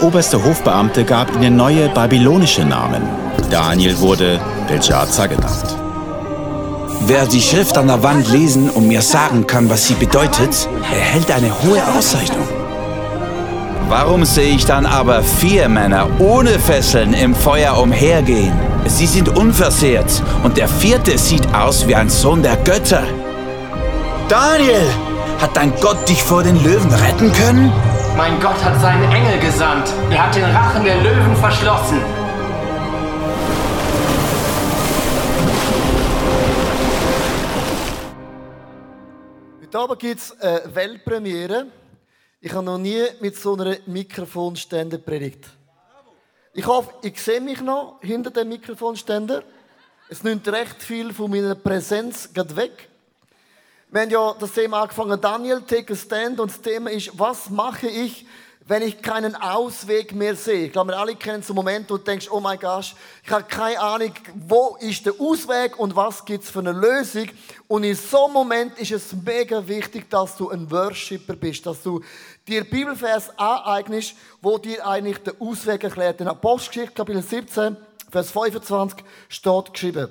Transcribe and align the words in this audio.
Der 0.00 0.06
oberste 0.06 0.42
Hofbeamte 0.42 1.04
gab 1.04 1.34
ihnen 1.34 1.56
neue 1.56 1.90
babylonische 1.90 2.64
Namen. 2.64 3.02
Daniel 3.50 3.98
wurde 3.98 4.40
Belshazzar 4.66 5.28
genannt. 5.28 5.76
Wer 7.06 7.26
die 7.26 7.42
Schrift 7.42 7.76
an 7.76 7.88
der 7.88 8.02
Wand 8.02 8.30
lesen 8.30 8.70
und 8.70 8.88
mir 8.88 9.02
sagen 9.02 9.46
kann, 9.46 9.68
was 9.68 9.86
sie 9.86 9.94
bedeutet, 9.94 10.68
erhält 10.90 11.30
eine 11.30 11.50
hohe 11.62 11.82
Auszeichnung. 11.94 12.48
Warum 13.90 14.24
sehe 14.24 14.54
ich 14.54 14.64
dann 14.64 14.86
aber 14.86 15.22
vier 15.22 15.68
Männer 15.68 16.08
ohne 16.18 16.58
Fesseln 16.58 17.12
im 17.12 17.34
Feuer 17.34 17.76
umhergehen? 17.76 18.54
Sie 18.86 19.06
sind 19.06 19.28
unversehrt 19.28 20.22
und 20.42 20.56
der 20.56 20.68
vierte 20.68 21.18
sieht 21.18 21.54
aus 21.54 21.86
wie 21.86 21.94
ein 21.94 22.08
Sohn 22.08 22.42
der 22.42 22.56
Götter. 22.56 23.02
Daniel, 24.30 24.86
hat 25.40 25.54
dein 25.56 25.72
Gott 25.80 26.08
dich 26.08 26.22
vor 26.22 26.42
den 26.42 26.62
Löwen 26.64 26.90
retten 26.90 27.32
können? 27.32 27.70
Mein 28.16 28.38
Gott 28.40 28.62
hat 28.62 28.80
seinen 28.80 29.10
Engel 29.10 29.38
gesandt. 29.38 29.88
Er 30.10 30.26
hat 30.26 30.34
den 30.34 30.44
Rachen 30.44 30.84
der 30.84 31.00
Löwen 31.02 31.36
verschlossen. 31.36 32.02
Heute 39.62 39.78
Abend 39.78 39.98
gibt 40.00 40.20
es 40.20 40.40
eine 40.40 40.74
Weltpremiere. 40.74 41.66
Ich 42.40 42.52
habe 42.52 42.64
noch 42.64 42.78
nie 42.78 43.04
mit 43.20 43.36
so 43.36 43.54
einer 43.54 43.76
Mikrofonständer 43.86 44.98
predigt. 44.98 45.46
Ich 46.52 46.66
hoffe, 46.66 46.92
ich 47.02 47.22
sehe 47.22 47.40
mich 47.40 47.60
noch 47.60 48.00
hinter 48.02 48.30
dem 48.30 48.48
Mikrofonständer. 48.48 49.44
Es 50.08 50.24
nimmt 50.24 50.48
recht 50.48 50.82
viel 50.82 51.14
von 51.14 51.30
meiner 51.30 51.54
Präsenz 51.54 52.28
weg. 52.34 52.89
Haben 53.92 54.10
ja 54.10 54.34
das 54.38 54.52
Thema 54.52 54.82
angefangen, 54.82 55.20
Daniel, 55.20 55.62
take 55.62 55.92
a 55.92 55.96
stand. 55.96 56.38
Und 56.38 56.50
das 56.50 56.60
Thema 56.60 56.90
ist, 56.90 57.18
was 57.18 57.50
mache 57.50 57.88
ich, 57.88 58.24
wenn 58.70 58.82
ich 58.82 59.02
keinen 59.02 59.34
Ausweg 59.34 60.14
mehr 60.14 60.36
sehe. 60.36 60.66
Ich 60.66 60.72
glaube, 60.72 60.92
wir 60.92 60.98
alle 60.98 61.16
kennen 61.16 61.42
so 61.42 61.52
Momente, 61.52 61.92
wo 61.92 61.96
du 61.96 62.04
denkst, 62.04 62.28
oh 62.30 62.38
mein 62.38 62.56
Gott, 62.56 62.94
ich 63.24 63.30
habe 63.32 63.42
keine 63.42 63.80
Ahnung, 63.80 64.12
wo 64.46 64.76
ist 64.78 65.04
der 65.06 65.14
Ausweg 65.18 65.76
und 65.76 65.96
was 65.96 66.24
gibt 66.24 66.44
es 66.44 66.50
für 66.50 66.60
eine 66.60 66.70
Lösung. 66.70 67.28
Und 67.66 67.82
in 67.82 67.96
so 67.96 68.26
einem 68.26 68.34
Moment 68.34 68.78
ist 68.78 68.92
es 68.92 69.12
mega 69.12 69.66
wichtig, 69.66 70.08
dass 70.08 70.36
du 70.36 70.50
ein 70.50 70.70
Worshipper 70.70 71.34
bist, 71.34 71.66
dass 71.66 71.82
du 71.82 72.00
dir 72.46 72.62
Bibelvers 72.62 73.36
aneignest, 73.36 74.14
wo 74.40 74.56
dir 74.56 74.86
eigentlich 74.86 75.18
den 75.18 75.40
Ausweg 75.40 75.82
erklärt. 75.82 76.20
In 76.20 76.28
Apostelgeschichte, 76.28 76.94
Kapitel 76.94 77.22
17, 77.22 77.76
Vers 78.08 78.30
25 78.30 79.04
steht 79.28 79.72
geschrieben, 79.72 80.08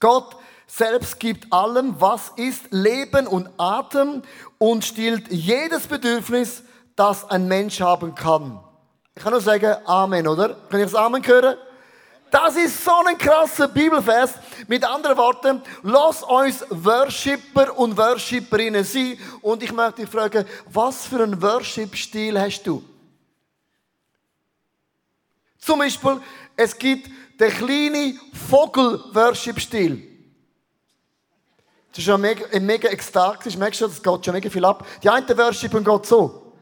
Gott 0.00 0.34
selbst 0.66 1.20
gibt 1.20 1.52
allem, 1.52 2.00
was 2.00 2.32
ist, 2.36 2.64
Leben 2.70 3.26
und 3.26 3.48
Atem 3.56 4.22
und 4.58 4.84
stillt 4.84 5.30
jedes 5.30 5.86
Bedürfnis, 5.86 6.62
das 6.96 7.28
ein 7.30 7.46
Mensch 7.46 7.80
haben 7.80 8.14
kann. 8.14 8.60
Ich 9.14 9.22
kann 9.22 9.32
nur 9.32 9.40
sagen 9.40 9.76
Amen, 9.86 10.26
oder? 10.26 10.56
Kann 10.68 10.80
ich 10.80 10.86
das 10.86 10.94
Amen 10.94 11.26
hören? 11.26 11.56
Das 12.30 12.56
ist 12.56 12.84
so 12.84 12.90
ein 13.06 13.16
krasser 13.16 13.68
Bibelvers. 13.68 14.34
Mit 14.66 14.84
anderen 14.84 15.16
Worten, 15.16 15.62
lass 15.82 16.22
uns 16.22 16.64
Worshipper 16.68 17.78
und 17.78 17.96
Worshipperinnen 17.96 18.84
sein. 18.84 19.18
Und 19.42 19.62
ich 19.62 19.72
möchte 19.72 20.02
dich 20.02 20.10
fragen, 20.10 20.44
was 20.66 21.06
für 21.06 21.22
einen 21.22 21.40
Worship-Stil 21.40 22.38
hast 22.38 22.64
du? 22.64 22.82
Zum 25.58 25.78
Beispiel, 25.78 26.20
es 26.56 26.76
gibt 26.76 27.08
den 27.38 27.50
kleinen 27.50 28.20
Vogel-Worship-Stil. 28.48 30.15
Das 31.96 32.02
ist 32.02 32.10
schon 32.10 32.20
mega, 32.20 32.60
mega 32.60 32.90
ekstatisch. 32.90 33.56
Merkst 33.56 33.80
du, 33.80 33.86
das 33.86 34.02
geht 34.02 34.24
schon 34.26 34.34
mega 34.34 34.50
viel 34.50 34.64
ab. 34.66 34.86
Die 35.02 35.08
einen 35.08 35.26
worshipen 35.38 35.82
Gott 35.82 36.04
so. 36.04 36.52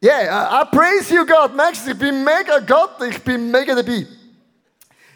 Yeah, 0.00 0.62
I 0.62 0.64
praise 0.70 1.12
you, 1.12 1.26
God. 1.26 1.56
Merkst 1.56 1.88
du, 1.88 1.90
ich 1.90 1.98
bin 1.98 2.22
mega 2.22 2.60
Gott, 2.60 3.02
ich 3.08 3.20
bin 3.20 3.50
mega 3.50 3.74
dabei. 3.74 4.06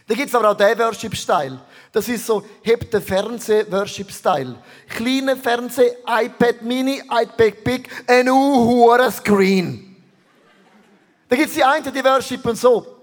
Da 0.09 0.14
gibt 0.16 0.28
es 0.28 0.34
aber 0.34 0.50
auch 0.50 0.56
den 0.56 0.76
Worship-Style. 0.76 1.60
Das 1.93 2.09
ist 2.09 2.26
so, 2.26 2.44
hebt 2.62 2.93
den 2.93 3.00
Fernseh-Worship-Style. 3.00 4.56
Kleiner 4.88 5.37
Fernseh, 5.37 5.98
iPad 6.04 6.62
Mini, 6.62 7.00
iPad 7.09 7.62
Big, 7.62 7.88
ein 8.09 8.28
hoher 8.28 9.09
Screen. 9.12 10.03
Da 11.28 11.37
gibt 11.37 11.50
es 11.50 11.54
die 11.54 11.62
einen, 11.62 11.93
die 11.93 12.04
worshipen 12.04 12.56
so. 12.56 12.94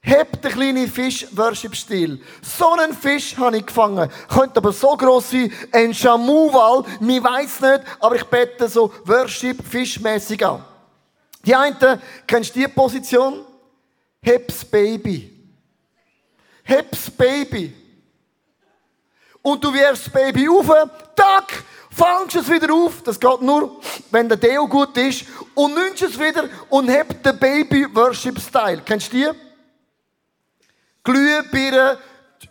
Hebt 0.00 0.44
den 0.44 0.52
kleinen 0.52 0.88
Fisch 0.88 1.26
Worship-Stil. 1.32 2.20
So 2.40 2.72
einen 2.72 2.94
Fisch 2.94 3.36
habe 3.36 3.58
ich 3.58 3.66
gefangen. 3.66 4.08
Könnte 4.28 4.58
aber 4.58 4.72
so 4.72 4.96
groß 4.96 5.30
sein, 5.30 5.52
ein 5.72 5.92
Schamuwal, 5.92 6.84
mir 7.00 7.22
weiß 7.22 7.60
nicht, 7.60 7.80
aber 7.98 8.16
ich 8.16 8.24
bete 8.24 8.68
so 8.68 8.92
Worship-Fischmäßig 9.04 10.46
an. 10.46 10.64
Die 11.44 11.54
einen, 11.54 12.00
kennst 12.26 12.54
du 12.54 12.60
die 12.60 12.68
Position? 12.68 13.44
Heb's 14.22 14.64
Baby. 14.64 15.34
Heb's 16.62 17.10
Baby. 17.10 17.74
Und 19.42 19.62
du 19.64 19.72
wirfst 19.72 20.06
das 20.06 20.12
Baby 20.12 20.48
auf, 20.48 20.66
tack, 21.16 21.64
fangst 21.90 22.36
es 22.36 22.50
wieder 22.50 22.72
auf. 22.72 23.02
Das 23.02 23.18
geht 23.18 23.40
nur, 23.40 23.80
wenn 24.10 24.28
der 24.28 24.36
Deo 24.36 24.66
gut 24.66 24.96
ist. 24.96 25.24
Und 25.54 25.74
nimmst 25.74 26.02
es 26.02 26.18
wieder 26.18 26.48
und 26.68 26.88
hebt 26.88 27.24
den 27.24 27.38
Baby-Worship-Style. 27.38 28.82
Kennst 28.84 29.12
du 29.12 29.16
die? 29.16 29.47
Glühbirnen, 31.04 31.96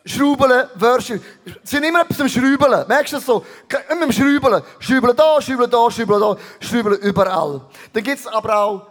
Schrauben, 0.05 0.51
Worship. 0.75 1.21
Sie 1.63 1.75
sind 1.75 1.83
immer 1.83 2.01
etwas 2.01 2.21
am 2.21 2.29
Schrauben. 2.29 2.87
Merkst 2.87 3.13
du 3.13 3.17
das 3.17 3.25
so? 3.25 3.45
Immer 3.89 4.03
am 4.03 4.11
Schrauben. 4.11 4.63
Schrauben 4.79 5.15
da, 5.15 5.41
Schrauben 5.41 5.69
da, 5.69 5.91
Schrauben 5.91 6.19
da, 6.19 6.37
Schrauben 6.59 6.97
überall. 6.99 7.61
Dann 7.93 8.03
gibt 8.03 8.19
es 8.19 8.27
aber 8.27 8.57
auch 8.57 8.87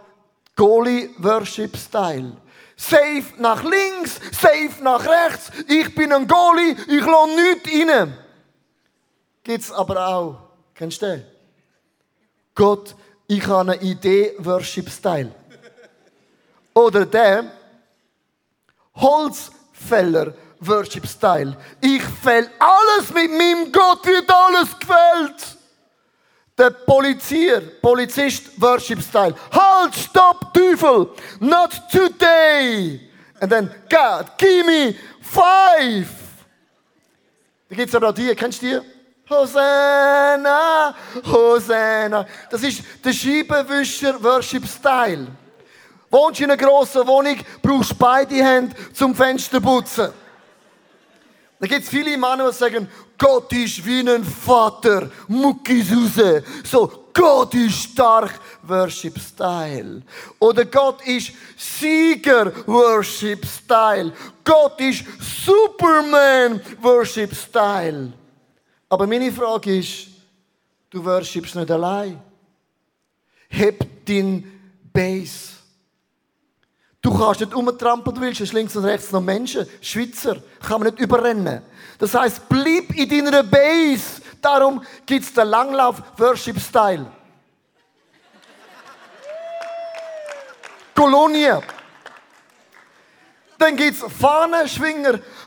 Goalie-Worship-Style. 0.56 2.32
Safe 2.76 3.24
nach 3.38 3.62
links, 3.62 4.20
safe 4.32 4.82
nach 4.82 5.06
rechts. 5.06 5.50
Ich 5.68 5.94
bin 5.94 6.12
ein 6.12 6.26
Goalie, 6.26 6.76
ich 6.88 7.04
lasse 7.04 7.34
nichts 7.34 7.70
rein. 7.72 8.18
Gibt 9.42 9.64
es 9.64 9.72
aber 9.72 10.06
auch, 10.06 10.36
kennst 10.74 11.00
du 11.00 11.06
den? 11.06 11.24
Gott, 12.54 12.94
ich 13.26 13.46
habe 13.46 13.72
eine 13.72 13.82
Idee, 13.82 14.34
Worship-Style. 14.38 15.32
Oder 16.74 17.06
der 17.06 17.50
Holzfäller, 18.96 20.34
Worship 20.60 21.06
Style. 21.06 21.56
Ich 21.80 22.02
fäll 22.02 22.50
alles 22.58 23.12
mit 23.12 23.30
meinem 23.30 23.70
Gott, 23.70 24.06
wird 24.06 24.30
alles 24.30 24.68
gefällt. 24.78 25.56
Der 26.56 26.70
Polizier, 26.70 27.60
Polizist, 27.82 28.60
Worship 28.60 29.02
Style. 29.02 29.34
Halt, 29.52 29.94
stopp, 29.94 30.54
Teufel! 30.54 31.10
Not 31.40 31.70
today! 31.92 33.00
And 33.40 33.50
then, 33.50 33.70
God, 33.90 34.38
give 34.38 34.64
me 34.64 34.94
five! 35.20 36.08
Da 37.68 37.76
gibt 37.76 37.88
es 37.88 37.94
aber 37.94 38.08
auch 38.08 38.14
die, 38.14 38.34
kennst 38.34 38.62
du 38.62 38.66
die? 38.66 38.80
Hosanna, 39.28 40.94
Hosanna. 41.26 42.26
Das 42.48 42.62
ist 42.62 42.82
der 43.04 43.12
Scheibenwischer 43.12 44.22
Worship 44.22 44.66
Style. 44.66 45.26
Wohnst 46.16 46.40
du 46.40 46.44
in 46.44 46.50
einer 46.50 46.62
grossen 46.62 47.06
Wohnung, 47.06 47.36
brauchst 47.60 47.90
du 47.90 47.94
beide 47.96 48.36
Hände 48.36 48.74
zum 48.94 49.14
Fenster 49.14 49.60
putzen. 49.60 50.08
Da 51.60 51.66
gibt 51.66 51.82
es 51.82 51.90
viele 51.90 52.16
Männer, 52.16 52.50
die 52.50 52.56
sagen, 52.56 52.88
Gott 53.18 53.52
ist 53.52 53.84
wie 53.84 54.00
ein 54.00 54.24
Vater, 54.24 55.10
Muckis 55.28 55.92
raus. 55.92 56.42
So, 56.64 57.08
Gott 57.12 57.54
ist 57.54 57.92
stark, 57.92 58.40
Worship 58.62 59.18
Style. 59.18 60.00
Oder 60.38 60.64
Gott 60.64 61.06
ist 61.06 61.32
Sieger, 61.54 62.50
Worship 62.66 63.44
Style. 63.46 64.10
Gott 64.42 64.80
ist 64.80 65.04
Superman, 65.44 66.62
Worship 66.80 67.34
Style. 67.34 68.10
Aber 68.88 69.06
meine 69.06 69.30
Frage 69.30 69.80
ist, 69.80 70.06
du 70.88 71.04
worshipst 71.04 71.56
nicht 71.56 71.70
allein. 71.70 72.22
Heb 73.50 74.06
dein 74.06 74.50
Base. 74.94 75.55
Du 77.06 77.16
kannst 77.16 77.38
nicht 77.38 77.54
umtrampeln, 77.54 78.16
du 78.16 78.20
willst, 78.20 78.40
es 78.40 78.52
links 78.52 78.74
und 78.74 78.84
rechts 78.84 79.12
noch 79.12 79.20
Menschen, 79.20 79.64
Schweizer, 79.80 80.38
kann 80.60 80.80
man 80.80 80.90
nicht 80.90 80.98
überrennen. 80.98 81.62
Das 82.00 82.12
heißt, 82.12 82.48
bleib 82.48 82.90
in 82.96 83.08
deiner 83.08 83.44
Base. 83.44 84.20
Darum 84.42 84.82
gibt 85.06 85.24
es 85.24 85.32
den 85.32 85.46
Langlauf-Worship-Style. 85.46 87.06
Kolonie. 90.96 91.52
Dann 93.58 93.76
gibt 93.76 93.96
es 93.96 94.02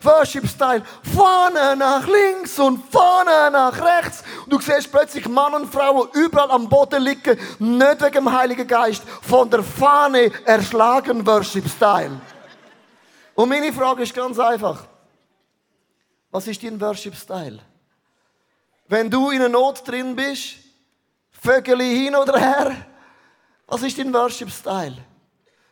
Worship-Style. 0.03 0.83
Fahne 1.15 1.75
nach 1.75 2.07
links 2.07 2.57
und 2.57 2.83
Fahne 2.91 3.51
nach 3.51 3.79
rechts. 3.79 4.23
Und 4.45 4.53
du 4.53 4.59
siehst 4.59 4.91
plötzlich 4.91 5.27
Mann 5.27 5.53
und 5.53 5.71
Frauen 5.71 6.09
überall 6.13 6.49
am 6.51 6.67
Boden 6.67 7.03
liegen, 7.03 7.39
nicht 7.59 8.01
wegen 8.01 8.13
dem 8.13 8.31
Heiligen 8.31 8.67
Geist, 8.67 9.03
von 9.21 9.49
der 9.49 9.63
Fahne 9.63 10.31
erschlagen, 10.45 11.25
Worship-Style. 11.25 12.19
Und 13.35 13.49
meine 13.49 13.71
Frage 13.71 14.03
ist 14.03 14.13
ganz 14.13 14.39
einfach. 14.39 14.85
Was 16.31 16.47
ist 16.47 16.63
dein 16.63 16.79
Worship-Style? 16.81 17.59
Wenn 18.87 19.09
du 19.09 19.29
in 19.29 19.41
einer 19.41 19.49
Not 19.49 19.87
drin 19.87 20.15
bist, 20.15 20.55
Vögel 21.31 21.79
hin 21.81 22.15
oder 22.15 22.39
her, 22.39 22.75
was 23.67 23.83
ist 23.83 23.97
dein 23.97 24.13
Worship-Style? 24.13 24.97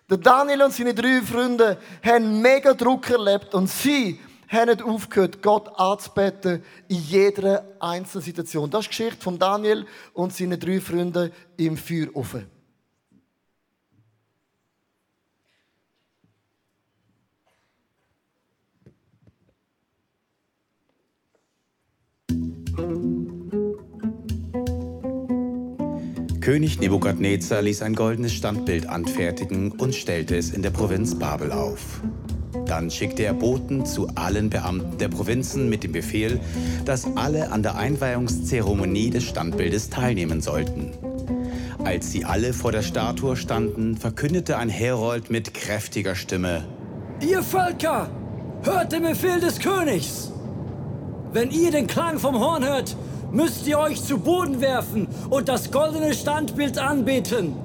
Der 0.09 0.17
Daniel 0.17 0.61
und 0.61 0.73
seine 0.73 0.93
drei 0.93 1.21
Freunde 1.21 1.77
haben 2.01 2.41
mega 2.41 2.73
Druck 2.73 3.09
erlebt 3.09 3.53
und 3.53 3.69
sie 3.69 4.19
haben 4.47 4.69
nicht 4.69 4.81
aufgehört, 4.81 5.41
Gott 5.41 5.67
anzubeten 5.77 6.63
in 6.87 7.01
jeder 7.01 7.65
einzelnen 7.81 8.23
Situation. 8.23 8.69
Das 8.69 8.85
ist 8.85 8.93
die 8.93 9.03
Geschichte 9.03 9.21
von 9.21 9.37
Daniel 9.37 9.85
und 10.13 10.33
seinen 10.33 10.57
drei 10.57 10.79
Freunden 10.79 11.31
im 11.57 11.75
Feuerofen. 11.75 12.49
König 26.47 26.79
Nebukadnezar 26.79 27.61
ließ 27.61 27.81
ein 27.81 27.93
goldenes 27.93 28.31
Standbild 28.31 28.87
anfertigen 28.87 29.73
und 29.73 29.93
stellte 29.93 30.37
es 30.37 30.51
in 30.51 30.61
der 30.61 30.69
Provinz 30.69 31.19
Babel 31.19 31.51
auf. 31.51 31.99
Dann 32.65 32.89
schickte 32.89 33.23
er 33.23 33.33
Boten 33.33 33.85
zu 33.85 34.07
allen 34.15 34.49
Beamten 34.49 34.97
der 34.97 35.09
Provinzen 35.09 35.67
mit 35.67 35.83
dem 35.83 35.91
Befehl, 35.91 36.39
dass 36.85 37.05
alle 37.17 37.51
an 37.51 37.63
der 37.63 37.75
Einweihungszeremonie 37.75 39.09
des 39.09 39.25
Standbildes 39.25 39.89
teilnehmen 39.89 40.39
sollten. 40.39 40.93
Als 41.83 42.13
sie 42.13 42.23
alle 42.23 42.53
vor 42.53 42.71
der 42.71 42.81
Statue 42.81 43.35
standen, 43.35 43.97
verkündete 43.97 44.57
ein 44.57 44.69
Herold 44.69 45.29
mit 45.29 45.53
kräftiger 45.53 46.15
Stimme: 46.15 46.63
Ihr 47.19 47.43
Völker, 47.43 48.09
hört 48.63 48.93
den 48.93 49.03
Befehl 49.03 49.41
des 49.41 49.59
Königs! 49.59 50.31
Wenn 51.33 51.51
ihr 51.51 51.71
den 51.71 51.87
Klang 51.87 52.19
vom 52.19 52.39
Horn 52.39 52.63
hört, 52.63 52.95
müsst 53.31 53.67
ihr 53.67 53.79
euch 53.79 54.03
zu 54.03 54.19
Boden 54.19 54.61
werfen 54.61 55.07
und 55.29 55.49
das 55.49 55.71
goldene 55.71 56.13
Standbild 56.13 56.77
anbeten. 56.77 57.55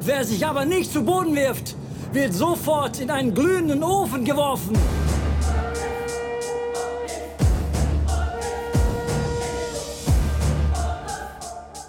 Wer 0.00 0.24
sich 0.24 0.46
aber 0.46 0.64
nicht 0.64 0.92
zu 0.92 1.04
Boden 1.04 1.34
wirft, 1.34 1.76
wird 2.12 2.34
sofort 2.34 3.00
in 3.00 3.10
einen 3.10 3.34
glühenden 3.34 3.82
Ofen 3.82 4.24
geworfen. 4.24 4.76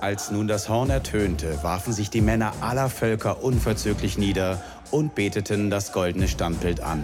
Als 0.01 0.29
nun 0.29 0.47
das 0.47 0.69
Horn 0.69 0.91
ertönte, 0.91 1.63
warfen 1.63 1.91
sich 1.91 2.11
die 2.11 2.21
Männer 2.21 2.53
aller 2.61 2.89
Völker 2.89 3.43
unverzüglich 3.43 4.19
nieder 4.19 4.61
und 4.91 5.15
beteten 5.15 5.71
das 5.71 5.93
goldene 5.93 6.27
Standbild 6.27 6.79
an. 6.79 7.03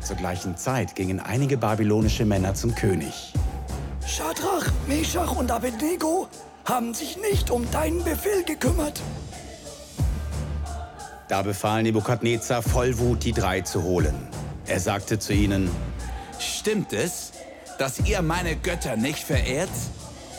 Zur 0.00 0.16
gleichen 0.16 0.56
Zeit 0.56 0.94
gingen 0.94 1.18
einige 1.18 1.56
babylonische 1.56 2.24
Männer 2.24 2.54
zum 2.54 2.74
König. 2.74 3.32
Schadrach, 4.06 4.70
Meshach 4.86 5.34
und 5.36 5.50
Abednego 5.50 6.28
haben 6.64 6.94
sich 6.94 7.16
nicht 7.16 7.50
um 7.50 7.70
deinen 7.70 8.02
Befehl 8.04 8.44
gekümmert. 8.44 9.00
Da 11.28 11.42
befahl 11.42 11.82
Nebukadnezar 11.82 12.62
voll 12.62 12.98
Wut, 12.98 13.24
die 13.24 13.32
drei 13.32 13.62
zu 13.62 13.82
holen. 13.82 14.28
Er 14.66 14.80
sagte 14.80 15.18
zu 15.18 15.32
ihnen, 15.32 15.70
Stimmt 16.38 16.92
es, 16.92 17.32
dass 17.78 18.00
ihr 18.00 18.22
meine 18.22 18.56
Götter 18.56 18.96
nicht 18.96 19.20
verehrt? 19.20 19.70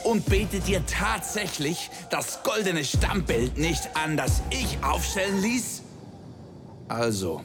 Und 0.04 0.26
betet 0.28 0.70
ihr 0.70 0.86
tatsächlich 0.86 1.90
das 2.12 2.44
goldene 2.44 2.86
Stammbild 2.86 3.58
nicht 3.58 3.90
an, 3.96 4.18
das 4.18 4.44
ich 4.52 4.84
aufstellen 4.84 5.42
ließ? 5.42 5.82
Also, 6.88 7.42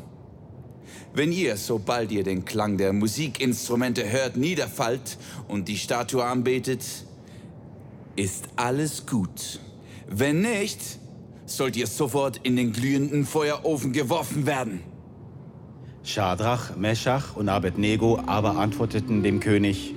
wenn 1.12 1.32
ihr, 1.32 1.56
sobald 1.56 2.12
ihr 2.12 2.22
den 2.22 2.44
Klang 2.44 2.76
der 2.76 2.92
Musikinstrumente 2.92 4.10
hört, 4.10 4.36
niederfallt 4.36 5.18
und 5.48 5.68
die 5.68 5.76
Statue 5.76 6.24
anbetet, 6.24 6.84
ist 8.16 8.44
alles 8.56 9.06
gut. 9.06 9.60
Wenn 10.08 10.42
nicht, 10.42 10.78
sollt 11.46 11.76
ihr 11.76 11.86
sofort 11.86 12.40
in 12.42 12.56
den 12.56 12.72
glühenden 12.72 13.24
Feuerofen 13.24 13.92
geworfen 13.92 14.46
werden. 14.46 14.80
Schadrach, 16.04 16.76
Meschach 16.76 17.36
und 17.36 17.48
Abednego 17.48 18.20
aber 18.26 18.56
antworteten 18.56 19.22
dem 19.22 19.40
König, 19.40 19.94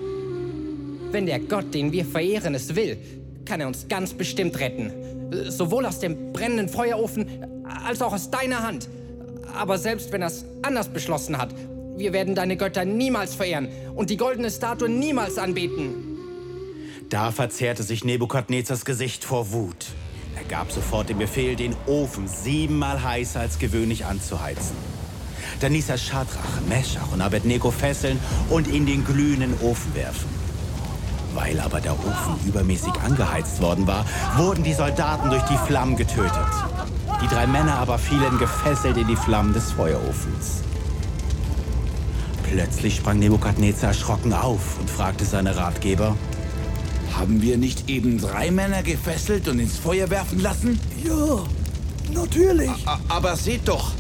Wenn 1.11 1.27
der 1.27 1.39
Gott, 1.39 1.73
den 1.73 1.91
wir 1.91 2.05
verehren, 2.05 2.55
es 2.55 2.75
will, 2.75 2.97
kann 3.45 3.61
er 3.61 3.67
uns 3.67 3.87
ganz 3.87 4.13
bestimmt 4.13 4.59
retten. 4.59 4.91
Sowohl 5.49 5.85
aus 5.85 5.99
dem 5.99 6.33
brennenden 6.33 6.69
Feuerofen 6.69 7.27
als 7.85 8.01
auch 8.01 8.13
aus 8.13 8.31
deiner 8.31 8.63
Hand. 8.63 8.89
Aber 9.53 9.77
selbst 9.77 10.11
wenn 10.11 10.21
er 10.21 10.27
es 10.27 10.45
anders 10.61 10.89
beschlossen 10.89 11.37
hat, 11.37 11.53
wir 11.95 12.11
werden 12.11 12.35
deine 12.35 12.57
Götter 12.57 12.85
niemals 12.85 13.35
verehren 13.35 13.69
und 13.95 14.09
die 14.09 14.17
goldene 14.17 14.49
Statue 14.49 14.89
niemals 14.89 15.37
anbeten. 15.37 16.13
Da 17.09 17.31
verzerrte 17.31 17.83
sich 17.83 18.03
Nebukadnezars 18.03 18.85
Gesicht 18.85 19.23
vor 19.23 19.51
Wut. 19.51 19.85
Er 20.35 20.43
gab 20.45 20.71
sofort 20.71 21.09
den 21.09 21.19
Befehl, 21.19 21.55
den 21.55 21.75
Ofen 21.85 22.27
siebenmal 22.27 23.03
heißer 23.03 23.39
als 23.39 23.59
gewöhnlich 23.59 24.05
anzuheizen. 24.05 24.75
Dann 25.59 25.73
ließ 25.73 25.89
er 25.89 25.99
Schadrach, 25.99 26.61
Meschach 26.67 27.11
und 27.13 27.21
Abednego 27.21 27.69
fesseln 27.69 28.19
und 28.49 28.67
in 28.67 28.87
den 28.87 29.05
glühenden 29.05 29.53
Ofen 29.61 29.93
werfen. 29.93 30.27
Weil 31.35 31.59
aber 31.59 31.79
der 31.79 31.93
Ofen 31.93 32.39
übermäßig 32.47 32.93
angeheizt 33.05 33.61
worden 33.61 33.85
war, 33.85 34.05
wurden 34.35 34.63
die 34.63 34.73
Soldaten 34.73 35.29
durch 35.29 35.43
die 35.43 35.57
Flammen 35.57 35.95
getötet. 35.95 36.33
Die 37.23 37.29
drei 37.29 37.47
Männer 37.47 37.77
aber 37.77 37.97
fielen 37.97 38.37
gefesselt 38.37 38.97
in 38.97 39.07
die 39.07 39.15
Flammen 39.15 39.53
des 39.53 39.71
Feuerofens. 39.71 40.61
Plötzlich 42.43 42.97
sprang 42.97 43.17
Nebukadnezar 43.17 43.89
erschrocken 43.89 44.33
auf 44.33 44.77
und 44.77 44.89
fragte 44.89 45.23
seine 45.23 45.55
Ratgeber, 45.55 46.17
Haben 47.17 47.41
wir 47.41 47.57
nicht 47.57 47.89
eben 47.89 48.19
drei 48.19 48.51
Männer 48.51 48.83
gefesselt 48.83 49.47
und 49.47 49.59
ins 49.59 49.77
Feuer 49.77 50.09
werfen 50.09 50.41
lassen? 50.41 50.77
Ja, 51.01 51.45
natürlich. 52.13 52.69
A 52.85 52.99
aber 53.07 53.37
seht 53.37 53.69
doch, 53.69 53.91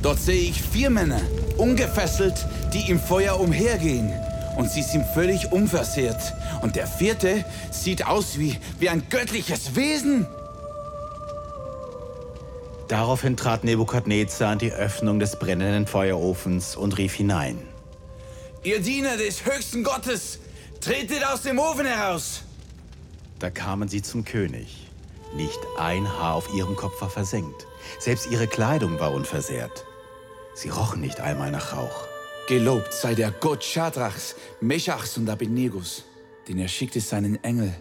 dort 0.00 0.20
sehe 0.20 0.48
ich 0.48 0.62
vier 0.62 0.88
Männer, 0.88 1.20
ungefesselt, 1.58 2.46
die 2.72 2.90
im 2.90 2.98
Feuer 2.98 3.40
umhergehen. 3.40 4.10
Und 4.56 4.70
sie 4.70 4.82
sind 4.82 5.04
völlig 5.12 5.52
unversehrt. 5.52 6.32
Und 6.62 6.76
der 6.76 6.86
vierte 6.86 7.44
sieht 7.70 8.06
aus 8.06 8.38
wie, 8.38 8.56
wie 8.78 8.88
ein 8.88 9.02
göttliches 9.10 9.76
Wesen. 9.76 10.26
Daraufhin 12.88 13.36
trat 13.36 13.64
Nebukadnezar 13.64 14.50
an 14.50 14.58
die 14.58 14.72
Öffnung 14.72 15.18
des 15.18 15.38
brennenden 15.38 15.86
Feuerofens 15.86 16.76
und 16.76 16.98
rief 16.98 17.14
hinein. 17.14 17.58
Ihr 18.62 18.80
Diener 18.80 19.16
des 19.16 19.44
höchsten 19.44 19.84
Gottes, 19.84 20.38
tretet 20.80 21.24
aus 21.26 21.42
dem 21.42 21.58
Ofen 21.58 21.86
heraus. 21.86 22.42
Da 23.38 23.50
kamen 23.50 23.88
sie 23.88 24.02
zum 24.02 24.24
König. 24.24 24.88
Nicht 25.34 25.58
ein 25.78 26.06
Haar 26.06 26.34
auf 26.34 26.54
ihrem 26.54 26.76
Kopf 26.76 27.00
war 27.00 27.10
versenkt. 27.10 27.66
Selbst 27.98 28.30
ihre 28.30 28.46
Kleidung 28.46 29.00
war 29.00 29.12
unversehrt. 29.12 29.84
Sie 30.54 30.68
rochen 30.68 31.00
nicht 31.00 31.20
einmal 31.20 31.50
nach 31.50 31.76
Rauch. 31.76 32.06
Gelobt 32.48 32.92
sei 32.92 33.14
der 33.14 33.30
Gott 33.32 33.64
Schadrachs, 33.64 34.36
Meschachs 34.60 35.16
und 35.16 35.28
Abednegus, 35.28 36.04
denn 36.46 36.58
er 36.58 36.68
schickte 36.68 37.00
seinen 37.00 37.42
Engel 37.42 37.74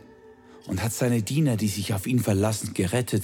und 0.68 0.82
hat 0.82 0.94
seine 0.94 1.22
Diener, 1.22 1.58
die 1.58 1.68
sich 1.68 1.94
auf 1.94 2.08
ihn 2.08 2.20
verlassen, 2.20 2.74
gerettet. 2.74 3.24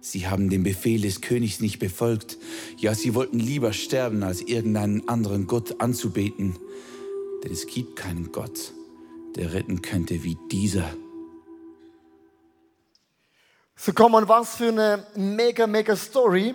Sie 0.00 0.28
haben 0.28 0.48
den 0.48 0.62
Befehl 0.62 1.00
des 1.00 1.20
Königs 1.20 1.60
nicht 1.60 1.78
befolgt. 1.78 2.38
Ja, 2.76 2.94
sie 2.94 3.14
wollten 3.14 3.40
lieber 3.40 3.72
sterben, 3.72 4.22
als 4.22 4.40
irgendeinen 4.40 5.08
anderen 5.08 5.46
Gott 5.46 5.80
anzubeten. 5.80 6.56
Denn 7.42 7.52
es 7.52 7.66
gibt 7.66 7.96
keinen 7.96 8.30
Gott, 8.30 8.72
der 9.36 9.52
retten 9.52 9.82
könnte 9.82 10.22
wie 10.22 10.38
dieser. 10.50 10.88
So 13.76 13.92
kann 13.92 14.12
man 14.12 14.28
was 14.28 14.56
für 14.56 14.68
eine 14.68 15.06
mega, 15.14 15.66
mega 15.66 15.94
Story. 15.96 16.54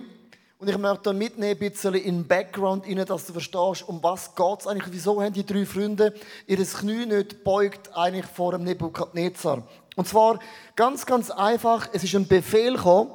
Und 0.58 0.68
ich 0.68 0.78
möchte 0.78 1.12
mitnehmen, 1.12 1.52
ein 1.52 1.58
bisschen 1.58 1.94
in 1.94 2.16
den 2.16 2.26
Background 2.26 2.86
dass 3.08 3.26
du 3.26 3.32
verstehst, 3.32 3.86
um 3.86 4.02
was 4.02 4.34
geht 4.34 4.60
es 4.60 4.66
eigentlich. 4.66 4.92
Wieso 4.92 5.22
haben 5.22 5.32
die 5.32 5.44
drei 5.44 5.66
Freunde 5.66 6.14
ihr 6.46 6.56
Knie 6.56 7.04
nicht 7.04 7.44
beugt 7.44 7.94
eigentlich 7.94 8.26
vor 8.26 8.52
dem 8.52 8.64
Nebukadnezar? 8.64 9.66
Und 9.96 10.08
zwar 10.08 10.38
ganz, 10.76 11.04
ganz 11.04 11.30
einfach. 11.30 11.88
Es 11.92 12.04
ist 12.04 12.14
ein 12.14 12.26
Befehl 12.26 12.76
gekommen. 12.76 13.10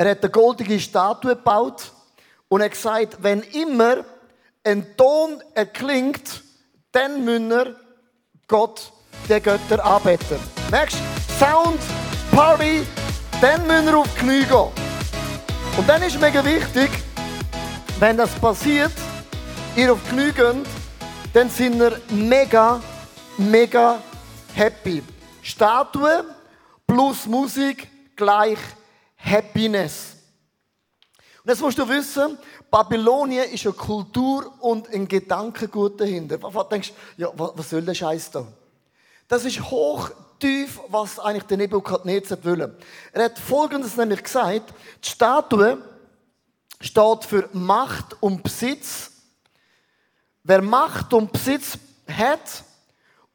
Er 0.00 0.12
hat 0.12 0.22
eine 0.22 0.30
goldige 0.30 0.78
Statue 0.78 1.34
gebaut 1.34 1.90
und 2.46 2.60
er 2.60 2.68
gesagt, 2.68 3.16
wenn 3.20 3.42
immer 3.42 4.04
ein 4.62 4.96
Ton 4.96 5.42
erklingt, 5.56 6.44
dann 6.92 7.24
müssen 7.24 7.50
wir 7.50 7.74
Gott, 8.46 8.92
der 9.28 9.40
Götter, 9.40 9.84
anbeten. 9.84 10.38
Merkst 10.70 10.98
du? 10.98 11.44
Sound, 11.44 11.80
Party, 12.30 12.86
dann 13.40 13.66
müssen 13.66 13.86
wir 13.86 13.98
auf 13.98 14.06
die 14.14 14.20
Knie 14.20 14.44
gehen. 14.44 14.68
Und 15.76 15.88
dann 15.88 16.00
ist 16.04 16.20
mega 16.20 16.44
wichtig, 16.44 16.90
wenn 17.98 18.16
das 18.16 18.30
passiert, 18.36 18.92
ihr 19.74 19.92
auf 19.92 19.98
die 20.04 20.14
Knie 20.14 20.30
geht, 20.30 20.66
dann 21.32 21.50
sind 21.50 21.76
wir 21.76 22.00
mega, 22.10 22.80
mega 23.36 24.00
happy. 24.54 25.02
Statue 25.42 26.24
plus 26.86 27.26
Musik 27.26 27.88
gleich 28.14 28.58
Happiness. 29.18 30.16
Und 31.42 31.50
jetzt 31.50 31.60
musst 31.60 31.78
du 31.78 31.88
wissen, 31.88 32.38
Babylonien 32.70 33.50
ist 33.50 33.64
eine 33.64 33.74
Kultur 33.74 34.52
und 34.60 34.88
ein 34.92 35.08
Gedankengut 35.08 36.00
dahinter. 36.00 36.38
Was 36.42 36.68
denkst 36.68 36.92
du, 37.16 37.22
ja, 37.22 37.32
was 37.34 37.70
soll 37.70 37.82
der 37.82 37.94
Scheiß 37.94 38.30
da? 38.30 38.46
Das 39.26 39.44
ist 39.44 39.60
hoch 39.60 40.10
tief, 40.38 40.80
was 40.88 41.18
eigentlich 41.18 41.44
der 41.44 41.56
Nebukadnezar 41.56 42.42
will. 42.44 42.76
Er 43.12 43.24
hat 43.24 43.38
Folgendes 43.38 43.96
nämlich 43.96 44.22
gesagt. 44.22 44.72
Die 45.04 45.08
Statue 45.08 45.78
steht 46.80 47.24
für 47.24 47.48
Macht 47.52 48.16
und 48.20 48.42
Besitz. 48.42 49.10
Wer 50.44 50.62
Macht 50.62 51.12
und 51.12 51.32
Besitz 51.32 51.78
hat 52.06 52.64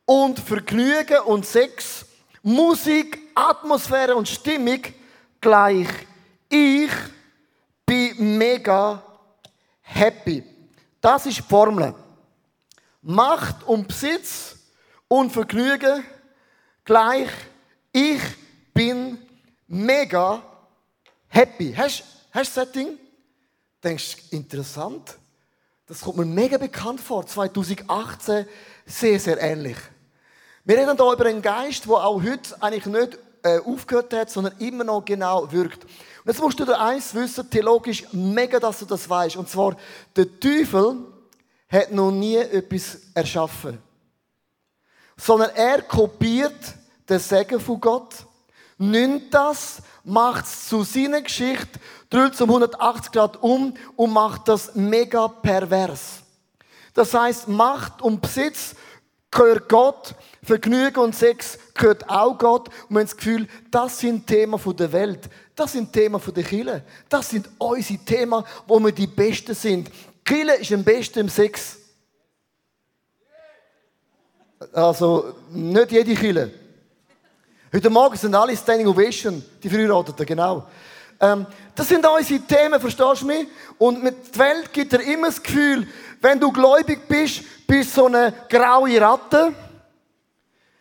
und 0.06 0.40
Vergnügen 0.40 1.20
und 1.26 1.46
Sex, 1.46 2.06
Musik, 2.42 3.20
Atmosphäre 3.36 4.16
und 4.16 4.28
Stimmung 4.28 4.82
gleich. 5.44 5.88
Ich 6.50 6.90
bin 7.86 8.38
mega 8.38 9.04
happy. 9.82 10.44
Das 11.00 11.28
ist 11.28 11.38
die 11.38 11.44
Formel. 11.44 11.94
Macht 13.02 13.64
und 13.64 13.88
Besitz 13.88 14.56
und 15.08 15.32
Vergnügen 15.32 16.04
gleich. 16.84 17.30
Ich 17.92 18.22
bin 18.74 19.20
mega 19.68 20.42
happy. 21.28 21.74
Hast 21.74 22.00
du 22.00 22.40
das 22.40 22.54
Setting? 22.54 22.98
Denkst 23.84 24.18
interessant? 24.32 25.18
Das 25.86 26.02
kommt 26.02 26.18
mir 26.18 26.26
mega 26.26 26.58
bekannt 26.58 27.02
vor. 27.02 27.28
2018 27.28 28.48
sehr, 28.86 29.20
sehr 29.20 29.42
ähnlich. 29.42 29.78
Wir 30.64 30.78
reden 30.78 30.96
hier 30.96 31.12
über 31.12 31.26
einen 31.26 31.42
Geist, 31.42 31.86
der 31.86 31.94
auch 31.94 32.24
heute 32.24 32.62
eigentlich 32.62 32.86
nicht 32.86 33.20
äh, 33.44 33.60
aufgehört 33.60 34.14
hat, 34.14 34.30
sondern 34.30 34.58
immer 34.60 34.84
noch 34.84 35.04
genau 35.04 35.52
wirkt. 35.52 35.84
Und 35.84 36.32
jetzt 36.32 36.42
musst 36.42 36.60
du 36.60 36.66
dir 36.66 36.80
eins 36.80 37.14
wissen, 37.14 37.50
theologisch 37.50 38.06
mega, 38.14 38.60
dass 38.60 38.80
du 38.80 38.86
das 38.86 39.10
weißt. 39.10 39.36
Und 39.36 39.50
zwar, 39.50 39.76
der 40.16 40.40
Teufel 40.40 40.98
hat 41.70 41.92
noch 41.92 42.12
nie 42.12 42.38
etwas 42.38 43.00
erschaffen. 43.14 43.80
Sondern 45.18 45.50
er 45.56 45.82
kopiert 45.82 46.56
den 47.10 47.20
Segen 47.20 47.60
von 47.60 47.82
Gott, 47.82 48.14
nimmt 48.78 49.34
das, 49.34 49.82
macht 50.04 50.46
es 50.46 50.70
zu 50.70 50.84
seiner 50.84 51.22
Geschichte, 51.22 51.80
dreht 52.10 52.34
es 52.34 52.42
um 52.42 52.50
180 52.50 53.12
Grad 53.12 53.42
um 53.42 53.74
und 53.96 54.12
macht 54.12 54.48
das 54.48 54.76
mega 54.76 55.28
pervers. 55.28 56.24
Das 56.94 57.14
heißt, 57.14 57.48
Macht 57.48 58.02
und 58.02 58.22
Besitz 58.22 58.76
gehört 59.34 59.68
Gott, 59.70 60.16
Vergnügen 60.44 61.00
und 61.00 61.16
Sex 61.16 61.58
gehört 61.74 62.10
auch 62.10 62.38
Gott. 62.38 62.68
Und 62.68 62.90
wir 62.90 63.00
haben 63.00 63.08
das 63.08 63.18
Gefühl, 63.18 63.48
das 63.72 64.00
sind 64.00 64.28
Themen 64.28 64.60
der 64.78 64.92
Welt. 64.92 65.30
Das 65.56 65.72
sind 65.72 65.92
Themen 65.92 66.22
der 66.36 66.44
Kirche. 66.44 66.84
Das 67.10 67.30
sind 67.30 67.50
unsere 67.58 68.00
Themen, 68.00 68.44
wo 68.68 68.80
wir 68.80 68.92
die 68.92 69.08
Besten 69.08 69.54
sind. 69.54 69.90
Kille 70.24 70.56
ist 70.56 70.72
am 70.72 70.84
besten 70.84 71.20
im 71.20 71.30
Sex. 71.30 71.78
Also, 74.72 75.36
nicht 75.52 75.92
jede 75.92 76.16
Kille. 76.16 76.52
Heute 77.72 77.90
Morgen 77.90 78.16
sind 78.16 78.36
alle 78.36 78.56
Standing 78.56 78.88
Ovation, 78.88 79.44
die 79.62 79.70
Verheirateten, 79.70 80.26
genau. 80.26 80.68
Ähm, 81.20 81.46
das 81.76 81.88
sind 81.88 82.06
unsere 82.06 82.40
Themen, 82.42 82.80
verstehst 82.80 83.22
du 83.22 83.26
mich? 83.26 83.48
Und 83.78 84.04
mit 84.04 84.36
der 84.36 84.46
Welt 84.46 84.74
gibt 84.74 84.94
dir 84.94 85.02
immer 85.02 85.28
das 85.28 85.42
Gefühl, 85.42 85.88
wenn 86.22 86.40
du 86.40 86.52
gläubig 86.52 87.08
bist, 87.08 87.44
bist 87.68 87.94
so 87.94 88.06
eine 88.06 88.34
graue 88.50 89.00
Ratte, 89.00 89.54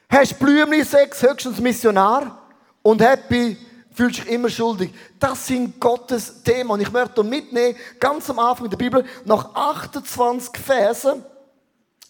hast 0.09 0.39
Blümli-Sex, 0.39 1.23
höchstens 1.23 1.61
Missionar 1.61 2.43
und 2.83 3.01
happy, 3.01 3.57
fühlst 3.93 4.21
dich 4.21 4.29
immer 4.29 4.49
schuldig. 4.49 4.93
Das 5.19 5.47
sind 5.47 5.79
Gottes 5.81 6.43
Themen. 6.43 6.71
Und 6.71 6.81
ich 6.81 6.91
möchte 6.91 7.23
mitnehmen, 7.23 7.77
ganz 7.99 8.29
am 8.31 8.39
Anfang 8.39 8.69
der 8.69 8.77
Bibel, 8.77 9.05
nach 9.25 9.55
28 9.55 10.57
Versen, 10.63 11.25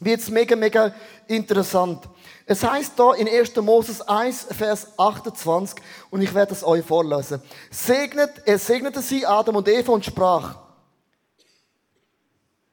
wird 0.00 0.20
es 0.20 0.30
mega, 0.30 0.56
mega 0.56 0.92
interessant. 1.28 2.08
Es 2.44 2.62
heißt 2.62 2.98
da 2.98 3.14
in 3.14 3.28
1. 3.28 3.54
Moses 3.56 4.02
1, 4.02 4.48
Vers 4.50 4.98
28, 4.98 5.82
und 6.10 6.22
ich 6.22 6.34
werde 6.34 6.52
es 6.52 6.64
euch 6.64 6.84
vorlesen. 6.84 7.40
Segnet, 7.70 8.30
er 8.44 8.58
segnete 8.58 9.00
sie, 9.00 9.24
Adam 9.24 9.56
und 9.56 9.68
Eva, 9.68 9.92
und 9.92 10.04
sprach, 10.04 10.56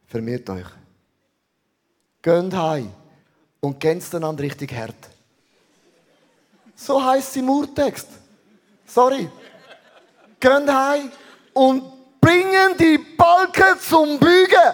vermehrt 0.08 0.50
euch. 0.50 0.66
Gönnt 2.22 2.54
heim 2.54 2.92
und 3.62 3.80
kennst 3.80 4.14
einander 4.14 4.44
richtig 4.44 4.74
hart. 4.74 4.96
So 6.76 7.04
heißt 7.04 7.30
es 7.30 7.36
im 7.38 7.50
Urtext. 7.50 8.08
Sorry. 8.86 9.30
Gönnt 10.40 10.72
heim 10.72 11.12
und 11.54 11.84
bringen 12.20 12.76
die 12.78 12.98
Balken 12.98 13.80
zum 13.80 14.20
Bügen. 14.20 14.74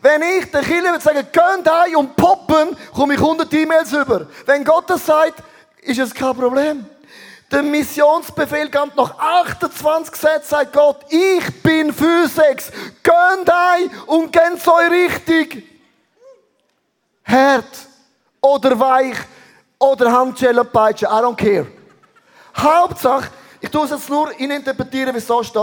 Wenn 0.00 0.22
ich 0.22 0.50
Killer 0.52 0.92
würde 0.92 1.00
sagen, 1.00 1.26
gönnt 1.32 1.68
heim 1.68 1.96
und 1.96 2.16
poppen, 2.16 2.76
komme 2.94 3.14
ich 3.14 3.20
100 3.20 3.52
E-Mails 3.52 3.92
über. 3.92 4.26
Wenn 4.46 4.64
Gott 4.64 4.88
das 4.88 5.04
sagt, 5.04 5.42
ist 5.82 5.98
es 5.98 6.14
kein 6.14 6.36
Problem. 6.36 6.86
Der 7.50 7.62
Missionsbefehl 7.62 8.70
kommt 8.70 8.94
nach 8.96 9.18
28 9.18 10.14
Sätzen, 10.14 10.48
sagt 10.48 10.72
Gott, 10.72 11.00
ich 11.08 11.62
bin 11.62 11.92
Sex. 11.92 12.70
Gönnt 13.02 13.50
ein 13.50 13.90
und 14.06 14.32
gönnt 14.32 14.66
euch 14.68 14.90
richtig. 14.90 15.77
Hart 17.28 17.86
oder 18.40 18.78
weich 18.78 19.16
oder 19.78 20.10
Handschellen 20.10 20.66
peitschen, 20.72 21.08
I 21.08 21.20
don't 21.22 21.36
care. 21.36 21.66
Hauptsache, 22.56 23.30
ich 23.60 23.70
tue 23.70 23.84
es 23.84 23.90
jetzt 23.90 24.08
nur 24.08 24.32
interpretieren, 24.38 25.14
wie 25.14 25.18
es 25.18 25.26
so 25.26 25.42
steht. 25.42 25.62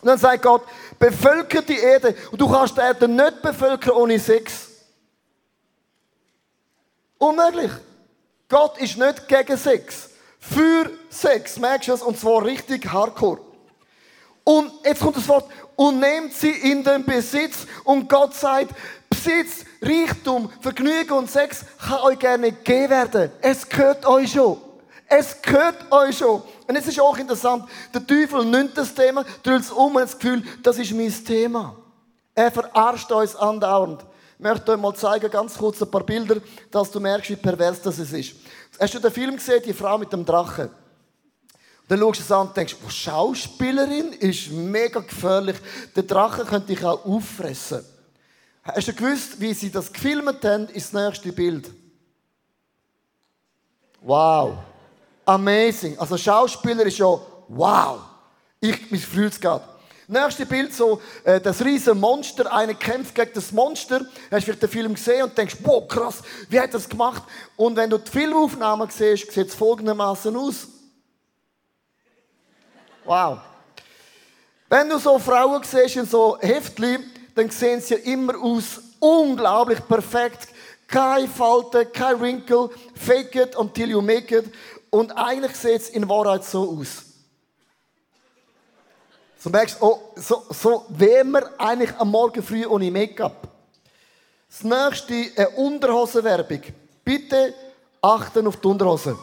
Und 0.00 0.08
dann 0.10 0.18
sagt 0.18 0.42
Gott, 0.42 0.62
bevölkert 0.98 1.68
die 1.68 1.78
Erde. 1.78 2.14
Und 2.30 2.40
du 2.40 2.48
kannst 2.48 2.76
die 2.76 2.80
Erde 2.80 3.08
nicht 3.08 3.42
bevölkern 3.42 3.94
ohne 3.94 4.18
Sex. 4.18 4.68
Unmöglich. 7.18 7.72
Gott 8.48 8.78
ist 8.78 8.96
nicht 8.96 9.28
gegen 9.28 9.56
Sex. 9.56 10.10
Für 10.38 10.90
Sex. 11.08 11.58
Merkst 11.58 11.88
du 11.88 11.92
das? 11.92 12.02
Und 12.02 12.18
zwar 12.18 12.44
richtig 12.44 12.90
hardcore. 12.90 13.40
Und 14.44 14.70
jetzt 14.84 15.00
kommt 15.00 15.16
das 15.16 15.26
Wort, 15.26 15.46
und 15.76 16.00
nehmt 16.00 16.32
sie 16.32 16.50
in 16.50 16.82
den 16.82 17.04
Besitz. 17.04 17.66
Und 17.84 18.08
Gott 18.08 18.34
sagt, 18.34 18.70
Besitz, 19.26 19.64
Reichtum, 19.82 20.50
Vergnügen 20.60 21.12
und 21.12 21.28
Sex 21.28 21.64
kann 21.84 22.00
euch 22.02 22.18
gerne 22.18 22.52
gegeben 22.52 22.90
werden. 22.90 23.32
Es 23.40 23.68
gehört 23.68 24.06
euch 24.06 24.32
schon. 24.32 24.58
Es 25.08 25.42
gehört 25.42 25.90
euch 25.90 26.18
schon. 26.18 26.42
Und 26.68 26.76
es 26.76 26.86
ist 26.86 27.00
auch 27.00 27.16
interessant, 27.18 27.64
der 27.92 28.06
Teufel 28.06 28.44
nimmt 28.44 28.78
das 28.78 28.94
Thema, 28.94 29.24
dreht 29.42 29.62
es 29.62 29.70
um 29.70 29.96
und 29.96 30.02
hat 30.02 30.08
das 30.08 30.18
Gefühl, 30.18 30.44
das 30.62 30.78
ist 30.78 30.92
mein 30.92 31.12
Thema. 31.24 31.76
Er 32.34 32.52
verarscht 32.52 33.10
uns 33.10 33.34
andauernd. 33.34 34.04
Ich 34.38 34.40
möchte 34.40 34.72
euch 34.72 34.78
mal 34.78 34.94
zeigen, 34.94 35.30
ganz 35.30 35.58
kurz 35.58 35.82
ein 35.82 35.90
paar 35.90 36.04
Bilder, 36.04 36.36
dass 36.70 36.90
du 36.90 37.00
merkst, 37.00 37.30
wie 37.30 37.36
pervers 37.36 37.80
das 37.82 37.98
ist. 37.98 38.34
Hast 38.78 38.94
du 38.94 38.98
den 39.00 39.10
Film 39.10 39.36
gesehen, 39.36 39.62
die 39.64 39.72
Frau 39.72 39.98
mit 39.98 40.12
dem 40.12 40.24
Drachen? 40.24 40.70
Dann 41.88 41.98
schaust 41.98 42.20
du 42.20 42.24
es 42.24 42.32
an 42.32 42.48
und 42.48 42.56
denkst, 42.56 42.76
oh, 42.84 42.90
Schauspielerin 42.90 44.12
ist 44.12 44.52
mega 44.52 45.00
gefährlich. 45.00 45.56
Der 45.96 46.02
Drache 46.04 46.44
könnte 46.44 46.68
dich 46.68 46.84
auch 46.84 47.04
auffressen. 47.04 47.84
Hast 48.66 48.88
du 48.88 48.92
gewusst, 48.92 49.40
wie 49.40 49.54
sie 49.54 49.70
das 49.70 49.92
gefilmt 49.92 50.44
haben, 50.44 50.68
ist 50.68 50.92
das 50.92 51.04
nächste 51.04 51.32
Bild? 51.32 51.70
Wow. 54.00 54.58
Amazing. 55.24 55.98
Also 55.98 56.16
Schauspieler 56.16 56.84
ist 56.84 56.98
ja 56.98 57.06
wow. 57.48 58.00
Ich, 58.60 58.90
mich 58.90 59.06
fühlt 59.06 59.32
es 59.32 59.40
gerade. 59.40 59.64
Nächste 60.08 60.46
Bild, 60.46 60.72
so, 60.72 61.00
äh, 61.24 61.40
das 61.40 61.64
riesen 61.64 61.98
Monster, 61.98 62.52
einer 62.52 62.74
kämpft 62.74 63.14
gegen 63.14 63.32
das 63.34 63.50
Monster. 63.50 64.00
Hast 64.30 64.30
du 64.30 64.40
vielleicht 64.40 64.62
den 64.62 64.68
Film 64.68 64.94
gesehen 64.94 65.24
und 65.24 65.36
denkst, 65.36 65.56
boah, 65.60 65.86
krass, 65.86 66.22
wie 66.48 66.58
hat 66.60 66.68
er 66.68 66.72
das 66.74 66.88
gemacht? 66.88 67.22
Und 67.56 67.76
wenn 67.76 67.90
du 67.90 67.98
die 67.98 68.10
Filmaufnahmen 68.10 68.88
siehst, 68.90 69.32
sieht 69.32 69.48
es 69.48 69.54
folgendermaßen 69.54 70.36
aus. 70.36 70.68
Wow. 73.04 73.38
Wenn 74.68 74.88
du 74.88 74.98
so 74.98 75.18
Frauen 75.18 75.62
siehst 75.64 75.96
in 75.96 76.06
so 76.06 76.38
Heftli, 76.40 76.98
dann 77.36 77.50
sehen 77.50 77.80
sie 77.80 77.94
immer 77.94 78.34
aus 78.42 78.80
unglaublich 78.98 79.86
perfekt. 79.86 80.48
Keine 80.88 81.28
Falte, 81.28 81.86
kein 81.86 82.20
Wrinkle. 82.20 82.70
Fake 82.94 83.34
it 83.36 83.56
until 83.56 83.90
you 83.90 84.00
make 84.00 84.34
it. 84.34 84.52
Und 84.90 85.12
eigentlich 85.12 85.54
sieht 85.54 85.82
es 85.82 85.88
in 85.90 86.08
Wahrheit 86.08 86.44
so 86.44 86.78
aus. 86.80 87.04
So 89.38 89.50
merkst 89.50 89.76
oh, 89.80 90.00
so, 90.16 90.44
so 90.48 90.86
wären 90.88 91.30
wir 91.32 91.60
eigentlich 91.60 91.94
am 91.98 92.10
Morgen 92.10 92.42
früh 92.42 92.64
ohne 92.66 92.90
Make-up. 92.90 93.46
Das 94.48 94.64
nächste, 94.64 95.30
eine 95.36 95.50
Unterhosenwerbung. 95.50 96.62
Bitte 97.04 97.54
achten 98.00 98.46
auf 98.46 98.56
die 98.56 98.66
Unterhose. 98.66 99.16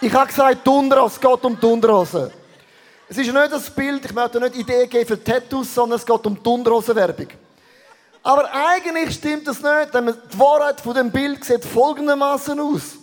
Ich 0.00 0.12
habe 0.12 0.26
gesagt, 0.26 0.66
die 0.66 0.70
Unterhose, 0.70 1.14
es 1.14 1.20
geht 1.20 1.44
um 1.44 1.58
die 1.58 1.66
Unterhose. 1.66 2.32
Es 3.12 3.18
ist 3.18 3.30
nicht 3.30 3.52
das 3.52 3.68
Bild, 3.68 4.02
ich 4.06 4.14
möchte 4.14 4.40
nicht 4.40 4.56
Ideen 4.56 4.88
geben 4.88 5.06
für 5.06 5.22
Tattoos, 5.22 5.74
sondern 5.74 5.98
es 5.98 6.06
geht 6.06 6.26
um 6.26 6.42
die 6.42 6.48
Unterhosenwerbung. 6.48 7.26
Aber 8.22 8.50
eigentlich 8.50 9.16
stimmt 9.16 9.46
das 9.46 9.60
nicht, 9.60 9.92
denn 9.92 10.06
die 10.06 10.38
Wahrheit 10.38 10.80
von 10.80 10.94
dem 10.94 11.10
Bild 11.10 11.44
sieht 11.44 11.62
folgendermaßen 11.62 12.58
aus. 12.58 12.96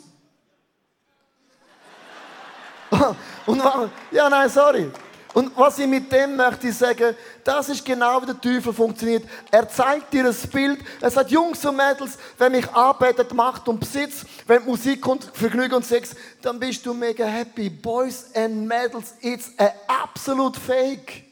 Und 3.46 3.62
ja, 4.10 4.28
nein, 4.32 4.50
sorry. 4.50 4.90
Und 5.34 5.56
was 5.56 5.78
ich 5.78 5.88
mit 5.88 6.12
dem 6.12 6.36
möchte 6.36 6.72
sagen, 6.74 7.16
das 7.44 7.70
ist 7.70 7.86
genau 7.86 8.22
wie 8.22 8.26
der 8.26 8.42
Teufel 8.42 8.74
funktioniert. 8.74 9.24
Er 9.52 9.70
zeigt 9.70 10.12
dir 10.12 10.26
ein 10.26 10.50
Bild. 10.52 10.80
Er 11.00 11.12
sagt, 11.12 11.30
Jungs 11.30 11.64
und 11.66 11.76
Mädels, 11.76 12.18
wenn 12.38 12.52
mich 12.52 12.68
arbeitet, 12.72 13.32
Macht 13.34 13.68
und 13.68 13.80
Besitz, 13.80 14.26
wenn 14.48 14.66
Musik 14.66 15.02
kommt, 15.02 15.24
Vergnügen 15.34 15.76
und 15.76 15.86
Sex, 15.86 16.16
dann 16.42 16.60
bist 16.60 16.84
du 16.86 16.94
mega 16.94 17.26
happy. 17.26 17.70
Boys 17.70 18.26
and 18.34 18.68
Mädels, 18.68 19.14
it's 19.22 19.52
a 19.60 19.72
absolute 19.88 20.60
fake. 20.60 21.26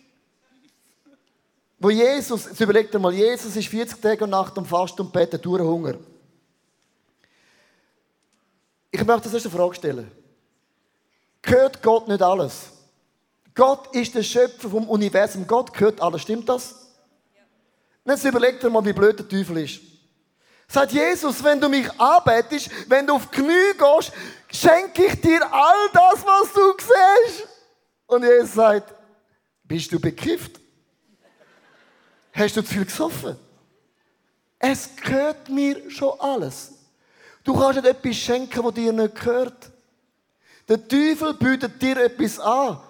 Wo 1.79 1.89
Jesus, 1.89 2.45
jetzt 2.45 2.59
überlegt 2.59 2.93
dir 2.93 2.99
mal, 2.99 3.13
Jesus 3.13 3.55
ist 3.55 3.67
40 3.67 3.99
Tage 3.99 4.23
und 4.23 4.29
Nacht 4.29 4.57
am 4.57 4.65
Fasten 4.65 5.01
und 5.01 5.11
betet 5.11 5.43
durch 5.43 5.61
Hunger. 5.61 5.95
Ich 8.91 9.03
möchte 9.03 9.23
das 9.23 9.33
erste 9.33 9.49
Frage 9.49 9.75
stellen. 9.75 10.11
Gehört 11.41 11.81
Gott 11.81 12.07
nicht 12.07 12.21
alles? 12.21 12.76
Gott 13.57 13.93
ist 13.95 14.13
der 14.13 14.21
Schöpfer 14.21 14.69
vom 14.69 14.87
Universum. 14.87 15.47
Gott 15.47 15.73
gehört 15.73 15.99
alles. 15.99 16.21
Stimmt 16.21 16.47
das? 16.47 16.75
Ja. 17.35 18.13
Jetzt 18.13 18.23
überleg 18.23 18.59
dir 18.59 18.69
mal, 18.69 18.85
wie 18.85 18.93
blöd 18.93 19.17
der 19.17 19.27
Teufel 19.27 19.57
ist. 19.57 19.81
Sagt 20.67 20.91
Jesus, 20.91 21.43
wenn 21.43 21.59
du 21.59 21.67
mich 21.67 21.89
arbeitest, 21.99 22.69
wenn 22.87 23.07
du 23.07 23.15
auf 23.15 23.27
die 23.31 23.41
Knie 23.41 23.73
gehst, 23.75 24.11
schenke 24.51 25.05
ich 25.05 25.19
dir 25.21 25.41
all 25.51 25.89
das, 25.91 26.23
was 26.23 26.53
du 26.53 26.73
siehst. 26.77 27.47
Und 28.05 28.23
Jesus 28.23 28.53
sagt, 28.53 28.93
bist 29.63 29.91
du 29.91 29.99
bekifft? 29.99 30.59
Hast 32.33 32.55
du 32.57 32.61
zu 32.61 32.73
viel 32.73 32.85
gesoffen? 32.85 33.37
Es 34.59 34.95
gehört 34.97 35.49
mir 35.49 35.89
schon 35.89 36.13
alles. 36.19 36.73
Du 37.43 37.55
kannst 37.55 37.81
nicht 37.81 37.87
etwas 37.87 38.17
schenken, 38.17 38.63
was 38.63 38.73
dir 38.75 38.93
nicht 38.93 39.15
gehört. 39.15 39.71
Der 40.69 40.87
Teufel 40.87 41.33
bietet 41.33 41.81
dir 41.81 41.97
etwas 41.97 42.39
an, 42.39 42.81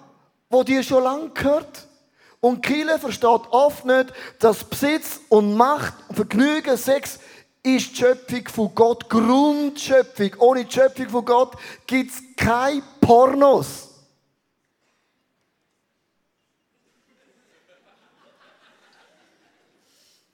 wo 0.50 0.62
dir 0.62 0.82
schon 0.82 1.04
lange 1.04 1.30
gehört. 1.30 1.86
Und 2.40 2.62
Kille 2.62 2.98
versteht 2.98 3.42
oft 3.50 3.84
nicht, 3.84 4.12
dass 4.38 4.64
Besitz 4.64 5.20
und 5.28 5.54
Macht 5.54 5.94
und 6.08 6.16
Vergnügen, 6.16 6.76
Sex 6.76 7.18
ist 7.62 7.90
die 7.90 7.96
Schöpfung 7.96 8.48
von 8.48 8.74
Gott, 8.74 9.08
Grundschöpfung. 9.10 10.30
Ohne 10.38 10.64
die 10.64 10.72
Schöpfung 10.72 11.08
von 11.08 11.24
Gott 11.24 11.56
gibt 11.86 12.12
es 12.12 12.22
keine 12.36 12.82
Pornos. 13.00 13.88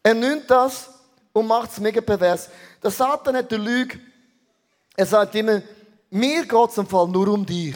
Er 0.02 0.12
nimmt 0.12 0.50
das 0.50 0.90
und 1.33 1.47
macht 1.47 1.71
es 1.73 1.80
mega 1.80 2.02
pervers. 2.02 2.50
Der 2.83 2.90
Satan 2.90 3.37
hat 3.37 3.50
die 3.50 3.56
Lüge. 3.56 3.99
Er 4.94 5.06
sagt 5.06 5.35
immer, 5.35 5.62
mir 6.11 6.44
geht 6.44 6.71
es 6.71 6.76
im 6.76 6.87
Fall 6.87 7.09
nur 7.09 7.28
um 7.28 7.47
dich. 7.47 7.75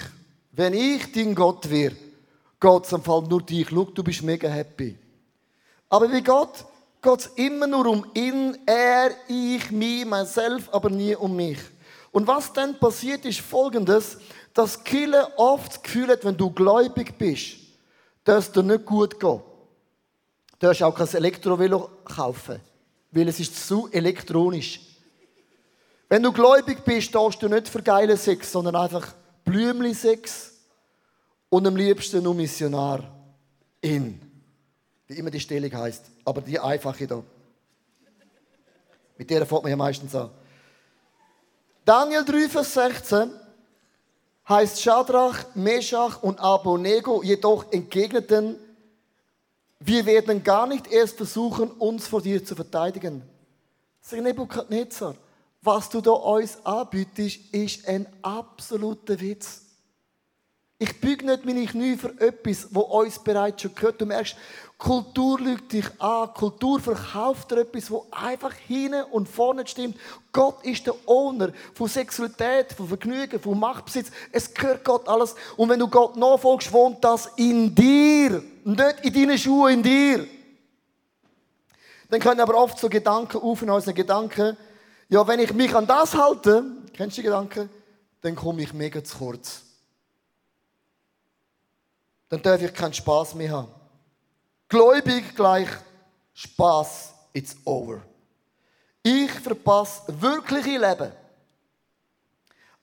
Wenn 0.52 0.74
ich 0.74 1.10
dein 1.10 1.34
Gott 1.34 1.68
wäre, 1.70 1.96
geht 2.60 2.84
es 2.84 2.92
im 2.92 3.02
Fall 3.02 3.22
nur 3.22 3.42
dich. 3.42 3.68
Schau, 3.70 3.84
du 3.84 4.02
bist 4.02 4.22
mega 4.22 4.48
happy. 4.48 4.98
Aber 5.88 6.10
wie 6.12 6.22
Gott 6.22 6.64
geht 7.00 7.20
es 7.20 7.26
immer 7.36 7.66
nur 7.66 7.86
um 7.86 8.06
ihn, 8.14 8.58
er, 8.66 9.10
ich, 9.28 9.70
mich, 9.70 10.04
myself, 10.04 10.68
aber 10.72 10.90
nie 10.90 11.14
um 11.14 11.34
mich. 11.34 11.58
Und 12.10 12.26
was 12.26 12.52
dann 12.52 12.78
passiert, 12.78 13.24
ist 13.24 13.40
folgendes, 13.40 14.18
dass 14.54 14.82
Kille 14.82 15.28
oft 15.36 15.72
das 15.72 15.82
Gefühl 15.82 16.08
hat, 16.08 16.24
wenn 16.24 16.36
du 16.36 16.50
gläubig 16.50 17.16
bist, 17.16 17.58
dass 18.24 18.46
es 18.46 18.52
dir 18.52 18.62
nicht 18.62 18.84
gut 18.84 19.20
geht. 19.20 19.20
Du 19.20 20.66
darfst 20.66 20.82
auch 20.82 20.94
kein 20.94 21.08
Elektrovelo 21.08 21.88
kaufen, 22.04 22.60
weil 23.12 23.28
es 23.28 23.38
ist 23.38 23.68
zu 23.68 23.88
elektronisch. 23.92 24.80
Wenn 26.08 26.22
du 26.22 26.32
gläubig 26.32 26.84
bist, 26.84 27.14
darfst 27.14 27.42
du 27.42 27.48
nicht 27.48 27.68
für 27.68 27.82
geile 27.82 28.16
Sex, 28.16 28.50
sondern 28.50 28.74
einfach 28.74 29.14
Blümli-Sex 29.44 30.57
und 31.48 31.66
am 31.66 31.76
liebsten 31.76 32.22
nur 32.22 32.34
Missionar 32.34 33.02
in. 33.80 34.20
Wie 35.06 35.14
immer 35.14 35.30
die 35.30 35.40
Stellung 35.40 35.72
heißt, 35.72 36.04
aber 36.24 36.40
die 36.42 36.58
einfache 36.58 37.06
da. 37.06 37.22
Mit 39.16 39.30
der 39.30 39.46
fängt 39.46 39.62
man 39.62 39.70
ja 39.70 39.76
meistens 39.76 40.14
an. 40.14 40.30
Daniel 41.84 42.24
3, 42.24 42.48
Vers 42.48 42.74
16 42.74 43.30
heißt 44.48 44.80
Shadrach, 44.80 45.44
Meshach 45.54 46.22
und 46.22 46.38
Abonego 46.40 47.22
jedoch 47.22 47.72
entgegneten, 47.72 48.56
wir 49.80 50.06
werden 50.06 50.42
gar 50.42 50.66
nicht 50.66 50.88
erst 50.88 51.16
versuchen, 51.16 51.70
uns 51.70 52.08
vor 52.08 52.20
dir 52.20 52.44
zu 52.44 52.56
verteidigen. 52.56 53.22
Sag 54.00 54.20
Nebukadnezar, 54.22 55.14
was 55.62 55.88
du 55.88 56.00
da 56.00 56.10
uns 56.10 56.64
anbietest, 56.64 57.54
ist 57.54 57.86
ein 57.86 58.06
absoluter 58.22 59.20
Witz. 59.20 59.67
Ich 60.80 61.00
büge 61.00 61.26
nicht 61.26 61.44
meine 61.44 61.66
Knie 61.66 61.96
für 61.96 62.14
etwas, 62.20 62.68
wo 62.70 62.82
uns 62.82 63.18
bereits 63.18 63.62
schon 63.62 63.74
gehört. 63.74 64.00
Du 64.00 64.06
merkst, 64.06 64.36
Kultur 64.78 65.40
lügt 65.40 65.72
dich 65.72 65.86
an. 65.98 66.32
Kultur 66.32 66.78
verkauft 66.78 67.50
dir 67.50 67.62
etwas, 67.62 67.90
wo 67.90 68.06
einfach 68.12 68.52
hinten 68.52 69.02
und 69.10 69.28
vorne 69.28 69.66
stimmt. 69.66 69.96
Gott 70.30 70.64
ist 70.64 70.86
der 70.86 70.94
Owner 71.06 71.50
von 71.74 71.88
Sexualität, 71.88 72.72
von 72.74 72.86
Vergnügen, 72.86 73.40
von 73.40 73.58
Machtbesitz. 73.58 74.12
Es 74.30 74.54
gehört 74.54 74.84
Gott 74.84 75.08
alles. 75.08 75.34
Und 75.56 75.68
wenn 75.68 75.80
du 75.80 75.88
Gott 75.88 76.16
nachfolgst, 76.16 76.72
wohnt 76.72 77.02
das 77.02 77.28
in 77.34 77.74
dir. 77.74 78.40
Nicht 78.62 79.00
in 79.02 79.12
deinen 79.12 79.36
Schuhen, 79.36 79.74
in 79.74 79.82
dir. 79.82 80.26
Dann 82.08 82.20
können 82.20 82.40
aber 82.40 82.54
oft 82.54 82.78
so 82.78 82.88
Gedanken 82.88 83.38
auf 83.38 83.62
in 83.62 83.70
unseren 83.70 83.96
Gedanken. 83.96 84.56
Ja, 85.08 85.26
wenn 85.26 85.40
ich 85.40 85.52
mich 85.52 85.74
an 85.74 85.88
das 85.88 86.14
halte, 86.14 86.64
kennst 86.96 87.16
du 87.16 87.22
die 87.22 87.26
Gedanken? 87.26 87.68
Dann 88.20 88.36
komme 88.36 88.62
ich 88.62 88.72
mega 88.72 89.02
zu 89.02 89.18
kurz 89.18 89.67
dann 92.28 92.42
darf 92.42 92.60
ich 92.62 92.72
keinen 92.72 92.92
Spaß 92.92 93.34
mehr 93.34 93.50
haben. 93.50 93.68
Gläubig 94.68 95.34
gleich 95.34 95.68
Spaß, 96.34 97.14
it's 97.32 97.56
over. 97.64 98.02
Ich 99.02 99.30
verpasse 99.30 100.02
wirkliche 100.20 100.78
Leben. 100.78 101.12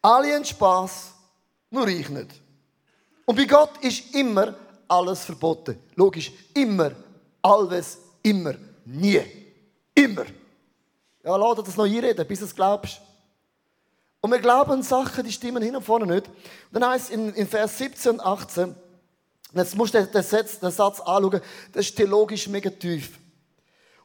Alle 0.01 0.35
haben 0.35 0.45
Spaß, 0.45 1.13
nur 1.69 1.87
ich 1.87 2.09
nicht. 2.09 2.31
Und 3.25 3.35
bei 3.35 3.45
Gott 3.45 3.77
ist 3.81 4.13
immer 4.15 4.53
alles 4.87 5.25
verboten. 5.25 5.79
Logisch, 5.95 6.31
immer, 6.53 6.91
alles, 7.41 7.97
immer, 8.21 8.53
nie, 8.85 9.21
immer. 9.93 10.25
Ja, 11.23 11.35
lass 11.35 11.63
das 11.63 11.77
noch 11.77 11.85
einreden, 11.85 12.27
bis 12.27 12.39
du 12.39 12.45
es 12.45 12.55
glaubst. 12.55 13.01
Und 14.21 14.31
wir 14.31 14.39
glauben 14.39 14.81
Sachen, 14.81 15.23
die 15.23 15.31
stimmen 15.31 15.61
hin 15.61 15.75
und 15.75 15.83
vorne 15.83 16.05
nicht. 16.05 16.29
Dann 16.71 16.87
heißt 16.87 17.05
es 17.05 17.11
in, 17.11 17.33
in 17.33 17.47
Vers 17.47 17.77
17 17.77 18.13
und 18.13 18.19
18, 18.21 18.75
Jetzt 19.55 19.75
musst 19.77 19.93
du 19.93 20.05
den 20.05 20.23
Satz, 20.23 20.59
den 20.59 20.71
Satz 20.71 20.99
anschauen, 20.99 21.41
das 21.71 21.85
ist 21.85 21.95
theologisch 21.95 22.47
mega 22.47 22.69
tief. 22.69 23.17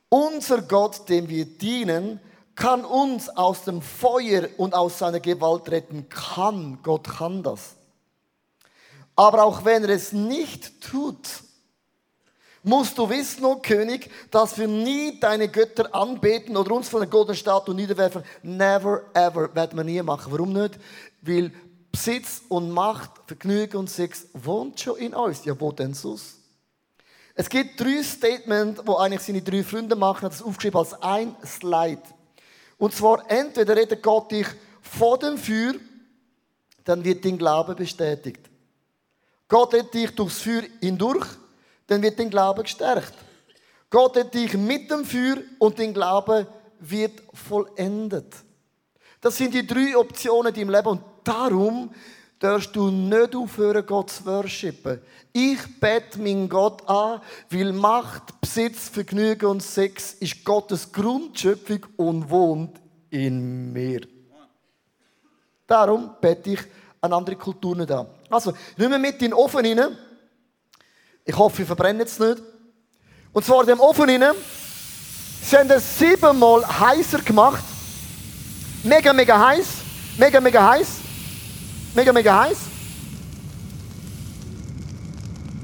Unser 0.08 0.62
Gott, 0.62 1.08
dem 1.08 1.28
wir 1.28 1.44
dienen, 1.44 2.20
kann 2.54 2.84
uns 2.84 3.28
aus 3.28 3.64
dem 3.64 3.82
Feuer 3.82 4.48
und 4.58 4.74
aus 4.74 4.98
seiner 4.98 5.20
Gewalt 5.20 5.68
retten. 5.70 6.08
Kann, 6.08 6.78
Gott 6.82 7.08
kann 7.08 7.42
das. 7.42 7.76
Aber 9.16 9.42
auch 9.44 9.64
wenn 9.64 9.84
er 9.84 9.90
es 9.90 10.12
nicht 10.12 10.80
tut, 10.80 11.18
musst 12.62 12.96
du 12.96 13.08
wissen, 13.08 13.44
o 13.44 13.52
oh 13.52 13.56
König, 13.56 14.10
dass 14.30 14.56
wir 14.56 14.68
nie 14.68 15.18
deine 15.18 15.48
Götter 15.48 15.94
anbeten 15.94 16.56
oder 16.56 16.72
uns 16.72 16.88
von 16.88 17.00
der 17.00 17.08
goldenen 17.08 17.36
Statue 17.36 17.74
niederwerfen. 17.74 18.22
Never 18.42 19.02
ever 19.14 19.54
werden 19.54 19.76
wir 19.76 19.84
nie 19.84 20.02
machen. 20.02 20.32
Warum 20.32 20.52
nicht? 20.52 20.78
Weil 21.22 21.52
Besitz 21.92 22.42
und 22.48 22.70
Macht, 22.70 23.10
Vergnügen 23.26 23.76
und 23.76 23.90
Sex 23.90 24.26
wohnt 24.32 24.78
schon 24.80 24.98
in 24.98 25.14
uns. 25.14 25.44
Ja, 25.44 25.58
wo 25.58 25.72
denn 25.72 25.94
sonst? 25.94 26.36
Es 27.34 27.48
gibt 27.48 27.80
drei 27.80 28.02
Statements, 28.02 28.82
wo 28.84 28.96
eigentlich 28.96 29.22
seine 29.22 29.42
drei 29.42 29.62
Freunde 29.62 29.96
machen, 29.96 30.28
das 30.28 30.42
aufgeschrieben 30.42 30.78
als 30.78 30.94
ein 31.02 31.34
Slide. 31.44 32.02
Und 32.78 32.94
zwar 32.94 33.30
entweder 33.30 33.76
redet 33.76 34.02
Gott 34.02 34.30
dich 34.30 34.46
vor 34.82 35.18
dem 35.18 35.38
Feuer, 35.38 35.74
dann 36.84 37.04
wird 37.04 37.24
dein 37.24 37.38
Glaube 37.38 37.74
bestätigt. 37.74 38.40
Gott 39.48 39.74
redet 39.74 39.94
dich 39.94 40.14
durchs 40.14 40.40
Feuer 40.40 40.62
hindurch, 40.80 41.26
dann 41.86 42.02
wird 42.02 42.18
dein 42.18 42.30
Glaube 42.30 42.62
gestärkt. 42.62 43.14
Gott 43.90 44.16
redet 44.16 44.34
dich 44.34 44.54
mit 44.54 44.90
dem 44.90 45.04
Feuer 45.04 45.38
und 45.58 45.78
dein 45.78 45.92
Glaube 45.92 46.46
wird 46.78 47.22
vollendet. 47.34 48.34
Das 49.20 49.36
sind 49.36 49.52
die 49.52 49.66
drei 49.66 49.96
Optionen, 49.96 50.52
die 50.54 50.62
im 50.62 50.70
Leben 50.70 50.88
und 50.88 51.09
darum 51.30 51.90
darfst 52.38 52.74
du 52.74 52.90
nicht 52.90 53.36
aufhören, 53.36 53.86
Gott 53.86 54.10
zu 54.10 54.26
worshipen. 54.26 55.00
Ich 55.32 55.58
bete 55.78 56.18
meinen 56.18 56.48
Gott 56.48 56.88
an, 56.88 57.20
weil 57.50 57.72
Macht, 57.72 58.40
Besitz, 58.40 58.88
Vergnügen 58.88 59.46
und 59.46 59.62
Sex 59.62 60.14
ist 60.14 60.44
Gottes 60.44 60.90
Grundschöpfung 60.90 61.86
und 61.96 62.28
wohnt 62.28 62.80
in 63.10 63.72
mir. 63.72 64.00
Darum 65.66 66.10
bete 66.20 66.50
ich 66.50 66.60
eine 67.00 67.14
andere 67.14 67.36
Kultur 67.36 67.76
nicht 67.76 67.92
an. 67.92 68.06
Also, 68.28 68.52
nehmen 68.76 68.92
wir 68.92 68.98
mit 68.98 69.14
in 69.14 69.30
den 69.30 69.34
Ofen 69.34 69.64
rein. 69.64 69.96
Ich 71.24 71.36
hoffe, 71.36 71.58
wir 71.58 71.66
verbrennen 71.66 72.02
es 72.02 72.18
nicht. 72.18 72.42
Und 73.32 73.44
zwar 73.44 73.60
in 73.60 73.68
dem 73.68 73.80
Ofen 73.80 74.10
rein. 74.10 74.34
Sie 75.42 75.56
haben 75.56 75.70
es 75.70 75.98
siebenmal 75.98 76.66
heißer 76.66 77.20
gemacht. 77.20 77.62
Mega, 78.82 79.12
mega 79.12 79.38
heiß. 79.38 79.66
Mega, 80.18 80.40
mega 80.40 80.70
heiß. 80.70 80.99
Mega, 81.94 82.12
mega 82.12 82.44
heiß. 82.44 82.58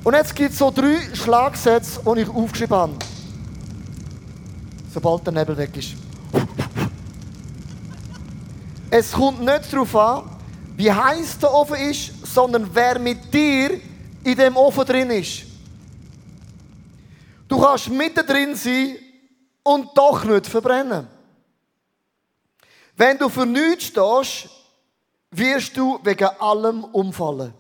Und 0.03 0.15
jetzt 0.15 0.35
gibt 0.35 0.53
es 0.53 0.59
so 0.59 0.71
drei 0.71 0.99
Schlagsätze, 1.15 2.01
die 2.05 2.21
ich 2.21 2.29
aufgeschrieben 2.29 2.77
habe. 2.77 2.93
Sobald 4.93 5.27
der 5.27 5.33
Nebel 5.33 5.57
weg 5.57 5.77
ist. 5.77 5.95
Es 8.91 9.13
kommt 9.13 9.41
nicht 9.41 9.73
darauf 9.73 9.97
an, 9.97 10.31
wie 10.77 10.93
heiß 10.93 11.39
der 11.39 11.53
Ofen 11.53 11.77
ist, 11.77 12.27
sondern 12.27 12.69
wer 12.73 12.99
mit 12.99 13.33
dir 13.33 13.81
in 14.25 14.37
dem 14.37 14.57
Ofen 14.57 14.85
drin 14.85 15.11
ist. 15.11 15.43
Du 17.49 17.61
kannst 17.61 17.89
mittendrin 17.89 18.55
sein 18.55 18.97
und 19.63 19.89
doch 19.97 20.25
nicht 20.25 20.47
verbrennen. 20.47 21.07
Wenn 22.97 23.19
du 23.19 23.29
für 23.29 23.47
nichts 23.47 23.87
stehst, 23.87 24.49
wirst 25.37 25.77
du 25.77 25.99
wegen 26.03 26.29
allem 26.39 26.85
umfallen. 26.85 27.53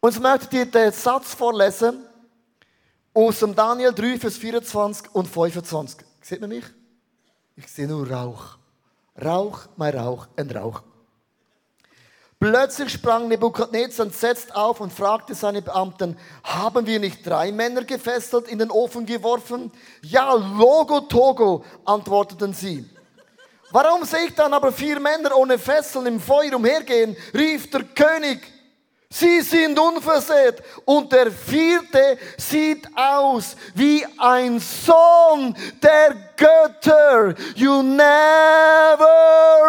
Und 0.00 0.14
ich 0.14 0.20
möchte 0.20 0.48
dir 0.48 0.66
den 0.66 0.92
Satz 0.92 1.34
vorlesen 1.34 2.04
aus 3.14 3.38
dem 3.38 3.54
Daniel 3.54 3.92
3, 3.92 4.18
Vers 4.18 4.36
24 4.36 5.14
und 5.14 5.28
25. 5.28 6.04
Sieht 6.20 6.40
man 6.40 6.50
mich? 6.50 6.64
Ich 7.56 7.68
sehe 7.68 7.86
nur 7.86 8.10
Rauch. 8.10 8.58
Rauch, 9.22 9.60
mein 9.76 9.96
Rauch, 9.96 10.26
ein 10.36 10.50
Rauch. 10.50 10.82
Plötzlich 12.40 12.92
sprang 12.92 13.28
Nebukadnezar 13.28 14.06
entsetzt 14.06 14.54
auf 14.54 14.80
und 14.80 14.92
fragte 14.92 15.34
seine 15.34 15.62
Beamten, 15.62 16.18
haben 16.42 16.86
wir 16.86 17.00
nicht 17.00 17.24
drei 17.24 17.52
Männer 17.52 17.84
gefesselt 17.84 18.48
in 18.48 18.58
den 18.58 18.70
Ofen 18.70 19.06
geworfen? 19.06 19.72
Ja, 20.02 20.34
Logo 20.34 21.00
Togo, 21.00 21.64
antworteten 21.86 22.52
sie. 22.52 22.84
Warum 23.74 24.04
sehe 24.04 24.26
ich 24.26 24.34
dann 24.36 24.54
aber 24.54 24.70
vier 24.70 25.00
Männer 25.00 25.36
ohne 25.36 25.58
Fesseln 25.58 26.06
im 26.06 26.20
Feuer 26.20 26.54
umhergehen? 26.54 27.16
rief 27.36 27.68
der 27.72 27.82
König. 27.82 28.40
Sie 29.10 29.40
sind 29.40 29.76
unversehrt. 29.76 30.62
Und 30.84 31.10
der 31.10 31.32
vierte 31.32 32.16
sieht 32.38 32.86
aus 32.94 33.56
wie 33.74 34.06
ein 34.16 34.60
Sohn 34.60 35.56
der 35.82 36.14
Götter. 36.36 37.34
You 37.56 37.82
never 37.82 39.08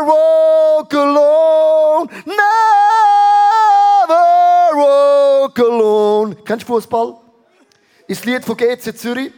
walk 0.05 0.93
alone. 0.93 2.07
Never 2.25 2.45
walk 4.75 5.57
alone. 5.57 6.35
Kennst 6.45 6.69
du 6.69 6.73
Fußball? 6.75 7.17
Ist 8.05 8.23
Lied 8.23 8.45
von 8.45 8.55
GC 8.55 8.95
Zürich? 8.95 9.33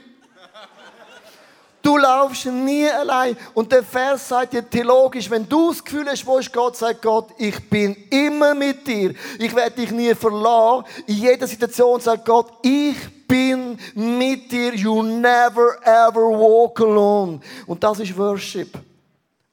Du 1.87 1.95
laufst 1.95 2.45
nie 2.47 2.85
allein. 2.85 3.37
Und 3.53 3.71
der 3.71 3.81
Vers 3.81 4.27
sagt 4.27 4.51
dir 4.51 4.69
theologisch, 4.69 5.29
wenn 5.29 5.47
du 5.47 5.69
das 5.69 5.81
Gefühl 5.81 6.05
hast, 6.09 6.25
wo 6.25 6.37
ist 6.37 6.51
Gott, 6.51 6.75
sagt 6.75 7.01
Gott, 7.01 7.29
ich 7.37 7.69
bin 7.69 7.95
immer 8.09 8.53
mit 8.53 8.85
dir. 8.85 9.13
Ich 9.39 9.55
werde 9.55 9.77
dich 9.77 9.91
nie 9.91 10.13
verlassen. 10.13 10.83
In 11.05 11.15
jeder 11.15 11.47
Situation 11.47 12.01
sagt 12.01 12.25
Gott, 12.25 12.51
ich 12.61 12.97
bin 13.25 13.79
mit 13.95 14.51
dir. 14.51 14.75
You 14.75 15.01
never 15.01 15.77
ever 15.81 16.29
walk 16.29 16.81
alone. 16.81 17.39
Und 17.65 17.81
das 17.81 18.01
ist 18.01 18.17
Worship. 18.17 18.77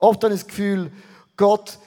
Oft 0.01 0.25
habe 0.25 0.35
ich 0.35 0.41
das 0.41 0.49
Gefühl, 0.49 0.91
Gott 1.37 1.79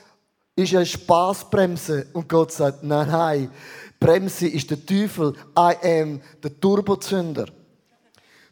ist 0.55 0.73
eine 0.73 0.85
Spaßbremse. 0.85 2.07
Und 2.13 2.29
Gott 2.29 2.53
sagt, 2.53 2.83
nein, 2.83 3.09
nein. 3.09 3.51
Bremse 3.99 4.47
ist 4.47 4.71
der 4.71 4.85
Teufel. 4.85 5.33
I 5.59 6.01
am 6.01 6.21
der 6.41 6.57
Turbozünder. 6.57 7.47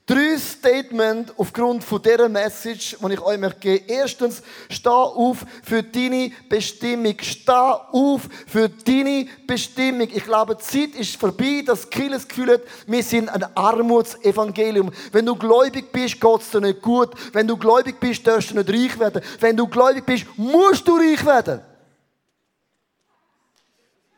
Drei 0.07 0.37
Statements 0.37 1.33
aufgrund 1.35 1.83
von 1.83 1.99
dieser 1.99 2.29
Message, 2.29 2.95
die 3.01 3.13
ich 3.13 3.21
euch 3.21 3.39
möchte 3.39 3.59
geben. 3.59 3.85
Erstens, 3.87 4.43
steh 4.69 4.87
auf 4.87 5.43
für 5.63 5.81
deine 5.81 6.31
Bestimmung. 6.47 7.15
Steh 7.19 7.51
auf 7.51 8.29
für 8.45 8.69
deine 8.69 9.27
Bestimmung. 9.47 10.07
Ich 10.13 10.23
glaube, 10.23 10.57
die 10.57 10.63
Zeit 10.63 10.99
ist 10.99 11.15
vorbei, 11.15 11.63
dass 11.65 11.89
Kiel 11.89 12.11
das 12.11 12.27
Gefühl 12.27 12.53
hat, 12.53 12.61
wir 12.85 13.01
sind 13.01 13.29
ein 13.29 13.45
Armutsevangelium. 13.55 14.91
Wenn 15.11 15.25
du 15.25 15.35
gläubig 15.35 15.91
bist, 15.91 16.21
geht 16.21 16.41
es 16.41 16.51
dir 16.51 16.61
nicht 16.61 16.83
gut. 16.83 17.09
Wenn 17.33 17.47
du 17.47 17.57
gläubig 17.57 17.99
bist, 17.99 18.27
darfst 18.27 18.51
du 18.51 18.57
nicht 18.57 18.69
reich 18.69 18.99
werden. 18.99 19.23
Wenn 19.39 19.57
du 19.57 19.65
gläubig 19.65 20.05
bist, 20.05 20.27
musst 20.37 20.87
du 20.87 20.97
reich 20.97 21.25
werden. 21.25 21.61